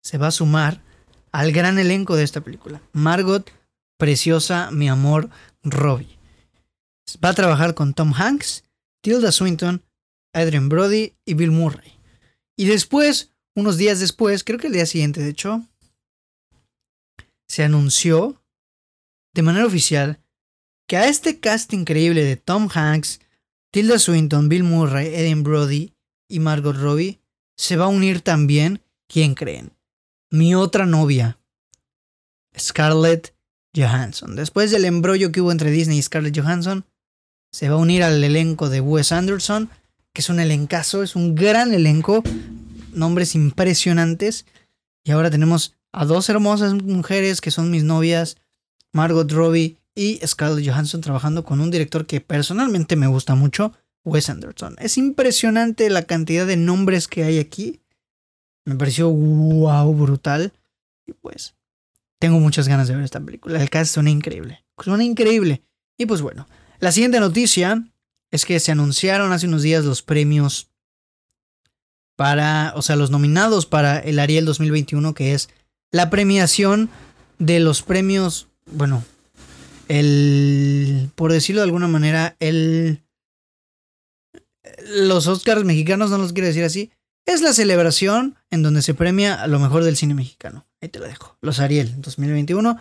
se 0.00 0.16
va 0.16 0.28
a 0.28 0.30
sumar 0.30 0.80
al 1.32 1.50
gran 1.50 1.76
elenco 1.78 2.14
de 2.14 2.22
esta 2.22 2.40
película. 2.40 2.80
Margot, 2.92 3.50
preciosa, 3.98 4.70
mi 4.70 4.88
amor, 4.88 5.28
Robbie. 5.64 6.18
Va 7.22 7.30
a 7.30 7.34
trabajar 7.34 7.74
con 7.74 7.94
Tom 7.94 8.14
Hanks, 8.14 8.62
Tilda 9.02 9.32
Swinton, 9.32 9.82
Adrian 10.32 10.68
Brody 10.68 11.14
y 11.24 11.34
Bill 11.34 11.50
Murray. 11.50 11.98
Y 12.56 12.66
después, 12.66 13.32
unos 13.56 13.76
días 13.76 13.98
después, 13.98 14.44
creo 14.44 14.60
que 14.60 14.68
el 14.68 14.72
día 14.72 14.86
siguiente 14.86 15.20
de 15.20 15.30
hecho, 15.30 15.66
se 17.48 17.64
anunció 17.64 18.40
de 19.34 19.42
manera 19.42 19.66
oficial 19.66 20.20
que 20.86 20.96
a 20.96 21.08
este 21.08 21.40
cast 21.40 21.72
increíble 21.72 22.22
de 22.22 22.36
Tom 22.36 22.68
Hanks, 22.72 23.20
Tilda 23.72 23.98
Swinton, 23.98 24.48
Bill 24.48 24.62
Murray, 24.62 25.08
Adrian 25.08 25.42
Brody 25.42 25.92
y 26.28 26.38
Margot 26.38 26.76
Robbie 26.76 27.23
se 27.56 27.76
va 27.76 27.86
a 27.86 27.88
unir 27.88 28.20
también, 28.20 28.80
¿quién 29.08 29.34
creen? 29.34 29.72
Mi 30.30 30.54
otra 30.54 30.86
novia, 30.86 31.38
Scarlett 32.58 33.34
Johansson. 33.76 34.36
Después 34.36 34.70
del 34.70 34.84
embrollo 34.84 35.32
que 35.32 35.40
hubo 35.40 35.52
entre 35.52 35.70
Disney 35.70 35.98
y 35.98 36.02
Scarlett 36.02 36.38
Johansson, 36.38 36.84
se 37.52 37.68
va 37.68 37.76
a 37.76 37.78
unir 37.78 38.02
al 38.02 38.22
elenco 38.22 38.68
de 38.68 38.80
Wes 38.80 39.12
Anderson, 39.12 39.70
que 40.12 40.20
es 40.20 40.28
un 40.28 40.40
elencazo, 40.40 41.02
es 41.02 41.16
un 41.16 41.34
gran 41.34 41.74
elenco, 41.74 42.22
nombres 42.92 43.34
impresionantes. 43.34 44.46
Y 45.04 45.12
ahora 45.12 45.30
tenemos 45.30 45.74
a 45.92 46.04
dos 46.04 46.28
hermosas 46.28 46.74
mujeres 46.74 47.40
que 47.40 47.50
son 47.50 47.70
mis 47.70 47.84
novias, 47.84 48.36
Margot 48.92 49.30
Robbie 49.30 49.76
y 49.94 50.20
Scarlett 50.26 50.66
Johansson, 50.68 51.00
trabajando 51.00 51.44
con 51.44 51.60
un 51.60 51.70
director 51.70 52.06
que 52.06 52.20
personalmente 52.20 52.96
me 52.96 53.06
gusta 53.06 53.34
mucho, 53.34 53.72
Wes 54.04 54.28
Anderson. 54.30 54.76
Es 54.78 54.98
impresionante 54.98 55.88
la 55.90 56.02
cantidad 56.02 56.46
de 56.46 56.56
nombres 56.56 57.08
que 57.08 57.24
hay 57.24 57.38
aquí. 57.38 57.80
Me 58.64 58.76
pareció 58.76 59.10
wow, 59.10 59.92
brutal. 59.94 60.52
Y 61.06 61.12
pues, 61.12 61.54
tengo 62.18 62.38
muchas 62.38 62.68
ganas 62.68 62.88
de 62.88 62.94
ver 62.94 63.04
esta 63.04 63.20
película. 63.20 63.60
El 63.60 63.70
cast 63.70 63.92
suena 63.92 64.10
increíble. 64.10 64.64
Suena 64.78 65.04
increíble. 65.04 65.62
Y 65.96 66.06
pues 66.06 66.22
bueno, 66.22 66.48
la 66.80 66.92
siguiente 66.92 67.20
noticia 67.20 67.84
es 68.30 68.44
que 68.44 68.58
se 68.60 68.72
anunciaron 68.72 69.32
hace 69.32 69.46
unos 69.46 69.62
días 69.62 69.84
los 69.84 70.02
premios 70.02 70.70
para, 72.16 72.72
o 72.76 72.82
sea, 72.82 72.96
los 72.96 73.10
nominados 73.10 73.66
para 73.66 73.98
el 73.98 74.18
Ariel 74.18 74.44
2021, 74.44 75.14
que 75.14 75.34
es 75.34 75.50
la 75.92 76.10
premiación 76.10 76.90
de 77.38 77.60
los 77.60 77.82
premios, 77.82 78.48
bueno, 78.66 79.04
el, 79.88 81.10
por 81.14 81.32
decirlo 81.32 81.60
de 81.60 81.66
alguna 81.66 81.88
manera, 81.88 82.36
el 82.40 83.03
los 84.82 85.26
Oscars 85.26 85.64
mexicanos, 85.64 86.10
no 86.10 86.18
los 86.18 86.32
quiero 86.32 86.48
decir 86.48 86.64
así, 86.64 86.90
es 87.26 87.40
la 87.40 87.52
celebración 87.52 88.36
en 88.50 88.62
donde 88.62 88.82
se 88.82 88.94
premia 88.94 89.40
a 89.40 89.46
lo 89.46 89.58
mejor 89.58 89.84
del 89.84 89.96
cine 89.96 90.14
mexicano. 90.14 90.66
Ahí 90.80 90.88
te 90.88 90.98
lo 90.98 91.06
dejo. 91.06 91.38
Los 91.40 91.58
Ariel 91.58 92.00
2021, 92.00 92.78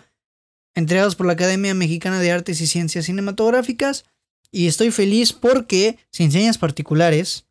entregados 0.75 1.15
por 1.15 1.25
la 1.25 1.33
Academia 1.33 1.73
Mexicana 1.73 2.19
de 2.19 2.31
Artes 2.31 2.59
y 2.59 2.67
Ciencias 2.67 3.05
Cinematográficas. 3.05 4.05
Y 4.51 4.67
estoy 4.67 4.91
feliz 4.91 5.33
porque, 5.33 5.97
sin 6.11 6.31
señas 6.31 6.57
particulares, 6.57 7.45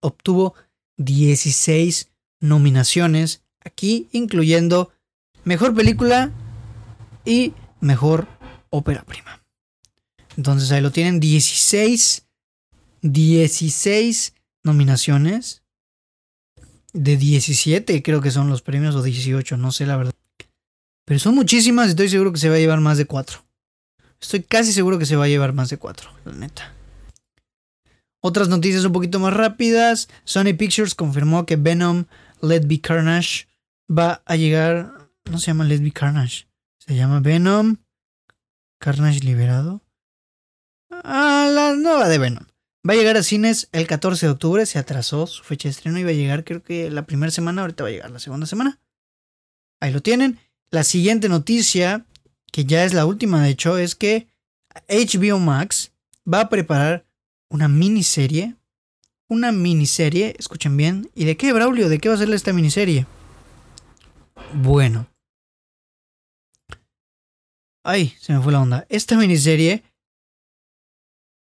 obtuvo 0.00 0.54
16 0.98 2.10
nominaciones 2.40 3.42
aquí, 3.60 4.08
incluyendo 4.12 4.92
Mejor 5.44 5.74
Película 5.74 6.30
y 7.24 7.54
Mejor 7.80 8.28
Ópera 8.70 9.02
Prima. 9.04 9.42
Entonces 10.36 10.70
ahí 10.70 10.82
lo 10.82 10.92
tienen, 10.92 11.18
16 11.18 12.25
16 13.12 14.34
nominaciones. 14.64 15.62
De 16.92 17.16
17 17.16 18.02
creo 18.02 18.20
que 18.20 18.30
son 18.30 18.48
los 18.48 18.62
premios 18.62 18.94
o 18.94 19.02
18, 19.02 19.56
no 19.56 19.70
sé 19.70 19.86
la 19.86 19.96
verdad. 19.96 20.14
Pero 21.04 21.20
son 21.20 21.34
muchísimas 21.34 21.90
estoy 21.90 22.08
seguro 22.08 22.32
que 22.32 22.38
se 22.38 22.48
va 22.48 22.56
a 22.56 22.58
llevar 22.58 22.80
más 22.80 22.98
de 22.98 23.06
4. 23.06 23.44
Estoy 24.20 24.42
casi 24.42 24.72
seguro 24.72 24.98
que 24.98 25.06
se 25.06 25.16
va 25.16 25.24
a 25.24 25.28
llevar 25.28 25.52
más 25.52 25.68
de 25.68 25.76
4, 25.76 26.10
la 26.24 26.32
neta. 26.32 26.72
Otras 28.20 28.48
noticias 28.48 28.84
un 28.84 28.92
poquito 28.92 29.20
más 29.20 29.34
rápidas. 29.34 30.08
Sony 30.24 30.56
Pictures 30.58 30.94
confirmó 30.94 31.46
que 31.46 31.56
Venom 31.56 32.06
Let 32.42 32.66
Be 32.66 32.80
Carnage 32.80 33.46
va 33.88 34.22
a 34.26 34.36
llegar... 34.36 35.10
No 35.30 35.38
se 35.38 35.46
llama 35.48 35.64
Let 35.64 35.80
Be 35.80 35.92
Carnage. 35.92 36.48
Se 36.78 36.96
llama 36.96 37.20
Venom 37.20 37.76
Carnage 38.80 39.20
Liberado. 39.20 39.82
Ah, 40.90 41.48
la 41.52 41.74
nueva 41.74 42.08
de 42.08 42.18
Venom. 42.18 42.46
Va 42.88 42.92
a 42.92 42.96
llegar 42.96 43.16
a 43.16 43.22
cines 43.22 43.68
el 43.72 43.86
14 43.86 44.26
de 44.26 44.32
octubre, 44.32 44.64
se 44.64 44.78
atrasó 44.78 45.26
su 45.26 45.42
fecha 45.42 45.68
de 45.68 45.70
estreno, 45.70 45.98
iba 45.98 46.10
a 46.10 46.14
llegar 46.14 46.44
creo 46.44 46.62
que 46.62 46.90
la 46.90 47.06
primera 47.06 47.32
semana, 47.32 47.62
ahorita 47.62 47.82
va 47.82 47.88
a 47.88 47.92
llegar 47.92 48.10
la 48.10 48.20
segunda 48.20 48.46
semana. 48.46 48.78
Ahí 49.80 49.92
lo 49.92 50.02
tienen. 50.02 50.38
La 50.70 50.84
siguiente 50.84 51.28
noticia, 51.28 52.06
que 52.52 52.64
ya 52.64 52.84
es 52.84 52.94
la 52.94 53.06
última 53.06 53.42
de 53.42 53.50
hecho, 53.50 53.76
es 53.78 53.94
que 53.94 54.28
HBO 54.88 55.38
Max 55.38 55.92
va 56.32 56.40
a 56.42 56.48
preparar 56.48 57.06
una 57.48 57.66
miniserie. 57.66 58.54
Una 59.28 59.50
miniserie, 59.50 60.36
escuchen 60.38 60.76
bien. 60.76 61.10
¿Y 61.14 61.24
de 61.24 61.36
qué, 61.36 61.52
Braulio? 61.52 61.88
¿De 61.88 61.98
qué 61.98 62.08
va 62.08 62.14
a 62.14 62.18
ser 62.18 62.32
esta 62.32 62.52
miniserie? 62.52 63.06
Bueno. 64.54 65.08
Ay, 67.82 68.14
se 68.20 68.32
me 68.32 68.40
fue 68.40 68.52
la 68.52 68.60
onda. 68.60 68.86
Esta 68.88 69.16
miniserie 69.16 69.82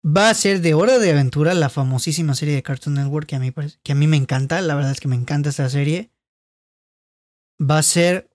va 0.06 0.30
a 0.30 0.34
ser 0.34 0.62
de 0.62 0.74
Hora 0.74 1.00
de 1.00 1.12
Aventura, 1.12 1.54
la 1.54 1.70
famosísima 1.70 2.36
serie 2.36 2.56
de 2.56 2.64
Cartoon 2.64 2.96
Network 2.96 3.28
que 3.28 3.36
a 3.36 3.40
mí, 3.40 3.54
que 3.84 3.92
a 3.92 3.96
mí 3.96 4.08
me 4.08 4.18
encanta, 4.18 4.62
la 4.62 4.76
verdad 4.76 4.92
es 4.92 5.00
que 5.00 5.08
me 5.08 5.16
encanta 5.16 5.50
esta 5.50 5.70
serie. 5.70 6.12
Va 7.60 7.80
a 7.80 7.84
ser 7.84 8.30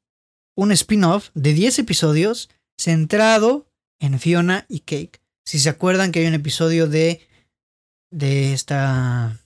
un 0.56 0.72
spin-off 0.72 1.30
de 1.34 1.52
10 1.54 1.78
episodios 1.80 2.50
centrado 2.78 3.66
en 4.00 4.18
Fiona 4.18 4.66
y 4.68 4.80
Cake. 4.80 5.20
Si 5.46 5.58
se 5.58 5.68
acuerdan 5.68 6.12
que 6.12 6.20
hay 6.20 6.26
un 6.26 6.34
episodio 6.34 6.88
de, 6.88 7.26
de, 8.10 8.52
esta, 8.52 9.40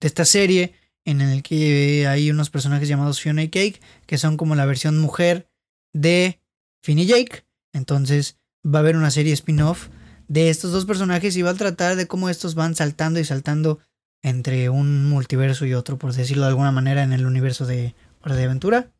de 0.00 0.06
esta 0.06 0.24
serie 0.24 0.74
en 1.04 1.20
el 1.20 1.42
que 1.42 2.06
hay 2.06 2.30
unos 2.30 2.50
personajes 2.50 2.88
llamados 2.88 3.20
Fiona 3.20 3.42
y 3.42 3.48
Cake, 3.48 3.80
que 4.06 4.18
son 4.18 4.36
como 4.36 4.54
la 4.54 4.66
versión 4.66 4.98
mujer 4.98 5.48
de 5.92 6.40
Finn 6.84 6.98
y 6.98 7.06
Jake. 7.06 7.44
Entonces 7.72 8.38
va 8.64 8.78
a 8.78 8.82
haber 8.82 8.96
una 8.96 9.10
serie 9.10 9.32
spin-off 9.32 9.88
de 10.32 10.48
estos 10.48 10.72
dos 10.72 10.86
personajes 10.86 11.36
y 11.36 11.42
va 11.42 11.50
a 11.50 11.54
tratar 11.54 11.94
de 11.94 12.06
cómo 12.06 12.30
estos 12.30 12.54
van 12.54 12.74
saltando 12.74 13.20
y 13.20 13.24
saltando 13.24 13.80
entre 14.22 14.70
un 14.70 15.04
multiverso 15.04 15.66
y 15.66 15.74
otro, 15.74 15.98
por 15.98 16.14
decirlo 16.14 16.44
de 16.44 16.48
alguna 16.48 16.72
manera, 16.72 17.02
en 17.02 17.12
el 17.12 17.26
universo 17.26 17.66
de 17.66 17.94
Hora 18.22 18.34
de 18.34 18.44
Aventura. 18.44 18.90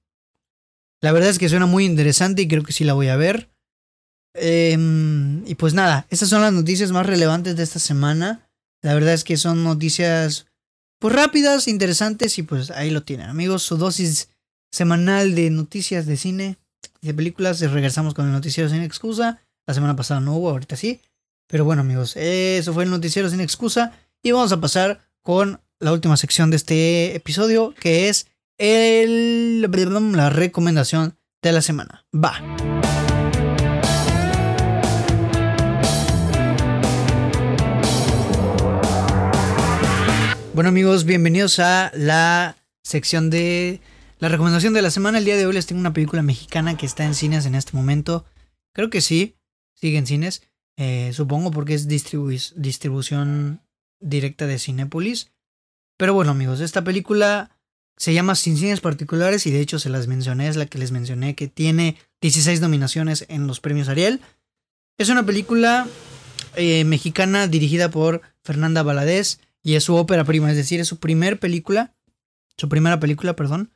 La 1.01 1.11
verdad 1.11 1.31
es 1.31 1.39
que 1.39 1.49
suena 1.49 1.65
muy 1.65 1.87
interesante 1.87 2.43
y 2.43 2.49
creo 2.49 2.63
que 2.63 2.75
sí 2.75 2.85
la 2.85 2.93
voy 2.93 3.09
a 3.09 3.17
ver. 3.17 3.51
Em, 4.35 5.43
y 5.47 5.55
pues 5.55 5.73
nada, 5.73 6.07
estas 6.11 6.29
son 6.29 6.43
las 6.43 6.53
noticias 6.53 6.93
más 6.93 7.07
relevantes 7.07 7.57
de 7.57 7.63
esta 7.63 7.79
semana. 7.79 8.47
La 8.83 8.93
verdad 8.93 9.15
es 9.15 9.25
que 9.25 9.39
son 9.39 9.65
noticias 9.65 10.47
pues 11.01 11.15
rápidas, 11.15 11.67
interesantes 11.67 12.37
y 12.37 12.43
pues 12.43 12.71
ahí 12.71 12.91
lo 12.91 13.05
tienen. 13.05 13.31
Amigos, 13.31 13.63
su 13.63 13.79
dosis 13.79 14.29
semanal 14.71 15.35
de 15.35 15.49
noticias 15.49 16.05
de 16.05 16.19
cine 16.19 16.59
y 17.01 17.07
de 17.07 17.15
películas. 17.15 17.59
Regresamos 17.61 18.13
con 18.13 18.27
el 18.27 18.33
noticiero 18.33 18.69
sin 18.69 18.83
excusa. 18.83 19.41
La 19.67 19.73
semana 19.73 19.97
pasada 19.97 20.21
no 20.21 20.37
hubo, 20.37 20.51
ahorita 20.51 20.77
sí. 20.77 21.01
Pero 21.47 21.65
bueno 21.65 21.83
amigos, 21.83 22.17
eso 22.17 22.73
fue 22.73 22.85
el 22.85 22.91
noticiero 22.91 23.29
sin 23.29 23.41
excusa 23.41 23.93
y 24.23 24.33
vamos 24.33 24.53
a 24.53 24.61
pasar 24.61 25.01
con 25.23 25.61
la 25.79 25.93
última 25.93 26.17
sección 26.17 26.51
de 26.51 26.57
este 26.57 27.17
episodio 27.17 27.75
que 27.79 28.09
es 28.09 28.27
el, 28.59 29.61
la 29.63 30.31
recomendación 30.31 31.19
de 31.43 31.53
la 31.53 31.63
semana. 31.63 32.07
Va. 32.15 32.41
Bueno 40.55 40.69
amigos, 40.69 41.05
bienvenidos 41.05 41.59
a 41.59 41.91
la 41.95 42.57
sección 42.83 43.31
de 43.31 43.81
la 44.19 44.29
recomendación 44.29 44.75
de 44.75 44.83
la 44.83 44.91
semana. 44.91 45.19
El 45.19 45.25
día 45.25 45.37
de 45.37 45.47
hoy 45.47 45.55
les 45.55 45.67
tengo 45.67 45.81
una 45.81 45.95
película 45.95 46.23
mexicana 46.23 46.77
que 46.77 46.87
está 46.87 47.05
en 47.05 47.15
cines 47.15 47.47
en 47.47 47.55
este 47.55 47.77
momento. 47.77 48.27
Creo 48.75 48.91
que 48.91 49.01
sí, 49.01 49.37
sigue 49.75 49.99
en 49.99 50.07
cines. 50.07 50.43
Eh, 50.77 51.13
supongo 51.13 51.51
porque 51.51 51.75
es 51.75 51.89
distribución 51.89 53.61
directa 54.01 54.47
de 54.47 54.59
Cinépolis. 54.59 55.31
Pero 55.97 56.15
bueno 56.15 56.33
amigos, 56.33 56.61
esta 56.61 56.83
película 56.83 57.51
se 57.97 58.15
llama 58.15 58.35
Sin 58.35 58.57
Cines 58.57 58.81
Particulares 58.81 59.47
y 59.47 59.51
de 59.51 59.61
hecho 59.61 59.79
se 59.79 59.91
las 59.91 60.07
mencioné, 60.07 60.49
es 60.49 60.57
la 60.57 60.67
que 60.67 60.79
les 60.79 60.91
mencioné 60.91 61.35
que 61.35 61.49
tiene 61.49 61.97
16 62.21 62.61
nominaciones 62.61 63.27
en 63.29 63.47
los 63.47 63.61
premios 63.61 63.89
Ariel. 63.89 64.21
Es 64.99 65.09
una 65.09 65.25
película 65.25 65.87
eh, 66.57 66.85
mexicana 66.85 67.47
dirigida 67.47 67.91
por 67.91 68.23
Fernanda 68.43 68.83
Valadez 68.83 69.41
y 69.63 69.75
es 69.75 69.85
su 69.85 69.95
ópera 69.95 70.25
prima, 70.25 70.51
es 70.51 70.57
decir, 70.57 70.81
es 70.81 70.89
su 70.89 70.99
primer 70.99 71.39
película, 71.39 71.95
su 72.57 72.69
primera 72.69 72.99
película, 72.99 73.37
perdón. 73.37 73.71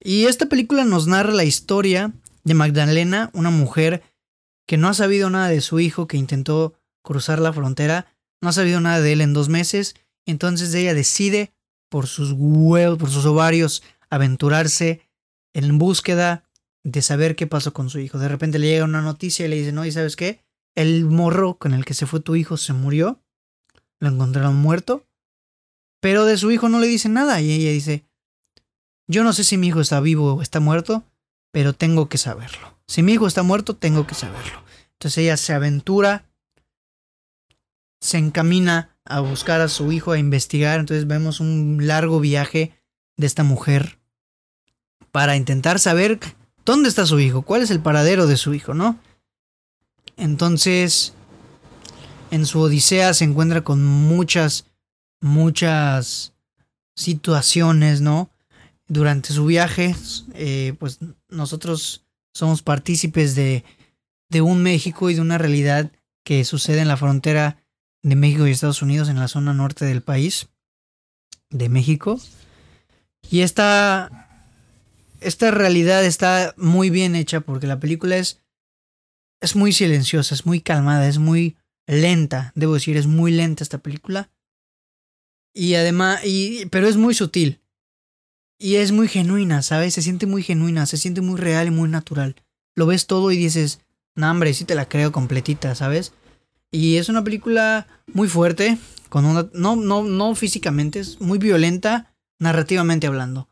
Y 0.00 0.24
esta 0.24 0.46
película 0.46 0.84
nos 0.84 1.06
narra 1.06 1.32
la 1.32 1.44
historia 1.44 2.12
de 2.44 2.54
Magdalena, 2.54 3.30
una 3.32 3.50
mujer 3.50 4.02
que 4.68 4.76
no 4.76 4.88
ha 4.88 4.94
sabido 4.94 5.30
nada 5.30 5.48
de 5.48 5.62
su 5.62 5.80
hijo, 5.80 6.06
que 6.06 6.18
intentó 6.18 6.74
cruzar 7.02 7.38
la 7.38 7.54
frontera, 7.54 8.14
no 8.42 8.50
ha 8.50 8.52
sabido 8.52 8.80
nada 8.82 9.00
de 9.00 9.14
él 9.14 9.22
en 9.22 9.32
dos 9.32 9.48
meses, 9.48 9.96
entonces 10.26 10.74
ella 10.74 10.92
decide 10.92 11.52
por 11.88 12.06
sus 12.06 12.32
huevos, 12.36 12.98
por 12.98 13.10
sus 13.10 13.24
ovarios, 13.24 13.82
aventurarse 14.10 15.00
en 15.54 15.78
búsqueda 15.78 16.44
de 16.84 17.00
saber 17.00 17.34
qué 17.34 17.46
pasó 17.46 17.72
con 17.72 17.88
su 17.88 17.98
hijo. 17.98 18.18
De 18.18 18.28
repente 18.28 18.58
le 18.58 18.68
llega 18.68 18.84
una 18.84 19.00
noticia 19.00 19.46
y 19.46 19.48
le 19.48 19.56
dice, 19.56 19.72
no, 19.72 19.86
¿y 19.86 19.90
sabes 19.90 20.16
qué? 20.16 20.44
El 20.74 21.06
morro 21.06 21.54
con 21.54 21.72
el 21.72 21.86
que 21.86 21.94
se 21.94 22.06
fue 22.06 22.20
tu 22.20 22.36
hijo 22.36 22.58
se 22.58 22.74
murió, 22.74 23.22
lo 24.00 24.10
encontraron 24.10 24.54
muerto, 24.54 25.06
pero 26.00 26.26
de 26.26 26.36
su 26.36 26.50
hijo 26.50 26.68
no 26.68 26.78
le 26.78 26.88
dice 26.88 27.08
nada 27.08 27.40
y 27.40 27.52
ella 27.52 27.70
dice, 27.70 28.04
yo 29.06 29.24
no 29.24 29.32
sé 29.32 29.44
si 29.44 29.56
mi 29.56 29.68
hijo 29.68 29.80
está 29.80 29.98
vivo 30.00 30.34
o 30.34 30.42
está 30.42 30.60
muerto, 30.60 31.04
pero 31.52 31.72
tengo 31.72 32.10
que 32.10 32.18
saberlo. 32.18 32.77
Si 32.88 33.02
mi 33.02 33.12
hijo 33.12 33.26
está 33.26 33.42
muerto, 33.42 33.76
tengo 33.76 34.06
que 34.06 34.14
saberlo. 34.14 34.64
Entonces 34.94 35.18
ella 35.18 35.36
se 35.36 35.52
aventura, 35.52 36.24
se 38.00 38.18
encamina 38.18 38.96
a 39.04 39.20
buscar 39.20 39.60
a 39.60 39.68
su 39.68 39.92
hijo, 39.92 40.12
a 40.12 40.18
investigar. 40.18 40.80
Entonces 40.80 41.06
vemos 41.06 41.38
un 41.40 41.86
largo 41.86 42.18
viaje 42.18 42.72
de 43.16 43.26
esta 43.26 43.44
mujer 43.44 43.98
para 45.12 45.36
intentar 45.36 45.78
saber 45.78 46.18
dónde 46.64 46.88
está 46.88 47.04
su 47.06 47.20
hijo, 47.20 47.42
cuál 47.42 47.62
es 47.62 47.70
el 47.70 47.80
paradero 47.80 48.26
de 48.26 48.36
su 48.36 48.54
hijo, 48.54 48.74
¿no? 48.74 48.98
Entonces, 50.16 51.12
en 52.30 52.46
su 52.46 52.60
odisea 52.60 53.14
se 53.14 53.24
encuentra 53.24 53.62
con 53.62 53.84
muchas, 53.84 54.66
muchas 55.20 56.32
situaciones, 56.94 58.00
¿no? 58.00 58.30
Durante 58.86 59.32
su 59.32 59.46
viaje, 59.46 59.94
eh, 60.34 60.74
pues 60.78 60.98
nosotros 61.28 62.04
somos 62.34 62.62
partícipes 62.62 63.34
de, 63.34 63.64
de 64.30 64.40
un 64.40 64.62
México 64.62 65.10
y 65.10 65.14
de 65.14 65.20
una 65.20 65.38
realidad 65.38 65.90
que 66.24 66.44
sucede 66.44 66.80
en 66.80 66.88
la 66.88 66.96
frontera 66.96 67.64
de 68.02 68.16
México 68.16 68.46
y 68.46 68.50
Estados 68.50 68.82
Unidos 68.82 69.08
en 69.08 69.18
la 69.18 69.28
zona 69.28 69.54
norte 69.54 69.84
del 69.84 70.02
país, 70.02 70.48
de 71.50 71.68
México. 71.68 72.20
Y 73.30 73.40
esta, 73.40 74.28
esta 75.20 75.50
realidad 75.50 76.04
está 76.04 76.54
muy 76.56 76.90
bien 76.90 77.16
hecha 77.16 77.40
porque 77.40 77.66
la 77.66 77.80
película 77.80 78.16
es, 78.16 78.40
es 79.40 79.56
muy 79.56 79.72
silenciosa, 79.72 80.34
es 80.34 80.46
muy 80.46 80.60
calmada, 80.60 81.08
es 81.08 81.18
muy 81.18 81.56
lenta, 81.86 82.52
debo 82.54 82.74
decir, 82.74 82.96
es 82.96 83.06
muy 83.06 83.32
lenta 83.32 83.64
esta 83.64 83.78
película. 83.78 84.30
Y 85.54 85.74
además, 85.74 86.20
y, 86.24 86.66
pero 86.66 86.86
es 86.86 86.96
muy 86.96 87.14
sutil. 87.14 87.60
Y 88.58 88.76
es 88.76 88.92
muy 88.92 89.08
genuina, 89.08 89.62
¿sabes? 89.62 89.94
Se 89.94 90.02
siente 90.02 90.26
muy 90.26 90.42
genuina, 90.42 90.86
se 90.86 90.96
siente 90.96 91.20
muy 91.20 91.38
real 91.38 91.68
y 91.68 91.70
muy 91.70 91.88
natural. 91.88 92.36
Lo 92.74 92.86
ves 92.86 93.06
todo 93.06 93.30
y 93.30 93.36
dices, 93.36 93.80
no, 94.16 94.30
hombre, 94.30 94.52
sí 94.54 94.64
te 94.64 94.74
la 94.74 94.88
creo 94.88 95.12
completita, 95.12 95.74
¿sabes? 95.74 96.12
Y 96.70 96.96
es 96.96 97.08
una 97.08 97.24
película 97.24 97.86
muy 98.12 98.28
fuerte, 98.28 98.78
con 99.08 99.24
una, 99.24 99.48
no, 99.52 99.76
no, 99.76 100.02
no 100.02 100.34
físicamente, 100.34 101.00
es 101.00 101.20
muy 101.20 101.38
violenta, 101.38 102.12
narrativamente 102.38 103.06
hablando. 103.06 103.48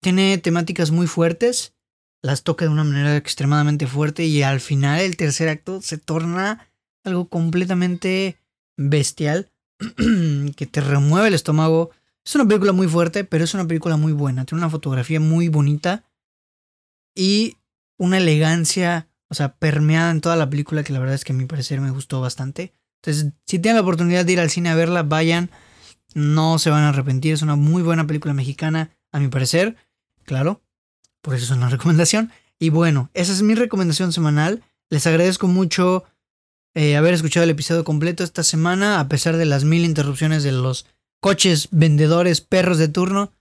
Tiene 0.00 0.38
temáticas 0.38 0.90
muy 0.90 1.06
fuertes, 1.06 1.74
las 2.22 2.42
toca 2.42 2.64
de 2.64 2.70
una 2.70 2.84
manera 2.84 3.16
extremadamente 3.16 3.86
fuerte 3.86 4.24
y 4.24 4.42
al 4.42 4.60
final 4.60 5.00
el 5.00 5.16
tercer 5.16 5.48
acto 5.48 5.82
se 5.82 5.98
torna 5.98 6.70
algo 7.04 7.28
completamente 7.28 8.38
bestial 8.76 9.50
que 10.56 10.66
te 10.66 10.80
remueve 10.80 11.28
el 11.28 11.34
estómago. 11.34 11.90
Es 12.30 12.36
una 12.36 12.46
película 12.46 12.70
muy 12.70 12.86
fuerte, 12.86 13.24
pero 13.24 13.42
es 13.42 13.54
una 13.54 13.66
película 13.66 13.96
muy 13.96 14.12
buena. 14.12 14.44
Tiene 14.44 14.62
una 14.62 14.70
fotografía 14.70 15.18
muy 15.18 15.48
bonita 15.48 16.04
y 17.12 17.56
una 17.98 18.18
elegancia 18.18 19.08
o 19.28 19.34
sea, 19.34 19.56
permeada 19.56 20.12
en 20.12 20.20
toda 20.20 20.36
la 20.36 20.48
película 20.48 20.84
que 20.84 20.92
la 20.92 21.00
verdad 21.00 21.16
es 21.16 21.24
que 21.24 21.32
a 21.32 21.34
mi 21.34 21.46
parecer 21.46 21.80
me 21.80 21.90
gustó 21.90 22.20
bastante. 22.20 22.72
Entonces, 23.02 23.32
si 23.46 23.58
tienen 23.58 23.78
la 23.78 23.82
oportunidad 23.82 24.24
de 24.24 24.32
ir 24.32 24.38
al 24.38 24.48
cine 24.48 24.68
a 24.68 24.76
verla, 24.76 25.02
vayan. 25.02 25.50
No 26.14 26.60
se 26.60 26.70
van 26.70 26.84
a 26.84 26.90
arrepentir. 26.90 27.34
Es 27.34 27.42
una 27.42 27.56
muy 27.56 27.82
buena 27.82 28.06
película 28.06 28.32
mexicana, 28.32 28.90
a 29.10 29.18
mi 29.18 29.26
parecer. 29.26 29.74
Claro, 30.22 30.62
por 31.22 31.34
eso 31.34 31.46
es 31.46 31.50
una 31.50 31.68
recomendación. 31.70 32.30
Y 32.60 32.70
bueno, 32.70 33.10
esa 33.12 33.32
es 33.32 33.42
mi 33.42 33.56
recomendación 33.56 34.12
semanal. 34.12 34.62
Les 34.88 35.04
agradezco 35.08 35.48
mucho 35.48 36.04
eh, 36.74 36.96
haber 36.96 37.12
escuchado 37.12 37.42
el 37.42 37.50
episodio 37.50 37.82
completo 37.82 38.22
esta 38.22 38.44
semana, 38.44 39.00
a 39.00 39.08
pesar 39.08 39.36
de 39.36 39.46
las 39.46 39.64
mil 39.64 39.84
interrupciones 39.84 40.44
de 40.44 40.52
los 40.52 40.86
coches, 41.20 41.68
vendedores, 41.70 42.40
perros 42.40 42.78
de 42.78 42.88
turno. 42.88 43.32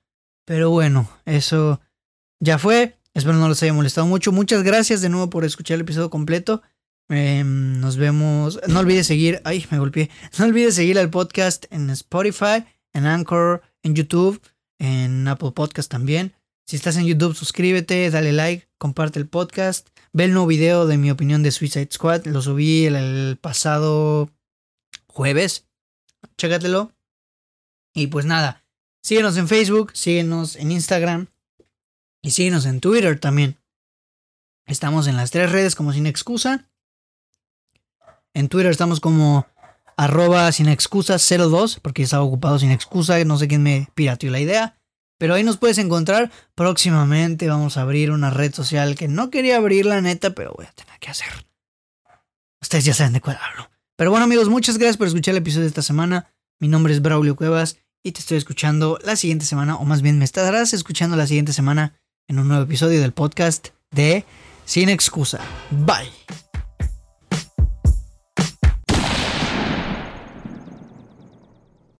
Pero 0.46 0.70
bueno, 0.70 1.10
eso 1.26 1.82
ya 2.40 2.58
fue. 2.60 2.98
Espero 3.14 3.38
no 3.38 3.50
les 3.50 3.62
haya 3.64 3.74
molestado 3.74 4.08
mucho. 4.08 4.32
Muchas 4.32 4.64
gracias 4.64 5.02
de 5.02 5.10
nuevo 5.10 5.30
por 5.30 5.46
escuchar 5.46 5.76
el 5.76 5.82
episodio 5.82 6.10
completo. 6.10 6.62
Em, 7.10 7.80
nos 7.80 7.98
vemos. 7.98 8.60
No 8.68 8.80
olvides 8.80 9.08
seguir. 9.08 9.42
Ay, 9.44 9.66
me 9.72 9.80
golpeé. 9.80 10.10
No 10.38 10.46
olvides 10.46 10.76
seguir 10.76 11.00
al 11.00 11.10
podcast 11.10 11.66
en 11.72 11.90
Spotify, 11.90 12.66
en 12.94 13.06
Anchor, 13.06 13.62
en 13.84 13.96
YouTube, 13.96 14.42
en 14.78 15.28
Apple 15.28 15.52
Podcast 15.52 15.90
también. 15.90 16.34
Si 16.70 16.76
estás 16.76 16.98
en 16.98 17.06
YouTube, 17.06 17.36
suscríbete, 17.36 18.12
dale 18.12 18.32
like, 18.32 18.70
comparte 18.78 19.18
el 19.18 19.28
podcast. 19.28 19.90
Ve 20.14 20.26
el 20.26 20.34
nuevo 20.34 20.46
video 20.46 20.86
de 20.86 20.98
mi 20.98 21.10
opinión 21.10 21.42
de 21.42 21.52
Suicide 21.52 21.90
Squad. 21.92 22.26
Lo 22.26 22.44
subí 22.44 22.86
el, 22.86 23.40
pasado 23.42 24.30
jueves. 25.08 25.66
Chécatelo. 26.38 26.99
Y 28.00 28.08
pues 28.08 28.26
nada. 28.26 28.64
Síguenos 29.04 29.36
en 29.36 29.50
Facebook, 29.50 29.92
síguenos 29.94 30.56
en 30.56 30.72
Instagram. 30.72 31.28
Y 32.22 32.32
síguenos 32.32 32.66
en 32.66 32.80
Twitter 32.80 33.20
también. 33.20 33.58
Estamos 34.66 35.08
en 35.08 35.18
las 35.18 35.32
tres 35.32 35.52
redes 35.52 35.76
como 35.76 35.92
sin 35.92 36.06
excusa. 36.06 36.70
En 38.34 38.48
Twitter 38.48 38.72
estamos 38.72 39.02
como 39.02 39.48
arroba 39.98 40.50
sin 40.54 40.70
excusa 40.70 41.18
02, 41.18 41.82
porque 41.82 42.04
estaba 42.04 42.24
ocupado 42.24 42.58
sin 42.58 42.72
excusa, 42.72 43.22
no 43.26 43.38
sé 43.38 43.50
quién 43.50 43.64
me 43.64 43.90
pirateó 43.96 44.32
la 44.32 44.40
idea. 44.40 44.78
Pero 45.18 45.34
ahí 45.34 45.44
nos 45.44 45.58
puedes 45.58 45.78
encontrar. 45.78 46.32
Próximamente 46.56 47.50
vamos 47.50 47.76
a 47.76 47.82
abrir 47.82 48.12
una 48.12 48.30
red 48.30 48.54
social 48.54 48.96
que 48.96 49.10
no 49.10 49.30
quería 49.30 49.58
abrir 49.58 49.86
la 49.86 50.00
neta, 50.00 50.30
pero 50.30 50.54
voy 50.56 50.68
a 50.68 50.72
tener 50.72 50.98
que 51.00 51.10
hacer. 51.10 51.28
Ustedes 52.62 52.86
ya 52.86 52.94
saben 52.94 53.12
de 53.12 53.20
cuál 53.20 53.38
hablo. 53.42 53.70
Pero 53.98 54.10
bueno 54.10 54.24
amigos, 54.24 54.48
muchas 54.48 54.78
gracias 54.78 54.96
por 54.96 55.08
escuchar 55.08 55.34
el 55.34 55.40
episodio 55.40 55.64
de 55.64 55.68
esta 55.68 55.82
semana. 55.82 56.32
Mi 56.62 56.70
nombre 56.70 56.94
es 56.94 57.02
Braulio 57.02 57.36
Cuevas 57.36 57.78
y 58.04 58.12
te 58.12 58.20
estoy 58.20 58.38
escuchando 58.38 59.00
la 59.04 59.16
siguiente 59.16 59.46
semana, 59.46 59.76
o 59.76 59.86
más 59.86 60.02
bien 60.02 60.18
me 60.18 60.26
estarás 60.26 60.74
escuchando 60.74 61.16
la 61.16 61.28
siguiente 61.28 61.54
semana 61.54 62.00
en 62.28 62.40
un 62.40 62.48
nuevo 62.48 62.64
episodio 62.64 63.02
del 63.02 63.12
podcast 63.12 63.70
de 63.92 64.26
Sin 64.66 64.90
Excusa. 64.90 65.40
Bye. 65.72 66.49